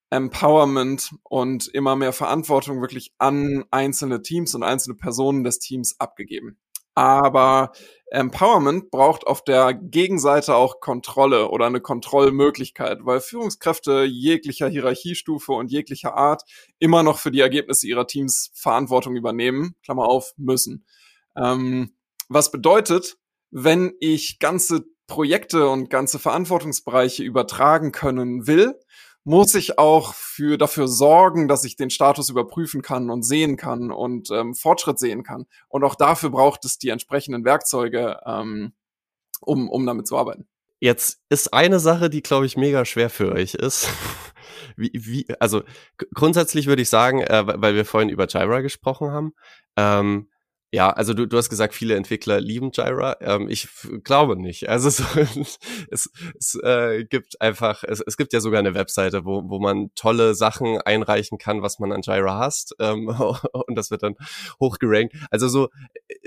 Empowerment 0.10 1.12
und 1.24 1.68
immer 1.68 1.96
mehr 1.96 2.14
Verantwortung 2.14 2.82
wirklich 2.82 3.14
an 3.18 3.66
einzelne 3.72 4.22
Teams 4.22 4.56
und 4.56 4.64
einzelne 4.64 4.96
Personen 4.96 5.44
des 5.44 5.60
Teams 5.60 6.00
abgegeben. 6.00 6.58
Aber 6.96 7.74
Empowerment 8.10 8.90
braucht 8.90 9.28
auf 9.28 9.44
der 9.44 9.74
Gegenseite 9.74 10.56
auch 10.56 10.80
Kontrolle 10.80 11.50
oder 11.50 11.68
eine 11.68 11.82
Kontrollmöglichkeit, 11.82 13.00
weil 13.04 13.20
Führungskräfte 13.20 14.04
jeglicher 14.04 14.68
Hierarchiestufe 14.68 15.52
und 15.52 15.72
jeglicher 15.72 16.16
Art 16.16 16.42
immer 16.80 17.04
noch 17.04 17.20
für 17.20 17.30
die 17.30 17.42
Ergebnisse 17.42 17.88
ihrer 17.88 18.08
Teams 18.08 18.50
Verantwortung 18.56 19.16
übernehmen, 19.16 19.76
Klammer 19.84 20.06
auf, 20.06 20.34
müssen. 20.38 20.86
Ähm, 21.36 21.94
was 22.30 22.50
bedeutet, 22.50 23.18
wenn 23.52 23.94
ich 24.00 24.40
ganze 24.40 24.86
Projekte 25.06 25.70
und 25.70 25.90
ganze 25.90 26.18
Verantwortungsbereiche 26.18 27.24
übertragen 27.24 27.92
können 27.92 28.48
will, 28.48 28.80
muss 29.28 29.56
ich 29.56 29.78
auch 29.78 30.14
für 30.14 30.58
dafür 30.58 30.88
sorgen, 30.88 31.50
dass 31.50 31.66
ich 31.66 31.76
den 31.76 31.90
Status 31.90 32.30
überprüfen 32.30 32.82
kann 32.82 33.10
und 33.10 33.24
sehen 33.24 33.58
kann 33.58 33.92
und 33.92 34.32
ähm, 34.32 34.56
Fortschritt 34.56 35.00
sehen 35.00 35.24
kann. 35.24 35.48
Und 35.68 35.84
auch 35.84 35.96
dafür 35.96 36.30
braucht 36.30 36.64
es 36.64 36.78
die 36.78 36.88
entsprechenden 36.88 37.44
Werkzeuge, 37.44 38.22
ähm, 38.26 38.72
um, 39.42 39.70
um 39.70 39.86
damit 39.86 40.08
zu 40.08 40.18
arbeiten. 40.18 40.48
Jetzt 40.80 41.20
ist 41.28 41.54
eine 41.54 41.82
Sache, 41.82 42.10
die, 42.10 42.24
glaube 42.24 42.46
ich, 42.46 42.56
mega 42.56 42.86
schwer 42.86 43.10
für 43.10 43.34
euch 43.34 43.54
ist. 43.54 43.90
wie, 44.78 44.92
wie, 44.94 45.28
also 45.42 45.64
grundsätzlich 46.14 46.68
würde 46.68 46.84
ich 46.84 46.90
sagen, 46.90 47.20
äh, 47.20 47.44
weil 47.46 47.76
wir 47.76 47.84
vorhin 47.84 48.10
über 48.10 48.28
Jira 48.28 48.62
gesprochen 48.62 49.12
haben, 49.12 49.34
ähm, 49.76 50.30
ja, 50.72 50.90
also 50.90 51.14
du, 51.14 51.26
du 51.26 51.38
hast 51.38 51.50
gesagt, 51.50 51.74
viele 51.74 51.96
Entwickler 51.96 52.42
lieben 52.42 52.72
Jira. 52.74 53.16
Ähm, 53.22 53.48
ich 53.50 53.70
glaube 54.04 54.36
nicht. 54.36 54.68
Also 54.68 54.90
so, 54.90 55.04
es, 55.92 56.10
es 56.38 56.60
äh, 56.62 57.06
gibt 57.06 57.42
einfach, 57.42 57.86
es, 57.86 58.02
es 58.02 58.18
gibt 58.18 58.34
ja 58.34 58.42
sogar 58.42 58.60
eine 58.60 58.74
Webseite, 58.74 59.24
wo, 59.24 59.50
wo 59.50 59.60
man 59.60 59.92
tolle 59.96 60.36
Sachen 60.36 60.82
einreichen 60.82 61.38
kann, 61.38 61.62
was 61.62 61.80
man 61.80 61.94
an 61.94 62.02
Jira 62.02 62.38
hasst. 62.40 62.76
Ähm, 62.80 63.08
und 63.54 63.76
das 63.76 63.92
wird 63.92 64.04
dann 64.04 64.16
hochgerankt. 64.60 65.16
Also 65.32 65.48
so 65.48 65.70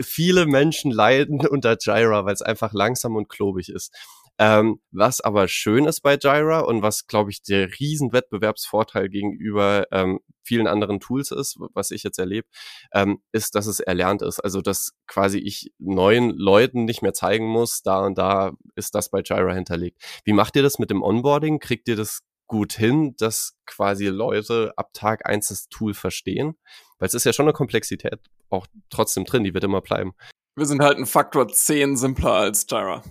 viele 0.00 0.46
Menschen 0.46 0.90
leiden 0.90 1.46
unter 1.46 1.76
Jira, 1.78 2.24
weil 2.24 2.34
es 2.34 2.42
einfach 2.42 2.72
langsam 2.72 3.16
und 3.16 3.28
klobig 3.28 3.68
ist. 3.68 3.94
Ähm, 4.38 4.80
was 4.90 5.20
aber 5.20 5.48
schön 5.48 5.84
ist 5.84 6.00
bei 6.00 6.16
Jira 6.16 6.60
und 6.60 6.80
was, 6.80 7.06
glaube 7.06 7.30
ich, 7.30 7.42
der 7.42 7.78
riesen 7.78 8.14
Wettbewerbsvorteil 8.14 9.10
gegenüber 9.10 9.86
ähm, 9.92 10.20
vielen 10.50 10.66
anderen 10.66 10.98
Tools 10.98 11.30
ist, 11.30 11.56
was 11.74 11.92
ich 11.92 12.02
jetzt 12.02 12.18
erlebe, 12.18 12.48
ähm, 12.92 13.22
ist, 13.30 13.54
dass 13.54 13.66
es 13.66 13.78
erlernt 13.78 14.20
ist. 14.20 14.40
Also, 14.40 14.60
dass 14.62 14.90
quasi 15.06 15.38
ich 15.38 15.72
neuen 15.78 16.30
Leuten 16.30 16.86
nicht 16.86 17.02
mehr 17.02 17.14
zeigen 17.14 17.46
muss, 17.46 17.82
da 17.82 18.04
und 18.04 18.18
da 18.18 18.50
ist 18.74 18.96
das 18.96 19.10
bei 19.10 19.20
Jira 19.20 19.54
hinterlegt. 19.54 20.02
Wie 20.24 20.32
macht 20.32 20.56
ihr 20.56 20.64
das 20.64 20.80
mit 20.80 20.90
dem 20.90 21.04
Onboarding? 21.04 21.60
Kriegt 21.60 21.86
ihr 21.86 21.94
das 21.94 22.22
gut 22.48 22.72
hin, 22.72 23.14
dass 23.16 23.52
quasi 23.64 24.06
Leute 24.06 24.72
ab 24.76 24.92
Tag 24.92 25.24
eins 25.24 25.48
das 25.48 25.68
Tool 25.68 25.94
verstehen? 25.94 26.56
Weil 26.98 27.06
es 27.06 27.14
ist 27.14 27.24
ja 27.24 27.32
schon 27.32 27.46
eine 27.46 27.52
Komplexität 27.52 28.18
auch 28.48 28.66
trotzdem 28.90 29.24
drin, 29.24 29.44
die 29.44 29.54
wird 29.54 29.62
immer 29.62 29.80
bleiben. 29.80 30.14
Wir 30.56 30.66
sind 30.66 30.82
halt 30.82 30.98
ein 30.98 31.06
Faktor 31.06 31.46
10 31.46 31.96
simpler 31.96 32.32
als 32.32 32.66
Jira. 32.68 33.04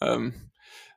Ähm, 0.00 0.50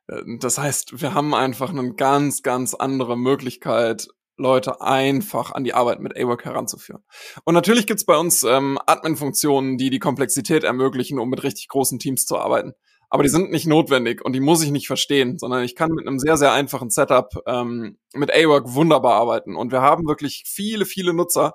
äh, 0.07 0.21
das 0.39 0.57
heißt, 0.57 1.01
wir 1.01 1.13
haben 1.13 1.33
einfach 1.33 1.69
eine 1.69 1.93
ganz, 1.93 2.41
ganz 2.41 2.73
andere 2.73 3.17
Möglichkeit, 3.17 4.07
Leute 4.37 4.81
einfach 4.81 5.51
an 5.51 5.63
die 5.63 5.73
Arbeit 5.73 5.99
mit 5.99 6.17
AWORK 6.17 6.45
heranzuführen. 6.45 7.03
Und 7.43 7.53
natürlich 7.53 7.87
gibt's 7.87 8.05
bei 8.05 8.17
uns 8.17 8.43
ähm, 8.43 8.77
Admin-Funktionen, 8.85 9.77
die 9.77 9.89
die 9.89 9.99
Komplexität 9.99 10.63
ermöglichen, 10.63 11.19
um 11.19 11.29
mit 11.29 11.43
richtig 11.43 11.67
großen 11.67 11.99
Teams 11.99 12.25
zu 12.25 12.37
arbeiten. 12.37 12.73
Aber 13.09 13.23
die 13.23 13.29
sind 13.29 13.51
nicht 13.51 13.67
notwendig 13.67 14.25
und 14.25 14.33
die 14.33 14.39
muss 14.39 14.63
ich 14.63 14.71
nicht 14.71 14.87
verstehen, 14.87 15.37
sondern 15.37 15.63
ich 15.63 15.75
kann 15.75 15.91
mit 15.91 16.07
einem 16.07 16.19
sehr, 16.19 16.37
sehr 16.37 16.51
einfachen 16.51 16.89
Setup 16.89 17.29
ähm, 17.45 17.97
mit 18.13 18.33
AWORK 18.33 18.73
wunderbar 18.73 19.13
arbeiten. 19.13 19.55
Und 19.55 19.71
wir 19.71 19.81
haben 19.81 20.07
wirklich 20.07 20.43
viele, 20.45 20.85
viele 20.85 21.13
Nutzer, 21.13 21.53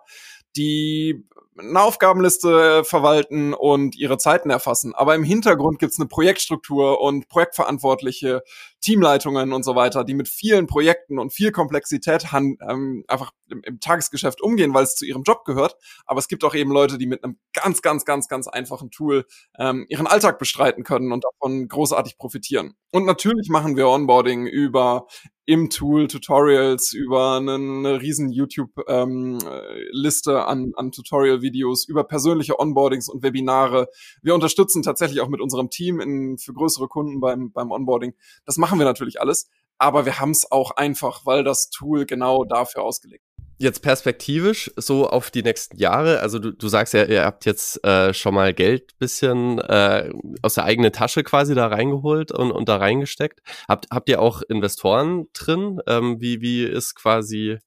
die 0.56 1.26
eine 1.58 1.82
Aufgabenliste 1.82 2.84
verwalten 2.84 3.52
und 3.52 3.96
ihre 3.96 4.18
Zeiten 4.18 4.50
erfassen. 4.50 4.94
Aber 4.94 5.14
im 5.14 5.24
Hintergrund 5.24 5.78
gibt's 5.78 5.98
eine 5.98 6.08
Projektstruktur 6.08 7.00
und 7.00 7.28
Projektverantwortliche, 7.28 8.42
Teamleitungen 8.80 9.52
und 9.52 9.64
so 9.64 9.74
weiter, 9.74 10.04
die 10.04 10.14
mit 10.14 10.28
vielen 10.28 10.66
Projekten 10.66 11.18
und 11.18 11.32
viel 11.32 11.52
Komplexität 11.52 12.26
ähm, 12.32 13.04
einfach 13.08 13.32
im, 13.48 13.62
im, 13.64 13.80
Tagesgeschäft 13.80 14.40
umgehen, 14.40 14.72
weil 14.72 14.84
es 14.84 14.94
zu 14.94 15.04
ihrem 15.04 15.22
Job 15.22 15.44
gehört. 15.44 15.76
Aber 16.06 16.18
es 16.18 16.28
gibt 16.28 16.44
auch 16.44 16.54
eben 16.54 16.70
Leute, 16.70 16.98
die 16.98 17.06
mit 17.06 17.22
einem 17.22 17.38
ganz, 17.52 17.82
ganz, 17.82 18.04
ganz, 18.04 18.28
ganz 18.28 18.48
einfachen 18.48 18.90
Tool 18.90 19.26
ähm, 19.58 19.86
ihren 19.88 20.06
Alltag 20.06 20.38
bestreiten 20.38 20.84
können 20.84 21.12
und 21.12 21.24
davon 21.24 21.68
großartig 21.68 22.18
profitieren. 22.18 22.74
Und 22.92 23.04
natürlich 23.04 23.48
machen 23.48 23.76
wir 23.76 23.88
Onboarding 23.88 24.46
über 24.46 25.06
im 25.50 25.68
Tool 25.68 26.06
Tutorials, 26.06 26.92
über 26.92 27.38
eine, 27.38 27.54
eine 27.54 28.00
riesen 28.00 28.30
YouTube-Liste 28.30 30.30
ähm, 30.30 30.36
an, 30.36 30.72
an 30.76 30.92
Tutorial-Videos, 30.92 31.88
über 31.88 32.04
persönliche 32.04 32.60
Onboardings 32.60 33.08
und 33.08 33.24
Webinare. 33.24 33.88
Wir 34.22 34.36
unterstützen 34.36 34.84
tatsächlich 34.84 35.20
auch 35.20 35.28
mit 35.28 35.40
unserem 35.40 35.68
Team 35.68 35.98
in, 35.98 36.38
für 36.38 36.52
größere 36.52 36.86
Kunden 36.86 37.18
beim, 37.18 37.50
beim 37.50 37.72
Onboarding. 37.72 38.14
Das 38.44 38.58
machen 38.58 38.69
wir 38.78 38.86
natürlich 38.86 39.20
alles, 39.20 39.48
aber 39.78 40.04
wir 40.04 40.20
haben 40.20 40.30
es 40.30 40.50
auch 40.50 40.72
einfach, 40.72 41.26
weil 41.26 41.44
das 41.44 41.70
Tool 41.70 42.06
genau 42.06 42.44
dafür 42.44 42.82
ausgelegt 42.82 43.24
Jetzt 43.62 43.82
perspektivisch 43.82 44.70
so 44.76 45.06
auf 45.06 45.30
die 45.30 45.42
nächsten 45.42 45.76
Jahre, 45.76 46.20
also 46.20 46.38
du, 46.38 46.50
du 46.50 46.68
sagst 46.68 46.94
ja, 46.94 47.04
ihr 47.04 47.26
habt 47.26 47.44
jetzt 47.44 47.84
äh, 47.84 48.14
schon 48.14 48.32
mal 48.32 48.54
Geld 48.54 48.98
bisschen 48.98 49.58
äh, 49.58 50.10
aus 50.40 50.54
der 50.54 50.64
eigenen 50.64 50.94
Tasche 50.94 51.22
quasi 51.22 51.54
da 51.54 51.66
reingeholt 51.66 52.32
und, 52.32 52.52
und 52.52 52.70
da 52.70 52.78
reingesteckt. 52.78 53.40
Habt, 53.68 53.88
habt 53.90 54.08
ihr 54.08 54.22
auch 54.22 54.40
Investoren 54.48 55.26
drin? 55.34 55.78
Ähm, 55.86 56.22
wie, 56.22 56.40
wie 56.40 56.64
ist 56.64 56.94
quasi 56.94 57.58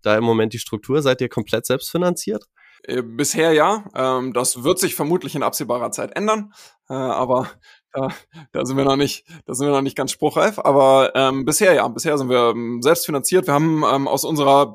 da 0.00 0.16
im 0.16 0.24
Moment 0.24 0.54
die 0.54 0.58
Struktur? 0.58 1.02
Seid 1.02 1.20
ihr 1.20 1.28
komplett 1.28 1.66
selbstfinanziert? 1.66 2.46
Äh, 2.84 3.02
bisher 3.02 3.52
ja. 3.52 3.84
Ähm, 3.94 4.32
das 4.32 4.64
wird 4.64 4.78
sich 4.78 4.94
vermutlich 4.94 5.34
in 5.34 5.42
absehbarer 5.42 5.90
Zeit 5.90 6.16
ändern. 6.16 6.54
Äh, 6.88 6.94
aber 6.94 7.50
da, 7.94 8.08
da 8.52 8.66
sind 8.66 8.76
wir 8.76 8.84
noch 8.84 8.96
nicht, 8.96 9.24
da 9.46 9.54
sind 9.54 9.66
wir 9.66 9.72
noch 9.72 9.82
nicht 9.82 9.96
ganz 9.96 10.10
spruchreif. 10.10 10.58
Aber 10.58 11.12
ähm, 11.14 11.44
bisher 11.44 11.72
ja, 11.74 11.86
bisher 11.88 12.18
sind 12.18 12.28
wir 12.28 12.50
ähm, 12.50 12.82
selbst 12.82 13.06
finanziert. 13.06 13.46
Wir 13.46 13.54
haben 13.54 13.84
ähm, 13.84 14.08
aus 14.08 14.24
unserer 14.24 14.74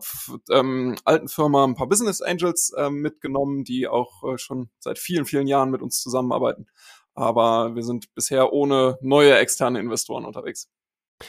ähm, 0.49 0.95
alten 1.05 1.27
Firma 1.27 1.65
ein 1.65 1.75
paar 1.75 1.87
Business 1.87 2.21
Angels 2.21 2.73
ähm, 2.77 3.01
mitgenommen, 3.01 3.63
die 3.63 3.87
auch 3.87 4.23
äh, 4.23 4.37
schon 4.37 4.69
seit 4.79 4.97
vielen, 4.97 5.25
vielen 5.25 5.47
Jahren 5.47 5.69
mit 5.69 5.81
uns 5.81 6.01
zusammenarbeiten. 6.01 6.67
Aber 7.13 7.75
wir 7.75 7.83
sind 7.83 8.13
bisher 8.15 8.53
ohne 8.53 8.97
neue 9.01 9.37
externe 9.37 9.79
Investoren 9.79 10.25
unterwegs. 10.25 10.69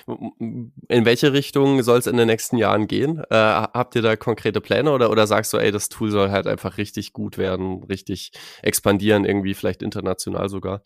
In 0.06 1.04
welche 1.04 1.32
Richtung 1.32 1.82
soll 1.82 1.98
es 1.98 2.06
in 2.06 2.16
den 2.16 2.28
nächsten 2.28 2.56
Jahren 2.56 2.86
gehen? 2.86 3.18
Äh, 3.28 3.34
habt 3.34 3.96
ihr 3.96 4.02
da 4.02 4.14
konkrete 4.14 4.60
Pläne 4.60 4.92
oder, 4.92 5.10
oder 5.10 5.26
sagst 5.26 5.52
du, 5.52 5.56
ey, 5.56 5.72
das 5.72 5.88
Tool 5.88 6.12
soll 6.12 6.30
halt 6.30 6.46
einfach 6.46 6.78
richtig 6.78 7.12
gut 7.12 7.38
werden, 7.38 7.82
richtig 7.82 8.30
expandieren, 8.62 9.24
irgendwie 9.24 9.54
vielleicht 9.54 9.82
international 9.82 10.48
sogar? 10.48 10.82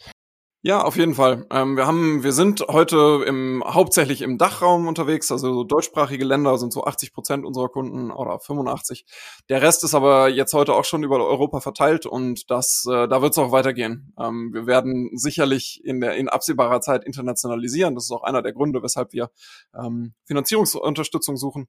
Ja, 0.67 0.81
auf 0.81 0.97
jeden 0.97 1.13
Fall. 1.15 1.47
Ähm, 1.51 1.77
wir 1.77 1.87
haben, 1.87 2.23
wir 2.23 2.33
sind 2.33 2.65
heute 2.69 3.23
im, 3.27 3.63
hauptsächlich 3.67 4.23
im 4.23 4.39
Dachraum 4.39 4.89
unterwegs, 4.89 5.31
also 5.31 5.63
deutschsprachige 5.63 6.25
Länder 6.25 6.57
sind 6.57 6.73
so 6.73 6.85
80 6.85 7.13
Prozent 7.13 7.45
unserer 7.45 7.69
Kunden 7.69 8.11
oder 8.11 8.41
85. 8.41 9.05
Der 9.51 9.61
Rest 9.61 9.85
ist 9.85 9.95
aber 9.95 10.31
jetzt 10.31 10.55
heute 10.55 10.73
auch 10.73 10.87
schon 10.87 11.03
über 11.03 11.23
Europa 11.23 11.61
verteilt 11.61 12.07
und 12.07 12.51
das, 12.51 12.87
äh, 12.89 13.07
da 13.07 13.21
wird 13.21 13.33
es 13.33 13.39
auch 13.39 13.53
weitergehen. 13.53 14.15
Ähm, 14.19 14.55
wir 14.55 14.67
werden 14.67 15.11
sicherlich 15.13 15.85
in 15.85 16.01
der 16.01 16.15
in 16.17 16.31
absehbarer 16.31 16.81
Zeit 16.81 17.05
internationalisieren. 17.05 17.95
Das 17.95 18.05
ist 18.05 18.13
auch 18.13 18.23
einer 18.23 18.41
der 18.41 18.55
Gründe, 18.55 18.83
weshalb 18.83 19.13
wir 19.13 19.31
ähm, 19.79 20.15
Finanzierungsunterstützung 20.25 21.37
suchen. 21.37 21.69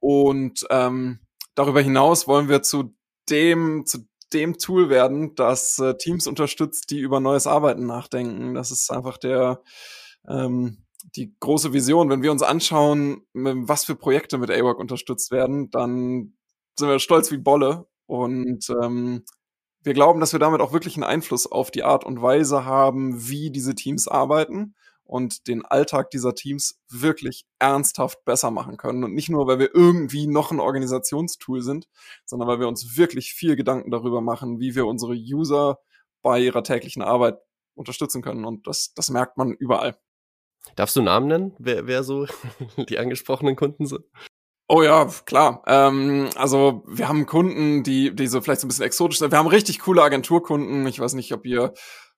Und 0.00 0.66
ähm, 0.68 1.20
darüber 1.54 1.80
hinaus 1.80 2.26
wollen 2.26 2.48
wir 2.48 2.62
zu 2.62 2.92
dem, 3.30 3.86
zu 3.86 4.00
dem 4.34 4.58
Tool 4.58 4.88
werden, 4.88 5.34
das 5.34 5.78
äh, 5.78 5.96
Teams 5.96 6.26
unterstützt, 6.26 6.90
die 6.90 6.98
über 6.98 7.20
neues 7.20 7.46
Arbeiten 7.46 7.86
nachdenken. 7.86 8.54
Das 8.54 8.70
ist 8.70 8.90
einfach 8.90 9.18
der 9.18 9.62
ähm, 10.28 10.84
die 11.16 11.34
große 11.40 11.72
Vision. 11.72 12.10
Wenn 12.10 12.22
wir 12.22 12.32
uns 12.32 12.42
anschauen, 12.42 13.22
was 13.32 13.84
für 13.84 13.96
Projekte 13.96 14.38
mit 14.38 14.50
AWORK 14.50 14.78
unterstützt 14.78 15.30
werden, 15.30 15.70
dann 15.70 16.34
sind 16.78 16.88
wir 16.88 16.98
stolz 16.98 17.30
wie 17.30 17.38
Bolle 17.38 17.86
und 18.06 18.68
ähm, 18.82 19.24
wir 19.82 19.94
glauben, 19.94 20.20
dass 20.20 20.32
wir 20.32 20.38
damit 20.38 20.60
auch 20.60 20.72
wirklich 20.72 20.94
einen 20.94 21.04
Einfluss 21.04 21.50
auf 21.50 21.72
die 21.72 21.82
Art 21.82 22.04
und 22.04 22.22
Weise 22.22 22.64
haben, 22.64 23.28
wie 23.28 23.50
diese 23.50 23.74
Teams 23.74 24.06
arbeiten 24.06 24.74
und 25.12 25.46
den 25.46 25.62
Alltag 25.62 26.10
dieser 26.10 26.34
Teams 26.34 26.80
wirklich 26.88 27.44
ernsthaft 27.58 28.24
besser 28.24 28.50
machen 28.50 28.78
können. 28.78 29.04
Und 29.04 29.12
nicht 29.12 29.28
nur, 29.28 29.46
weil 29.46 29.58
wir 29.58 29.74
irgendwie 29.74 30.26
noch 30.26 30.50
ein 30.50 30.58
Organisationstool 30.58 31.60
sind, 31.60 31.86
sondern 32.24 32.48
weil 32.48 32.60
wir 32.60 32.66
uns 32.66 32.96
wirklich 32.96 33.34
viel 33.34 33.54
Gedanken 33.54 33.90
darüber 33.90 34.22
machen, 34.22 34.58
wie 34.58 34.74
wir 34.74 34.86
unsere 34.86 35.12
User 35.12 35.80
bei 36.22 36.40
ihrer 36.40 36.64
täglichen 36.64 37.02
Arbeit 37.02 37.38
unterstützen 37.74 38.22
können. 38.22 38.46
Und 38.46 38.66
das, 38.66 38.94
das 38.94 39.10
merkt 39.10 39.36
man 39.36 39.52
überall. 39.52 39.98
Darfst 40.76 40.96
du 40.96 41.02
Namen 41.02 41.28
nennen, 41.28 41.54
wer, 41.58 41.86
wer 41.86 42.04
so 42.04 42.26
die 42.88 42.98
angesprochenen 42.98 43.54
Kunden 43.54 43.84
sind? 43.84 44.06
Oh 44.66 44.80
ja, 44.80 45.10
klar. 45.26 45.62
Ähm, 45.66 46.30
also 46.36 46.84
wir 46.86 47.06
haben 47.08 47.26
Kunden, 47.26 47.82
die, 47.82 48.14
die 48.14 48.28
so 48.28 48.40
vielleicht 48.40 48.62
so 48.62 48.66
ein 48.66 48.68
bisschen 48.68 48.86
exotisch 48.86 49.18
sind. 49.18 49.30
Wir 49.30 49.38
haben 49.38 49.46
richtig 49.46 49.80
coole 49.80 50.02
Agenturkunden. 50.02 50.86
Ich 50.86 51.00
weiß 51.00 51.12
nicht, 51.12 51.34
ob 51.34 51.44
ihr 51.44 51.74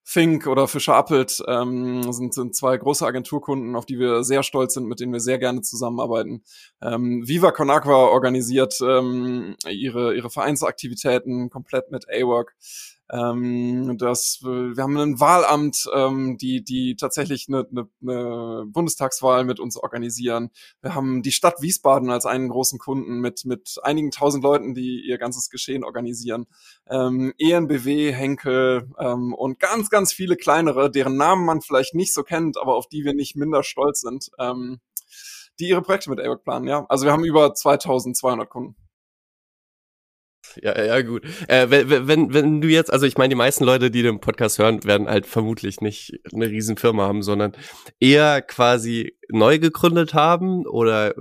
Fink 0.07 0.47
oder 0.47 0.69
Fischer 0.69 0.95
Appelt 0.95 1.43
ähm, 1.49 2.13
sind, 2.13 2.35
sind 2.35 2.55
zwei 2.55 2.77
große 2.77 3.07
Agenturkunden, 3.07 3.75
auf 3.75 3.87
die 3.87 3.99
wir 3.99 4.23
sehr 4.23 4.43
stolz 4.43 4.75
sind, 4.75 4.87
mit 4.87 5.01
denen 5.01 5.15
wir 5.15 5.21
sehr 5.21 5.39
gerne 5.39 5.63
zusammenarbeiten. 5.63 6.43
Ähm, 6.83 7.27
Viva 7.27 7.53
Con 7.53 7.71
Agua 7.71 8.09
organisiert 8.09 8.79
ähm, 8.83 9.57
ihre, 9.69 10.15
ihre 10.15 10.29
Vereinsaktivitäten 10.29 11.49
komplett 11.49 11.91
mit 11.91 12.07
A-Work. 12.11 12.55
Ähm, 13.13 13.97
das, 13.99 14.41
wir 14.43 14.83
haben 14.83 14.97
ein 14.97 15.21
Wahlamt, 15.21 15.87
ähm, 15.95 16.39
die, 16.39 16.65
die 16.65 16.97
tatsächlich 16.97 17.47
eine, 17.49 17.67
eine, 17.71 17.89
eine 18.03 18.65
Bundestagswahl 18.67 19.45
mit 19.45 19.61
uns 19.61 19.77
organisieren. 19.77 20.51
Wir 20.81 20.95
haben 20.95 21.23
die 21.23 21.33
Stadt 21.33 21.61
Wiesbaden 21.61 22.11
als 22.11 22.25
einen 22.25 22.49
großen 22.49 22.79
Kunden 22.79 23.21
mit, 23.21 23.45
mit 23.45 23.77
einigen 23.83 24.11
tausend 24.11 24.43
Leuten, 24.43 24.75
die 24.75 25.05
ihr 25.07 25.19
ganzes 25.19 25.51
Geschehen 25.51 25.85
organisieren. 25.85 26.47
Ähm, 26.89 27.35
ENBW, 27.39 28.13
Henkel 28.13 28.91
ähm, 28.99 29.35
und 29.35 29.59
ganz, 29.59 29.91
ganz 29.91 30.13
viele 30.13 30.37
kleinere, 30.37 30.91
deren 30.91 31.17
Namen 31.17 31.45
man 31.45 31.61
vielleicht 31.61 31.95
nicht 31.95 32.15
so 32.15 32.23
kennt, 32.23 32.57
aber 32.57 32.75
auf 32.75 32.89
die 32.89 33.05
wir 33.05 33.15
nicht 33.15 33.37
minder 33.37 33.63
stolz 33.63 34.01
sind, 34.01 34.31
ähm, 34.39 34.81
die 35.61 35.69
ihre 35.69 35.83
Projekte 35.83 36.11
mit 36.11 36.21
AWOC 36.21 36.43
planen. 36.43 36.67
Ja, 36.67 36.87
also 36.89 37.05
wir 37.05 37.13
haben 37.13 37.25
über 37.25 37.55
2200 37.55 38.49
Kunden 38.49 38.77
ja, 40.62 40.80
ja, 40.82 41.03
gut. 41.03 41.24
Äh, 41.49 41.68
wenn, 41.70 42.09
wenn, 42.09 42.34
wenn 42.34 42.61
du 42.61 42.68
jetzt, 42.68 42.92
also 42.92 43.07
ich 43.07 43.16
meine, 43.16 43.30
die 43.30 43.36
meisten 43.36 43.64
Leute, 43.64 43.90
die 43.90 44.03
den 44.03 44.20
Podcast 44.20 44.59
hören, 44.59 44.84
werden 44.84 45.09
halt 45.09 45.26
vermutlich 45.26 45.80
nicht 45.80 46.18
eine 46.32 46.49
Riesenfirma 46.49 47.07
haben, 47.07 47.22
sondern 47.22 47.53
eher 48.01 48.42
quasi 48.42 49.16
neu 49.28 49.59
gegründet 49.59 50.14
haben 50.14 50.66
oder 50.66 51.14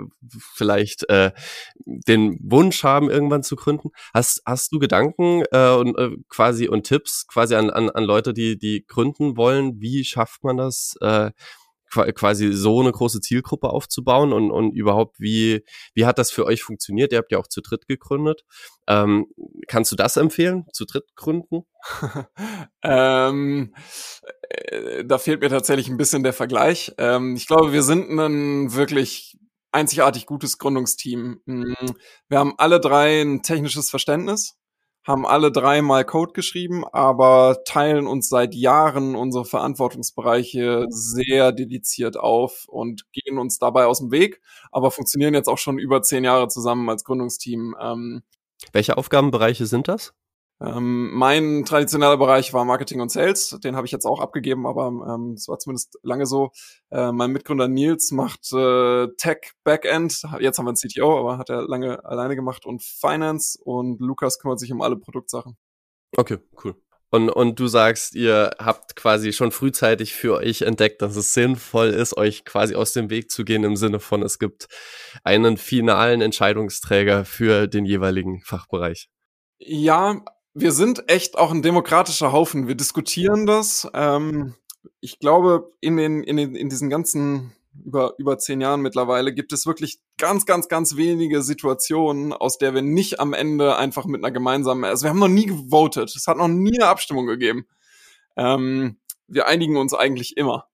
vielleicht 0.53 1.09
äh, 1.09 1.32
den 1.86 2.38
Wunsch 2.41 2.84
haben, 2.84 3.09
irgendwann 3.09 3.43
zu 3.43 3.55
gründen. 3.55 3.89
Hast, 4.13 4.41
hast 4.45 4.71
du 4.71 4.80
Gedanken 4.80 5.43
äh, 5.51 5.71
und 5.71 5.97
äh, 5.97 6.11
quasi 6.30 6.67
und 6.67 6.84
Tipps 6.84 7.28
quasi 7.28 7.55
an, 7.55 7.69
an, 7.69 7.89
an 7.89 8.03
Leute, 8.03 8.34
die, 8.34 8.57
die 8.57 8.86
gründen 8.86 9.38
wollen? 9.38 9.80
Wie 9.80 10.03
schafft 10.03 10.43
man 10.43 10.57
das? 10.57 10.95
Äh, 11.01 11.32
quasi 11.94 12.52
so 12.54 12.80
eine 12.80 12.91
große 12.91 13.22
Zielgruppe 13.22 13.70
aufzubauen 13.70 14.34
und, 14.34 14.52
und 14.52 14.76
überhaupt, 14.76 15.20
wie, 15.20 15.64
wie 15.94 16.06
hat 16.06 16.18
das 16.20 16.32
für 16.32 16.46
euch 16.46 16.64
funktioniert? 16.64 17.12
Ihr 17.12 17.20
habt 17.20 17.32
ja 17.32 17.38
auch 17.38 17.48
zu 17.48 17.62
dritt 17.62 17.88
gegründet. 17.88 18.44
Ähm, 18.88 19.28
kannst 19.68 19.91
du 19.91 19.96
das 19.96 20.18
empfehlen, 20.18 20.66
zu 20.74 20.86
dritt 20.86 21.16
gründen? 21.16 21.66
ähm, 22.84 23.74
äh, 24.50 25.06
da 25.06 25.18
fehlt 25.18 25.41
mir 25.41 25.50
tatsächlich 25.50 25.89
ein 25.89 25.98
bisschen 25.98 26.24
der 26.24 26.34
Vergleich. 26.34 26.94
Ähm, 26.98 27.36
ich 27.36 27.48
glaube, 27.48 27.74
wir 27.74 27.84
sind 27.84 28.10
ein 28.10 28.74
wirklich 28.74 29.38
einzigartig 29.72 30.26
gutes 30.26 30.58
Gründungsteam. 30.58 31.41
Mm, 31.46 31.74
wir 32.30 32.39
haben 32.39 32.54
alle 32.58 32.80
drei 32.80 33.22
ein 33.22 33.41
technisches 33.44 33.89
Verständnis 33.89 34.58
haben 35.04 35.26
alle 35.26 35.51
dreimal 35.51 36.06
Code 36.06 36.34
geschrieben, 36.34 36.86
aber 36.91 37.64
teilen 37.66 38.08
uns 38.08 38.30
seit 38.30 38.56
Jahren 38.56 39.16
unsere 39.16 39.45
Verantwortungsbereiche 39.45 40.86
sehr 40.89 41.51
dediziert 41.51 42.18
auf 42.18 42.66
und 42.68 43.12
gehen 43.12 43.38
uns 43.38 43.60
dabei 43.60 43.86
aus 43.86 43.99
dem 43.99 44.12
Weg, 44.12 44.41
aber 44.72 44.91
funktionieren 44.91 45.34
jetzt 45.34 45.49
auch 45.49 45.58
schon 45.58 45.78
über 45.78 46.01
zehn 46.01 46.24
Jahre 46.24 46.47
zusammen 46.47 46.89
als 46.89 47.04
Gründungsteam. 47.04 47.76
Ähm, 47.82 48.24
Welche 48.72 48.97
Aufgabenbereiche 48.97 49.66
sind 49.66 49.88
das? 49.88 50.14
Ähm, 50.64 51.11
mein 51.14 51.66
traditioneller 51.66 52.18
Bereich 52.18 52.53
war 52.53 52.64
Marketing 52.64 53.01
und 53.01 53.11
Sales. 53.11 53.57
Den 53.64 53.76
habe 53.76 53.86
ich 53.86 53.91
jetzt 53.91 54.05
auch 54.05 54.22
abgegeben, 54.22 54.66
aber 54.66 54.88
ähm, 54.88 55.34
es 55.34 55.47
war 55.47 55.59
zumindest 55.59 55.99
lange 56.03 56.26
so. 56.26 56.51
Äh, 56.89 57.11
mein 57.11 57.32
Mitgründer 57.32 57.68
Nils 57.68 58.11
macht 58.11 58.51
äh, 58.53 59.07
Tech 59.18 59.51
Backend. 59.64 60.24
Jetzt 60.39 60.57
haben 60.57 60.66
wir 60.66 60.70
einen 60.70 60.78
CTO, 60.78 61.20
aber 61.20 61.38
hat 61.38 61.49
er 61.49 61.64
lange 61.64 62.05
alleine 62.05 62.36
gemacht 62.36 62.66
und 62.66 62.82
Finance 62.82 63.59
und 63.61 63.99
Lukas 63.99 64.39
kümmert 64.39 64.59
sich 64.59 64.72
um 64.72 64.82
alle 64.82 64.95
Produktsachen. 64.95 65.57
Okay, 66.16 66.38
cool. 66.64 66.76
Und, 67.09 67.30
und 67.30 67.59
du 67.59 67.68
sagst, 67.68 68.16
ihr 68.16 68.55
habt 68.57 68.95
quasi 68.95 69.34
schon 69.34 69.51
frühzeitig 69.51 70.16
für 70.16 70.38
euch 70.38 70.64
entdeckt, 70.64 71.01
dass 71.01 71.16
es 71.16 71.34
sinnvoll 71.34 71.89
ist, 71.89 72.18
euch 72.18 72.43
quasi 72.43 72.74
aus 72.74 72.93
dem 72.93 73.11
Weg 73.11 73.30
zu 73.30 73.43
gehen 73.43 73.64
im 73.64 73.76
Sinne 73.76 73.99
von, 73.99 74.24
es 74.24 74.39
gibt 74.39 74.68
einen 75.24 75.57
finalen 75.57 76.22
Entscheidungsträger 76.22 77.24
für 77.24 77.68
den 77.68 77.86
jeweiligen 77.86 78.41
Fachbereich. 78.41 79.09
Ja, 79.59 80.24
wir 80.54 80.72
sind 80.72 81.10
echt 81.10 81.38
auch 81.38 81.51
ein 81.51 81.62
demokratischer 81.62 82.32
Haufen. 82.32 82.68
Wir 82.68 82.76
diskutieren 82.76 83.45
das. 83.45 83.89
Ähm, 83.93 84.56
ich 84.99 85.20
glaube, 85.20 85.72
in 85.82 85.97
den, 85.97 86.24
in 86.24 86.38
den, 86.38 86.56
in 86.56 86.70
diesen 86.70 86.89
ganzen 86.89 87.54
über, 87.84 88.14
über 88.18 88.38
zehn 88.38 88.62
Jahren 88.62 88.82
mittlerweile 88.82 89.34
gibt 89.34 89.51
es 89.51 89.66
wirklich 89.66 89.99
ganz, 90.18 90.45
ganz, 90.45 90.68
ganz 90.68 90.95
wenige 90.95 91.41
Situationen, 91.41 92.32
aus 92.32 92.58
der 92.58 92.74
wir 92.76 92.84
nicht 92.84 93.20
am 93.20 93.34
Ende 93.34 93.78
einfach 93.78 94.06
mit 94.06 94.24
einer 94.24 94.32
gemeinsamen, 94.32 94.84
also 94.84 95.04
wir 95.04 95.10
haben 95.10 95.20
noch 95.20 95.28
nie 95.28 95.47
gewotet. 95.47 96.16
Es 96.16 96.28
hat 96.28 96.38
noch 96.38 96.47
nie 96.47 96.80
eine 96.80 96.89
Abstimmung 96.89 97.26
gegeben. 97.26 97.66
Ähm, 98.38 98.97
wir 99.28 99.47
einigen 99.47 99.78
uns 99.78 99.93
eigentlich 99.93 100.38
immer. 100.38 100.68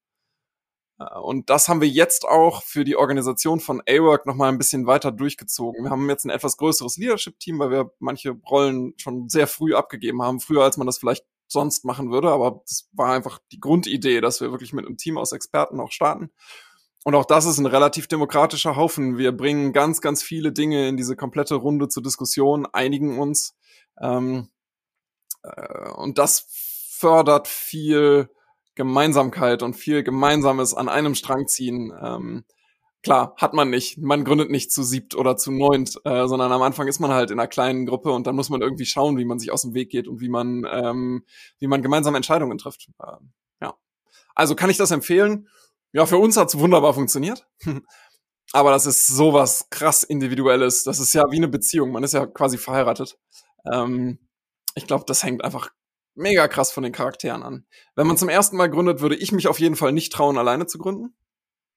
Und 0.99 1.49
das 1.49 1.69
haben 1.69 1.79
wir 1.79 1.87
jetzt 1.87 2.25
auch 2.25 2.61
für 2.63 2.83
die 2.83 2.97
Organisation 2.97 3.61
von 3.61 3.81
A-Work 3.87 4.25
nochmal 4.25 4.49
ein 4.49 4.57
bisschen 4.57 4.85
weiter 4.85 5.13
durchgezogen. 5.13 5.85
Wir 5.85 5.91
haben 5.91 6.09
jetzt 6.09 6.25
ein 6.25 6.29
etwas 6.29 6.57
größeres 6.57 6.97
Leadership-Team, 6.97 7.57
weil 7.59 7.71
wir 7.71 7.93
manche 7.99 8.31
Rollen 8.31 8.93
schon 8.97 9.29
sehr 9.29 9.47
früh 9.47 9.75
abgegeben 9.75 10.21
haben, 10.21 10.41
früher 10.41 10.63
als 10.63 10.75
man 10.75 10.87
das 10.87 10.97
vielleicht 10.97 11.25
sonst 11.47 11.85
machen 11.85 12.11
würde. 12.11 12.29
Aber 12.31 12.63
das 12.67 12.89
war 12.91 13.13
einfach 13.13 13.39
die 13.53 13.61
Grundidee, 13.61 14.19
dass 14.19 14.41
wir 14.41 14.51
wirklich 14.51 14.73
mit 14.73 14.85
einem 14.85 14.97
Team 14.97 15.17
aus 15.17 15.31
Experten 15.31 15.79
auch 15.79 15.91
starten. 15.91 16.31
und 17.05 17.15
auch 17.15 17.25
das 17.25 17.45
ist 17.45 17.59
ein 17.59 17.65
relativ 17.65 18.07
demokratischer 18.07 18.75
Haufen. 18.75 19.17
Wir 19.17 19.31
bringen 19.31 19.71
ganz, 19.71 20.01
ganz 20.01 20.21
viele 20.21 20.51
Dinge 20.51 20.89
in 20.89 20.97
diese 20.97 21.15
komplette 21.15 21.55
Runde 21.55 21.87
zur 21.87 22.03
Diskussion, 22.03 22.67
einigen 22.73 23.19
uns. 23.19 23.55
Ähm, 24.01 24.49
äh, 25.43 25.91
und 25.91 26.17
das 26.17 26.45
fördert 26.91 27.47
viel 27.47 28.29
Gemeinsamkeit 28.79 29.61
und 29.61 29.73
viel 29.73 30.03
Gemeinsames 30.03 30.73
an 30.73 30.87
einem 30.87 31.13
Strang 31.13 31.47
ziehen. 31.47 31.91
Ähm, 32.01 32.45
klar, 33.03 33.33
hat 33.35 33.53
man 33.53 33.69
nicht. 33.69 33.97
Man 33.97 34.23
gründet 34.23 34.49
nicht 34.49 34.71
zu 34.71 34.83
siebt 34.83 35.15
oder 35.15 35.35
zu 35.35 35.51
neunt, 35.51 35.99
äh, 36.05 36.29
sondern 36.29 36.49
am 36.53 36.61
Anfang 36.61 36.87
ist 36.87 37.01
man 37.01 37.11
halt 37.11 37.29
in 37.29 37.41
einer 37.41 37.49
kleinen 37.49 37.85
Gruppe 37.85 38.13
und 38.13 38.25
dann 38.25 38.37
muss 38.37 38.49
man 38.49 38.61
irgendwie 38.61 38.85
schauen, 38.85 39.17
wie 39.17 39.25
man 39.25 39.37
sich 39.37 39.51
aus 39.51 39.63
dem 39.63 39.73
Weg 39.73 39.89
geht 39.89 40.07
und 40.07 40.21
wie 40.21 40.29
man, 40.29 40.65
ähm, 40.71 41.25
wie 41.59 41.67
man 41.67 41.81
gemeinsame 41.81 42.15
Entscheidungen 42.15 42.57
trifft. 42.57 42.87
Ähm, 43.05 43.33
ja. 43.61 43.73
Also 44.33 44.55
kann 44.55 44.69
ich 44.69 44.77
das 44.77 44.91
empfehlen? 44.91 45.49
Ja, 45.91 46.05
für 46.05 46.17
uns 46.17 46.37
hat's 46.37 46.57
wunderbar 46.57 46.93
funktioniert. 46.93 47.49
Aber 48.53 48.71
das 48.71 48.85
ist 48.85 49.07
sowas 49.07 49.67
krass 49.69 50.03
Individuelles. 50.03 50.85
Das 50.85 51.01
ist 51.01 51.11
ja 51.11 51.29
wie 51.31 51.37
eine 51.37 51.49
Beziehung. 51.49 51.91
Man 51.91 52.05
ist 52.05 52.13
ja 52.13 52.25
quasi 52.27 52.57
verheiratet. 52.57 53.19
Ähm, 53.69 54.19
ich 54.75 54.87
glaube, 54.87 55.03
das 55.05 55.21
hängt 55.23 55.43
einfach 55.43 55.69
mega 56.19 56.47
krass 56.47 56.71
von 56.71 56.83
den 56.83 56.91
Charakteren 56.91 57.43
an. 57.43 57.65
Wenn 57.95 58.07
man 58.07 58.17
zum 58.17 58.29
ersten 58.29 58.57
Mal 58.57 58.69
gründet, 58.69 59.01
würde 59.01 59.15
ich 59.15 59.31
mich 59.31 59.47
auf 59.47 59.59
jeden 59.59 59.75
Fall 59.75 59.91
nicht 59.91 60.13
trauen, 60.13 60.37
alleine 60.37 60.67
zu 60.67 60.77
gründen. 60.77 61.15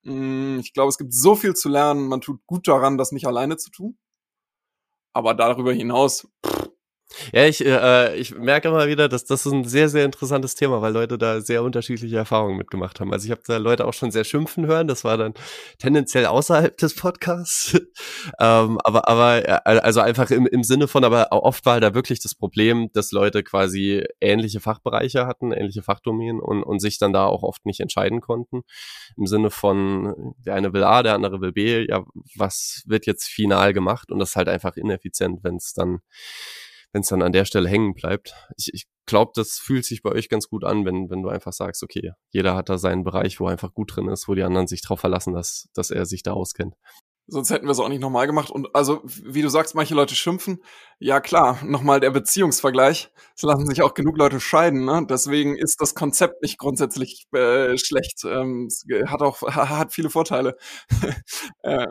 Mm, 0.03 0.59
ich 0.59 0.75
glaube, 0.75 0.89
es 0.89 0.99
gibt 0.99 1.15
so 1.15 1.35
viel 1.35 1.55
zu 1.55 1.69
lernen. 1.69 2.09
Man 2.09 2.21
tut 2.21 2.45
gut 2.47 2.69
daran, 2.69 2.99
das 2.99 3.13
nicht 3.13 3.27
alleine 3.27 3.57
zu 3.57 3.71
tun. 3.71 3.97
Aber 5.15 5.35
darüber 5.35 5.73
hinaus, 5.73 6.29
pff, 6.45 6.52
ja, 7.33 7.47
ich, 7.47 7.65
äh, 7.65 8.17
ich 8.17 8.35
merke 8.35 8.69
immer 8.69 8.89
wieder, 8.89 9.09
dass 9.09 9.25
das 9.25 9.47
ist 9.47 9.53
ein 9.53 9.65
sehr, 9.65 9.89
sehr 9.89 10.05
interessantes 10.05 10.55
Thema, 10.55 10.83
weil 10.83 10.93
Leute 10.93 11.19
da 11.19 11.41
sehr 11.41 11.63
unterschiedliche 11.63 12.17
Erfahrungen 12.17 12.57
mitgemacht 12.57 13.01
haben. 13.01 13.13
Also 13.13 13.27
ich 13.27 13.31
habe 13.31 13.43
da 13.47 13.57
Leute 13.57 13.87
auch 13.87 13.95
schon 13.95 14.11
sehr 14.11 14.25
schimpfen 14.25 14.67
hören, 14.67 14.89
das 14.89 15.05
war 15.05 15.17
dann 15.17 15.35
tendenziell 15.79 16.27
außerhalb 16.27 16.77
des 16.77 16.95
Podcasts. 16.95 17.75
ähm, 18.41 18.79
aber, 18.85 19.09
aber 19.09 19.49
äh, 19.49 19.81
also 19.81 20.01
einfach 20.01 20.31
im, 20.31 20.47
im 20.47 20.63
Sinne 20.63 20.89
von, 20.89 21.05
aber 21.05 21.33
oft 21.33 21.67
war 21.67 21.81
da 21.81 21.95
wirklich 21.95 22.21
das 22.21 22.35
Problem, 22.35 22.91
dass 22.93 23.13
Leute 23.13 23.43
quasi 23.43 24.05
ähnliche 24.21 24.61
Fachbereiche 24.61 25.27
hatten, 25.27 25.53
ähnliche 25.53 25.83
Fachdomänen 25.83 26.41
und, 26.41 26.63
und 26.63 26.81
sich 26.81 26.99
dann 26.99 27.13
da 27.13 27.27
auch 27.27 27.43
oft 27.43 27.67
nicht 27.67 27.81
entscheiden 27.81 28.21
konnten. 28.21 28.63
Im 29.17 29.27
Sinne 29.27 29.51
von, 29.51 30.35
der 30.39 30.55
eine 30.55 30.73
will 30.73 30.85
A, 30.85 31.03
der 31.03 31.15
andere 31.15 31.41
will 31.41 31.53
B, 31.53 31.87
ja, 31.89 32.05
was 32.37 32.83
wird 32.87 33.07
jetzt 33.07 33.29
final 33.29 33.73
gemacht? 33.73 34.11
Und 34.11 34.19
das 34.19 34.31
ist 34.31 34.37
halt 34.37 34.49
einfach 34.49 34.77
ineffizient, 34.77 35.43
wenn 35.43 35.57
es 35.57 35.73
dann 35.73 36.01
wenn 36.93 37.03
es 37.03 37.09
dann 37.09 37.23
an 37.23 37.33
der 37.33 37.45
Stelle 37.45 37.69
hängen 37.69 37.95
bleibt. 37.95 38.35
Ich, 38.57 38.71
ich 38.73 38.87
glaube, 39.07 39.33
das 39.35 39.59
fühlt 39.59 39.85
sich 39.85 40.03
bei 40.03 40.11
euch 40.11 40.29
ganz 40.29 40.49
gut 40.49 40.65
an, 40.65 40.85
wenn, 40.85 41.11
wenn 41.11 41.23
du 41.23 41.29
einfach 41.29 41.53
sagst, 41.53 41.83
okay, 41.83 42.13
jeder 42.31 42.55
hat 42.55 42.69
da 42.69 42.79
seinen 42.79 43.05
Bereich, 43.05 43.41
wo 43.41 43.47
er 43.47 43.53
einfach 43.53 43.75
gut 43.75 43.97
drin 43.97 44.09
ist, 44.09 44.29
wo 44.29 44.35
die 44.35 44.43
anderen 44.43 44.67
sich 44.67 44.83
darauf 44.83 45.01
verlassen, 45.01 45.35
dass, 45.35 45.69
dass 45.75 45.91
er 45.91 46.07
sich 46.07 46.23
da 46.23 46.33
auskennt. 46.33 46.75
Sonst 47.29 47.51
hätten 47.51 47.67
wir 47.67 47.71
es 47.71 47.79
auch 47.79 47.89
nicht 47.89 48.01
nochmal 48.01 48.27
gemacht. 48.27 48.51
Und 48.51 48.75
also, 48.75 49.01
wie 49.05 49.43
du 49.43 49.49
sagst, 49.49 49.75
manche 49.75 49.95
Leute 49.95 50.15
schimpfen. 50.15 50.63
Ja 50.99 51.21
klar, 51.21 51.59
nochmal 51.65 52.01
der 52.01 52.11
Beziehungsvergleich. 52.11 53.11
Es 53.37 53.43
lassen 53.43 53.67
sich 53.67 53.81
auch 53.83 53.95
genug 53.95 54.19
Leute 54.19 54.41
scheiden. 54.41 54.85
Ne? 54.85 55.07
Deswegen 55.09 55.57
ist 55.57 55.81
das 55.81 55.95
Konzept 55.95 56.43
nicht 56.43 56.59
grundsätzlich 56.59 57.29
äh, 57.33 57.79
schlecht. 57.79 58.25
Ähm, 58.25 58.67
es 58.67 58.85
hat 59.07 59.23
auch 59.23 59.41
hat 59.55 59.93
viele 59.93 60.11
Vorteile. 60.11 60.57
äh, 61.63 61.87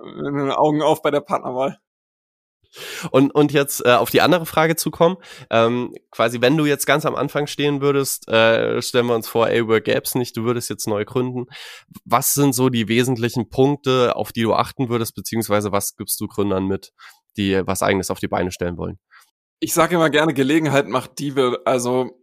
Augen 0.52 0.82
auf 0.82 1.02
bei 1.02 1.12
der 1.12 1.22
Partnerwahl. 1.22 1.80
Und, 3.12 3.34
und 3.34 3.52
jetzt 3.52 3.86
äh, 3.86 3.92
auf 3.92 4.10
die 4.10 4.22
andere 4.22 4.46
Frage 4.46 4.76
zu 4.76 4.92
kommen, 4.92 5.18
ähm, 5.50 5.94
quasi 6.10 6.42
wenn 6.42 6.58
du 6.58 6.66
jetzt 6.66 6.86
ganz 6.86 7.06
am 7.06 7.16
Anfang 7.16 7.48
stehen 7.48 7.82
würdest, 7.82 8.28
äh, 8.30 8.82
stellen 8.82 9.08
wir 9.08 9.16
uns 9.16 9.28
vor, 9.28 9.50
ey, 9.50 9.68
work 9.68 9.86
gäb's 9.86 10.16
nicht, 10.16 10.38
du 10.38 10.44
würdest 10.44 10.70
jetzt 10.70 10.88
neu 10.88 11.06
gründen. 11.06 11.46
Was 12.06 12.34
sind 12.34 12.54
so 12.54 12.70
die 12.70 12.88
wesentlichen 12.88 13.50
Punkte, 13.50 14.16
auf 14.16 14.32
die 14.32 14.44
du 14.44 14.54
achten 14.54 14.90
würdest, 14.90 15.16
beziehungsweise 15.16 15.72
was 15.72 15.96
gibst 15.96 16.20
du 16.22 16.28
Gründern 16.28 16.66
mit, 16.66 16.92
die 17.38 17.62
was 17.66 17.84
eigenes 17.84 18.12
auf 18.12 18.20
die 18.20 18.28
Beine 18.28 18.52
stellen 18.52 18.78
wollen? 18.78 19.00
Ich 19.60 19.74
sage 19.74 19.96
immer 19.96 20.10
gerne, 20.10 20.34
Gelegenheit 20.34 20.88
macht 20.88 21.20
Diebe. 21.20 21.62
Also 21.66 22.22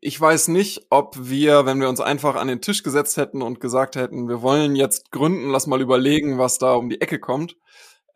ich 0.00 0.20
weiß 0.20 0.48
nicht, 0.48 0.86
ob 0.90 1.16
wir, 1.18 1.64
wenn 1.66 1.80
wir 1.80 1.88
uns 1.88 2.00
einfach 2.00 2.36
an 2.36 2.48
den 2.48 2.60
Tisch 2.60 2.82
gesetzt 2.82 3.16
hätten 3.16 3.42
und 3.42 3.60
gesagt 3.60 3.96
hätten, 3.96 4.28
wir 4.28 4.42
wollen 4.42 4.76
jetzt 4.76 5.10
gründen, 5.10 5.50
lass 5.50 5.66
mal 5.66 5.80
überlegen, 5.80 6.38
was 6.38 6.58
da 6.58 6.74
um 6.74 6.90
die 6.90 7.00
Ecke 7.00 7.18
kommt, 7.18 7.56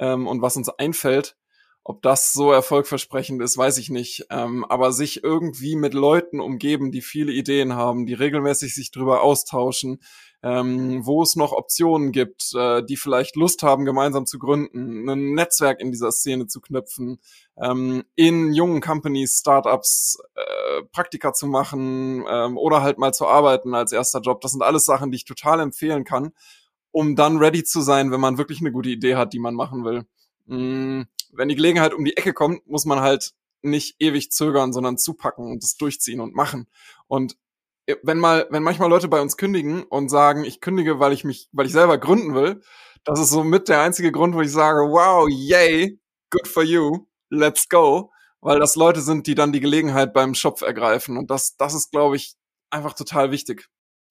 ähm, 0.01 0.27
und 0.27 0.43
was 0.43 0.57
uns 0.57 0.69
einfällt. 0.69 1.37
Ob 1.83 2.03
das 2.03 2.35
so 2.35 2.53
erfolgversprechend 2.53 3.41
ist, 3.43 3.57
weiß 3.57 3.79
ich 3.79 3.89
nicht. 3.89 4.27
Ähm, 4.31 4.67
aber 4.67 4.93
sich 4.93 5.25
irgendwie 5.25 5.77
mit 5.77 5.95
Leuten 5.95 6.39
umgeben, 6.39 6.93
die 6.93 7.01
viele 7.01 7.33
Ideen 7.33 7.75
haben, 7.75 8.05
die 8.05 8.13
regelmäßig 8.13 8.75
sich 8.75 8.91
drüber 8.91 9.23
austauschen, 9.23 9.99
ähm, 10.43 11.05
wo 11.07 11.23
es 11.23 11.37
noch 11.37 11.53
Optionen 11.53 12.13
gibt, 12.13 12.55
äh, 12.55 12.83
die 12.85 12.97
vielleicht 12.97 13.35
Lust 13.37 13.63
haben, 13.63 13.87
gemeinsam 13.87 14.27
zu 14.27 14.39
gründen, 14.39 15.09
ein 15.09 15.33
Netzwerk 15.33 15.81
in 15.81 15.91
dieser 15.91 16.13
Szene 16.13 16.47
zu 16.47 16.61
knüpfen, 16.61 17.19
ähm, 17.61 18.05
in 18.15 18.53
jungen 18.53 18.83
Companies, 18.83 19.39
Startups 19.39 20.19
äh, 20.35 20.83
Praktika 20.93 21.33
zu 21.33 21.47
machen 21.47 22.25
ähm, 22.29 22.59
oder 22.59 22.83
halt 22.83 22.99
mal 22.99 23.13
zu 23.13 23.27
arbeiten 23.27 23.75
als 23.75 23.93
erster 23.93 24.21
Job. 24.21 24.43
Das 24.43 24.53
sind 24.53 24.63
alles 24.63 24.85
Sachen, 24.85 25.11
die 25.11 25.17
ich 25.17 25.25
total 25.25 25.61
empfehlen 25.61 26.05
kann 26.05 26.33
um 26.93 27.17
dann 27.17 27.39
ready 27.39 27.65
zu 27.65 27.81
sein, 27.81 28.11
wenn 28.11 28.21
man 28.21 28.39
wirklich 28.39 28.61
eine 28.61 28.73
gute 28.73 28.89
Idee 28.89 29.17
hat, 29.17 29.33
die 29.33 29.39
man 29.39 29.55
machen 29.55 29.85
will. 29.85 30.05
Mm, 30.47 31.03
wenn 31.33 31.49
die 31.49 31.55
Gelegenheit 31.57 31.95
um 31.95 32.05
die 32.05 32.17
Ecke 32.17 32.33
kommt, 32.33 32.67
muss 32.67 32.85
man 32.85 33.01
halt 33.01 33.33
nicht 33.63 33.97
ewig 33.99 34.33
zögern, 34.33 34.73
sondern 34.73 34.99
zupacken 34.99 35.51
und 35.51 35.63
das 35.63 35.77
durchziehen 35.77 36.21
und 36.21 36.35
machen. 36.35 36.67
Und 37.07 37.37
äh, 37.87 37.97
wenn 38.03 38.19
mal, 38.19 38.47
wenn 38.51 38.63
manchmal 38.63 38.89
Leute 38.89 39.09
bei 39.09 39.21
uns 39.21 39.37
kündigen 39.37 39.83
und 39.85 40.09
sagen, 40.09 40.45
ich 40.45 40.61
kündige, 40.61 40.99
weil 40.99 41.13
ich 41.13 41.25
mich, 41.25 41.49
weil 41.53 41.67
ich 41.67 41.73
selber 41.73 41.99
gründen 41.99 42.35
will, 42.35 42.63
das 43.05 43.21
ist 43.21 43.31
so 43.31 43.45
mit 43.45 43.69
der 43.69 43.81
einzige 43.81 44.13
Grund, 44.13 44.35
wo 44.35 44.41
ich 44.41 44.53
sage, 44.53 44.81
wow, 44.81 45.29
yay, 45.29 45.99
good 46.31 46.49
for 46.49 46.63
you, 46.63 47.07
let's 47.31 47.69
go, 47.69 48.13
weil 48.41 48.59
das 48.59 48.77
Leute 48.77 49.01
sind, 49.01 49.27
die 49.27 49.35
dann 49.35 49.53
die 49.53 49.61
Gelegenheit 49.61 50.13
beim 50.13 50.35
Schopf 50.35 50.63
ergreifen. 50.63 51.17
Und 51.17 51.31
das, 51.31 51.57
das 51.57 51.75
ist, 51.75 51.91
glaube 51.91 52.17
ich, 52.17 52.35
einfach 52.71 52.95
total 52.95 53.31
wichtig. 53.31 53.69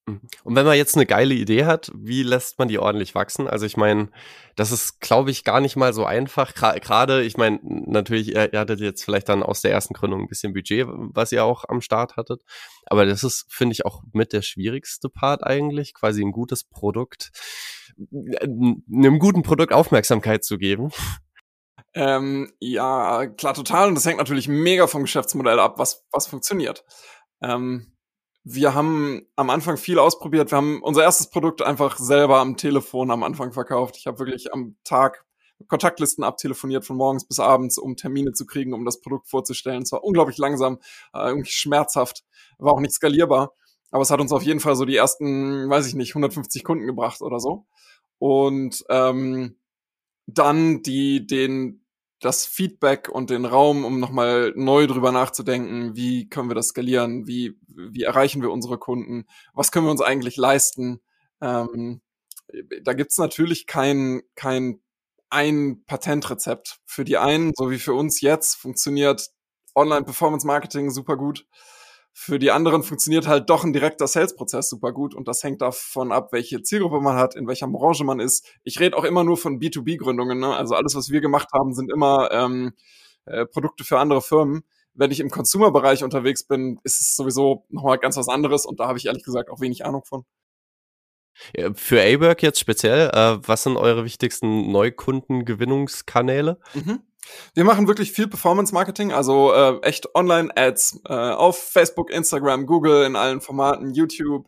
Mhm. 0.10 0.22
Und 0.44 0.56
wenn 0.56 0.66
man 0.66 0.78
jetzt 0.78 0.96
eine 0.96 1.06
geile 1.06 1.34
Idee 1.34 1.66
hat, 1.66 1.92
wie 1.96 2.24
lässt 2.24 2.60
man 2.60 2.68
die 2.68 2.80
ordentlich 2.80 3.16
wachsen? 3.16 3.48
Also 3.48 3.66
ich 3.66 3.78
meine, 3.78 4.10
das 4.56 4.72
ist, 4.72 5.00
glaube 5.00 5.32
ich, 5.32 5.44
gar 5.44 5.62
nicht 5.62 5.76
mal 5.76 5.94
so 5.94 6.06
einfach. 6.06 6.54
Gerade, 6.54 7.24
ich 7.24 7.38
meine, 7.38 7.60
natürlich, 7.64 8.30
ihr, 8.30 8.54
ihr, 8.54 8.60
hattet 8.60 8.80
jetzt 8.80 9.04
vielleicht 9.04 9.30
dann 9.30 9.44
aus 9.44 9.62
der 9.62 9.72
ersten 9.72 9.94
Gründung 9.94 10.22
ein 10.22 10.28
bisschen 10.28 10.54
Budget, 10.54 10.88
was 10.90 11.32
ihr 11.32 11.44
auch 11.44 11.66
am 11.68 11.82
Start 11.82 12.18
hattet. 12.18 12.44
Aber 12.86 13.06
das 13.06 13.24
ist, 13.24 13.46
finde 13.50 13.74
ich, 13.74 13.86
auch 13.86 14.04
mit 14.14 14.34
der 14.34 14.42
schwierigste 14.42 15.10
Part 15.10 15.44
eigentlich, 15.44 15.94
quasi 15.94 16.24
ein 16.24 16.32
gutes 16.32 16.64
Produkt, 16.64 17.32
einem 18.12 19.20
guten 19.20 19.44
Produkt 19.44 19.74
Aufmerksamkeit 19.74 20.44
zu 20.44 20.58
geben. 20.58 20.92
Ähm, 21.94 22.52
ja, 22.60 23.28
klar, 23.28 23.54
total. 23.54 23.88
Und 23.90 23.96
das 23.96 24.06
hängt 24.06 24.20
natürlich 24.20 24.48
mega 24.48 24.88
vom 24.88 25.04
Geschäftsmodell 25.04 25.60
ab, 25.60 25.80
was, 25.80 26.06
was 26.12 26.28
funktioniert. 26.28 26.84
Ähm, 27.42 27.94
wir 28.44 28.74
haben 28.74 29.28
am 29.36 29.50
Anfang 29.50 29.78
viel 29.78 30.00
ausprobiert. 30.00 30.52
Wir 30.52 30.58
haben 30.58 30.82
unser 30.82 31.04
erstes 31.04 31.30
Produkt 31.30 31.62
einfach 31.62 31.98
selber 31.98 32.40
am 32.40 32.58
Telefon 32.58 33.12
am 33.12 33.24
Anfang 33.24 33.52
verkauft. 33.52 33.98
Ich 33.98 34.08
habe 34.08 34.20
wirklich 34.20 34.54
am 34.54 34.76
Tag 34.84 35.26
Kontaktlisten 35.68 36.24
abtelefoniert 36.24 36.86
von 36.86 36.96
morgens 36.96 37.28
bis 37.28 37.40
abends, 37.40 37.78
um 37.78 37.98
Termine 37.98 38.32
zu 38.32 38.46
kriegen, 38.46 38.74
um 38.74 38.86
das 38.86 39.02
Produkt 39.02 39.28
vorzustellen. 39.28 39.84
Es 39.84 39.92
war 39.92 40.04
unglaublich 40.04 40.38
langsam, 40.38 40.80
äh, 41.14 41.28
irgendwie 41.28 41.52
schmerzhaft, 41.52 42.24
war 42.60 42.74
auch 42.74 42.80
nicht 42.80 42.94
skalierbar. 42.94 43.54
Aber 43.92 44.04
es 44.04 44.12
hat 44.12 44.22
uns 44.22 44.32
auf 44.32 44.44
jeden 44.44 44.60
Fall 44.60 44.76
so 44.76 44.86
die 44.86 44.96
ersten, 44.96 45.70
weiß 45.70 45.88
ich 45.88 45.96
nicht, 45.96 46.12
150 46.12 46.64
Kunden 46.64 46.86
gebracht 46.86 47.22
oder 47.22 47.40
so. 47.40 47.66
Und 48.20 48.86
ähm, 48.90 49.58
dann 50.28 50.82
die 50.84 51.26
den 51.26 51.84
das 52.20 52.46
Feedback 52.46 53.10
und 53.10 53.30
den 53.30 53.46
Raum, 53.46 53.86
um 53.86 54.00
nochmal 54.00 54.54
neu 54.56 54.88
drüber 54.88 55.12
nachzudenken, 55.12 55.96
wie 55.96 56.28
können 56.30 56.50
wir 56.50 56.56
das 56.56 56.70
skalieren, 56.70 57.28
wie, 57.28 57.58
wie 57.68 58.04
erreichen 58.04 58.42
wir 58.42 58.52
unsere 58.52 58.78
Kunden, 58.78 59.26
was 59.54 59.72
können 59.72 59.86
wir 59.86 59.92
uns 59.92 60.02
eigentlich 60.02 60.36
leisten. 60.36 61.00
Ähm, 61.42 62.02
da 62.84 62.94
gibt's 62.94 63.18
natürlich 63.18 63.68
kein, 63.68 64.22
kein 64.36 64.82
ein 65.30 65.84
Patentrezept. 65.86 66.80
Für 66.86 67.06
die 67.06 67.18
einen, 67.18 67.54
so 67.56 67.70
wie 67.70 67.80
für 67.80 67.94
uns 67.94 68.22
jetzt, 68.22 68.56
funktioniert 68.56 69.30
Online-Performance-Marketing 69.76 70.92
super 70.92 71.16
gut. 71.16 71.46
Für 72.22 72.38
die 72.38 72.52
anderen 72.52 72.84
funktioniert 72.84 73.28
halt 73.28 73.50
doch 73.50 73.64
ein 73.64 73.72
direkter 73.72 74.06
Sales-Prozess 74.06 74.68
super 74.68 74.92
gut 74.92 75.16
und 75.16 75.30
das 75.30 75.42
hängt 75.42 75.62
davon 75.62 76.12
ab, 76.12 76.34
welche 76.34 76.62
Zielgruppe 76.62 77.00
man 77.00 77.16
hat, 77.16 77.34
in 77.34 77.48
welcher 77.48 77.70
Branche 77.70 78.04
man 78.04 78.20
ist. 78.20 78.46
Ich 78.66 78.82
rede 78.82 78.98
auch 78.98 79.06
immer 79.06 79.24
nur 79.24 79.38
von 79.38 79.58
B2B-Gründungen. 79.58 80.38
Ne? 80.38 80.54
Also 80.54 80.76
alles, 80.76 80.96
was 80.96 81.12
wir 81.12 81.22
gemacht 81.22 81.48
haben, 81.54 81.74
sind 81.74 81.90
immer 81.90 82.30
ähm, 82.34 82.74
äh, 83.24 83.46
Produkte 83.46 83.86
für 83.86 84.00
andere 84.00 84.22
Firmen. 84.22 84.64
Wenn 84.94 85.12
ich 85.12 85.22
im 85.22 85.30
Consumer-Bereich 85.30 86.04
unterwegs 86.04 86.44
bin, 86.44 86.82
ist 86.84 87.00
es 87.00 87.16
sowieso 87.16 87.66
nochmal 87.70 88.00
ganz 88.00 88.18
was 88.18 88.28
anderes 88.28 88.66
und 88.66 88.82
da 88.82 88.90
habe 88.90 88.98
ich 88.98 89.06
ehrlich 89.06 89.24
gesagt 89.24 89.50
auch 89.50 89.62
wenig 89.62 89.86
Ahnung 89.86 90.04
von. 90.04 90.26
Für 91.74 92.02
A-Work 92.02 92.44
jetzt 92.44 92.60
speziell, 92.60 93.12
äh, 93.14 93.40
was 93.48 93.64
sind 93.64 93.78
eure 93.78 94.04
wichtigsten 94.04 94.74
Neukundengewinnungskanäle? 94.74 96.60
Mhm. 96.74 97.00
Wir 97.54 97.64
machen 97.64 97.88
wirklich 97.88 98.12
viel 98.12 98.28
Performance-Marketing, 98.28 99.12
also 99.12 99.54
äh, 99.54 99.80
echt 99.82 100.16
Online-Ads 100.16 101.02
äh, 101.06 101.14
auf 101.14 101.58
Facebook, 101.58 102.12
Instagram, 102.12 102.66
Google, 102.66 103.06
in 103.06 103.16
allen 103.16 103.42
Formaten, 103.42 103.94
YouTube, 103.94 104.48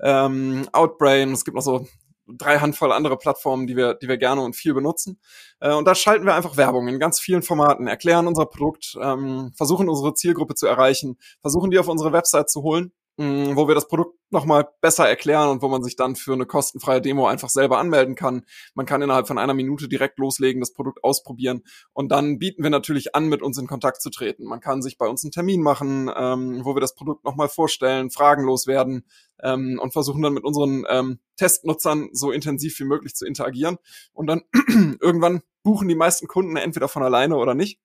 ähm, 0.00 0.68
Outbrain. 0.72 1.32
Es 1.32 1.44
gibt 1.44 1.56
noch 1.56 1.62
so 1.62 1.86
drei 2.26 2.58
Handvoll 2.58 2.92
andere 2.92 3.16
Plattformen, 3.16 3.66
die 3.66 3.76
wir, 3.76 3.94
die 3.94 4.08
wir 4.08 4.18
gerne 4.18 4.42
und 4.42 4.56
viel 4.56 4.74
benutzen. 4.74 5.20
Äh, 5.60 5.72
und 5.72 5.86
da 5.86 5.94
schalten 5.94 6.26
wir 6.26 6.34
einfach 6.34 6.56
Werbung 6.56 6.88
in 6.88 6.98
ganz 6.98 7.20
vielen 7.20 7.42
Formaten, 7.42 7.86
erklären 7.86 8.26
unser 8.26 8.46
Produkt, 8.46 8.96
ähm, 9.00 9.52
versuchen 9.56 9.88
unsere 9.88 10.14
Zielgruppe 10.14 10.54
zu 10.54 10.66
erreichen, 10.66 11.18
versuchen 11.40 11.70
die 11.70 11.78
auf 11.78 11.88
unsere 11.88 12.12
Website 12.12 12.50
zu 12.50 12.62
holen 12.62 12.92
Mm, 13.18 13.56
wo 13.56 13.66
wir 13.66 13.74
das 13.74 13.88
Produkt 13.88 14.18
nochmal 14.28 14.68
besser 14.82 15.08
erklären 15.08 15.48
und 15.48 15.62
wo 15.62 15.68
man 15.68 15.82
sich 15.82 15.96
dann 15.96 16.16
für 16.16 16.34
eine 16.34 16.44
kostenfreie 16.44 17.00
Demo 17.00 17.26
einfach 17.26 17.48
selber 17.48 17.78
anmelden 17.78 18.14
kann. 18.14 18.44
Man 18.74 18.84
kann 18.84 19.00
innerhalb 19.00 19.26
von 19.26 19.38
einer 19.38 19.54
Minute 19.54 19.88
direkt 19.88 20.18
loslegen, 20.18 20.60
das 20.60 20.74
Produkt 20.74 21.02
ausprobieren 21.02 21.62
und 21.94 22.10
dann 22.12 22.38
bieten 22.38 22.62
wir 22.62 22.68
natürlich 22.68 23.14
an, 23.14 23.28
mit 23.28 23.40
uns 23.40 23.56
in 23.56 23.66
Kontakt 23.66 24.02
zu 24.02 24.10
treten. 24.10 24.44
Man 24.44 24.60
kann 24.60 24.82
sich 24.82 24.98
bei 24.98 25.06
uns 25.06 25.24
einen 25.24 25.30
Termin 25.30 25.62
machen, 25.62 26.10
ähm, 26.14 26.60
wo 26.62 26.76
wir 26.76 26.82
das 26.82 26.94
Produkt 26.94 27.24
nochmal 27.24 27.48
vorstellen, 27.48 28.10
fragenlos 28.10 28.66
werden 28.66 29.06
ähm, 29.42 29.80
und 29.82 29.94
versuchen 29.94 30.20
dann 30.20 30.34
mit 30.34 30.44
unseren 30.44 30.84
ähm, 30.90 31.18
Testnutzern 31.36 32.10
so 32.12 32.30
intensiv 32.32 32.78
wie 32.80 32.84
möglich 32.84 33.14
zu 33.14 33.24
interagieren. 33.24 33.78
Und 34.12 34.26
dann 34.26 34.42
irgendwann 35.00 35.40
buchen 35.62 35.88
die 35.88 35.94
meisten 35.94 36.28
Kunden 36.28 36.56
entweder 36.56 36.88
von 36.88 37.02
alleine 37.02 37.36
oder 37.36 37.54
nicht. 37.54 37.80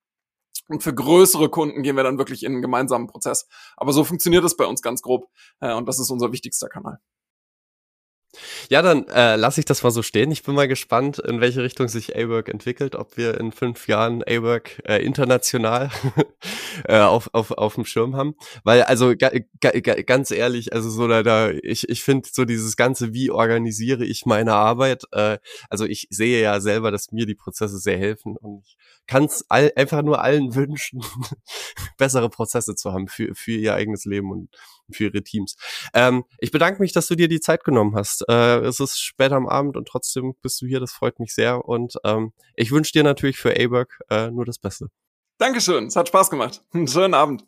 Und 0.68 0.84
für 0.84 0.94
größere 0.94 1.50
Kunden 1.50 1.84
gehen 1.84 1.96
wir 1.96 2.04
dann 2.04 2.18
wirklich 2.18 2.44
in 2.44 2.54
einen 2.54 2.62
gemeinsamen 2.62 3.08
Prozess. 3.08 3.48
Aber 3.78 3.94
so 3.94 4.04
funktioniert 4.04 4.44
es 4.44 4.56
bei 4.56 4.66
uns 4.66 4.82
ganz 4.82 5.02
grob. 5.02 5.28
Äh, 5.60 5.74
und 5.74 5.88
das 5.88 6.00
ist 6.00 6.10
unser 6.10 6.32
wichtigster 6.32 6.70
Kanal. 6.70 7.00
Ja, 8.70 8.82
dann 8.82 9.08
äh, 9.10 9.36
lasse 9.36 9.60
ich 9.60 9.66
das 9.66 9.84
mal 9.84 9.92
so 9.92 10.02
stehen. 10.02 10.32
Ich 10.32 10.44
bin 10.44 10.56
mal 10.56 10.68
gespannt, 10.68 11.20
in 11.20 11.42
welche 11.42 11.62
Richtung 11.64 11.90
sich 11.90 12.16
A-Work 12.16 12.48
entwickelt, 12.48 12.96
ob 12.96 13.18
wir 13.18 13.38
in 13.40 13.52
fünf 13.52 13.88
Jahren 13.88 14.24
A-Work 14.24 14.82
äh, 14.88 15.04
international 15.04 15.92
äh, 16.86 17.00
auf, 17.00 17.30
auf, 17.34 17.52
auf 17.52 17.76
dem 17.76 17.86
Schirm 17.86 18.16
haben. 18.16 18.36
Weil, 18.64 18.84
also 18.84 19.14
ga, 19.18 19.32
ga, 19.60 19.72
ganz 20.04 20.32
ehrlich, 20.32 20.72
also 20.74 20.90
so 20.90 21.08
da, 21.08 21.24
da 21.24 21.50
ich, 21.50 21.90
ich 21.90 22.04
finde 22.04 22.30
so 22.32 22.46
dieses 22.46 22.78
Ganze, 22.78 23.14
wie 23.14 23.32
organisiere 23.32 24.06
ich 24.06 24.26
meine 24.26 24.54
Arbeit, 24.54 25.04
äh, 25.12 25.38
also 25.70 25.86
ich 25.86 26.08
sehe 26.10 26.42
ja 26.42 26.62
selber, 26.62 26.92
dass 26.92 27.12
mir 27.12 27.26
die 27.26 27.36
Prozesse 27.36 27.80
sehr 27.80 27.98
helfen 27.98 28.38
und 28.38 28.64
ich 28.66 28.78
kann 29.12 29.26
es 29.26 29.44
einfach 29.50 30.04
nur 30.04 30.22
allen 30.22 30.56
wünschen, 30.56 31.04
bessere 31.98 32.30
Prozesse 32.30 32.76
zu 32.76 32.94
haben 32.94 33.10
für, 33.10 33.36
für 33.36 33.52
ihr 33.52 33.76
eigenes 33.76 34.06
Leben 34.06 34.32
und 34.32 34.50
für 34.90 35.06
ihre 35.06 35.22
Teams. 35.22 35.58
Ähm, 35.94 36.24
ich 36.38 36.52
bedanke 36.52 36.82
mich, 36.82 36.94
dass 36.94 37.08
du 37.08 37.16
dir 37.16 37.28
die 37.28 37.42
Zeit 37.42 37.66
genommen 37.66 37.94
hast. 37.94 38.24
Äh, 38.30 38.60
es 38.60 38.80
ist 38.80 39.02
später 39.02 39.36
am 39.36 39.50
Abend 39.50 39.76
und 39.76 39.86
trotzdem 39.86 40.36
bist 40.42 40.62
du 40.62 40.66
hier. 40.66 40.80
Das 40.80 40.94
freut 40.94 41.20
mich 41.20 41.34
sehr. 41.34 41.66
Und 41.66 41.96
ähm, 42.06 42.32
ich 42.56 42.72
wünsche 42.72 42.94
dir 42.94 43.04
natürlich 43.04 43.38
für 43.38 43.52
A-Work 43.52 44.00
äh, 44.10 44.32
nur 44.32 44.46
das 44.46 44.60
Beste. 44.60 44.88
Dankeschön. 45.40 45.88
Es 45.88 45.98
hat 45.98 46.08
Spaß 46.08 46.30
gemacht. 46.30 46.64
Einen 46.72 46.88
schönen 46.88 47.14
Abend. 47.14 47.44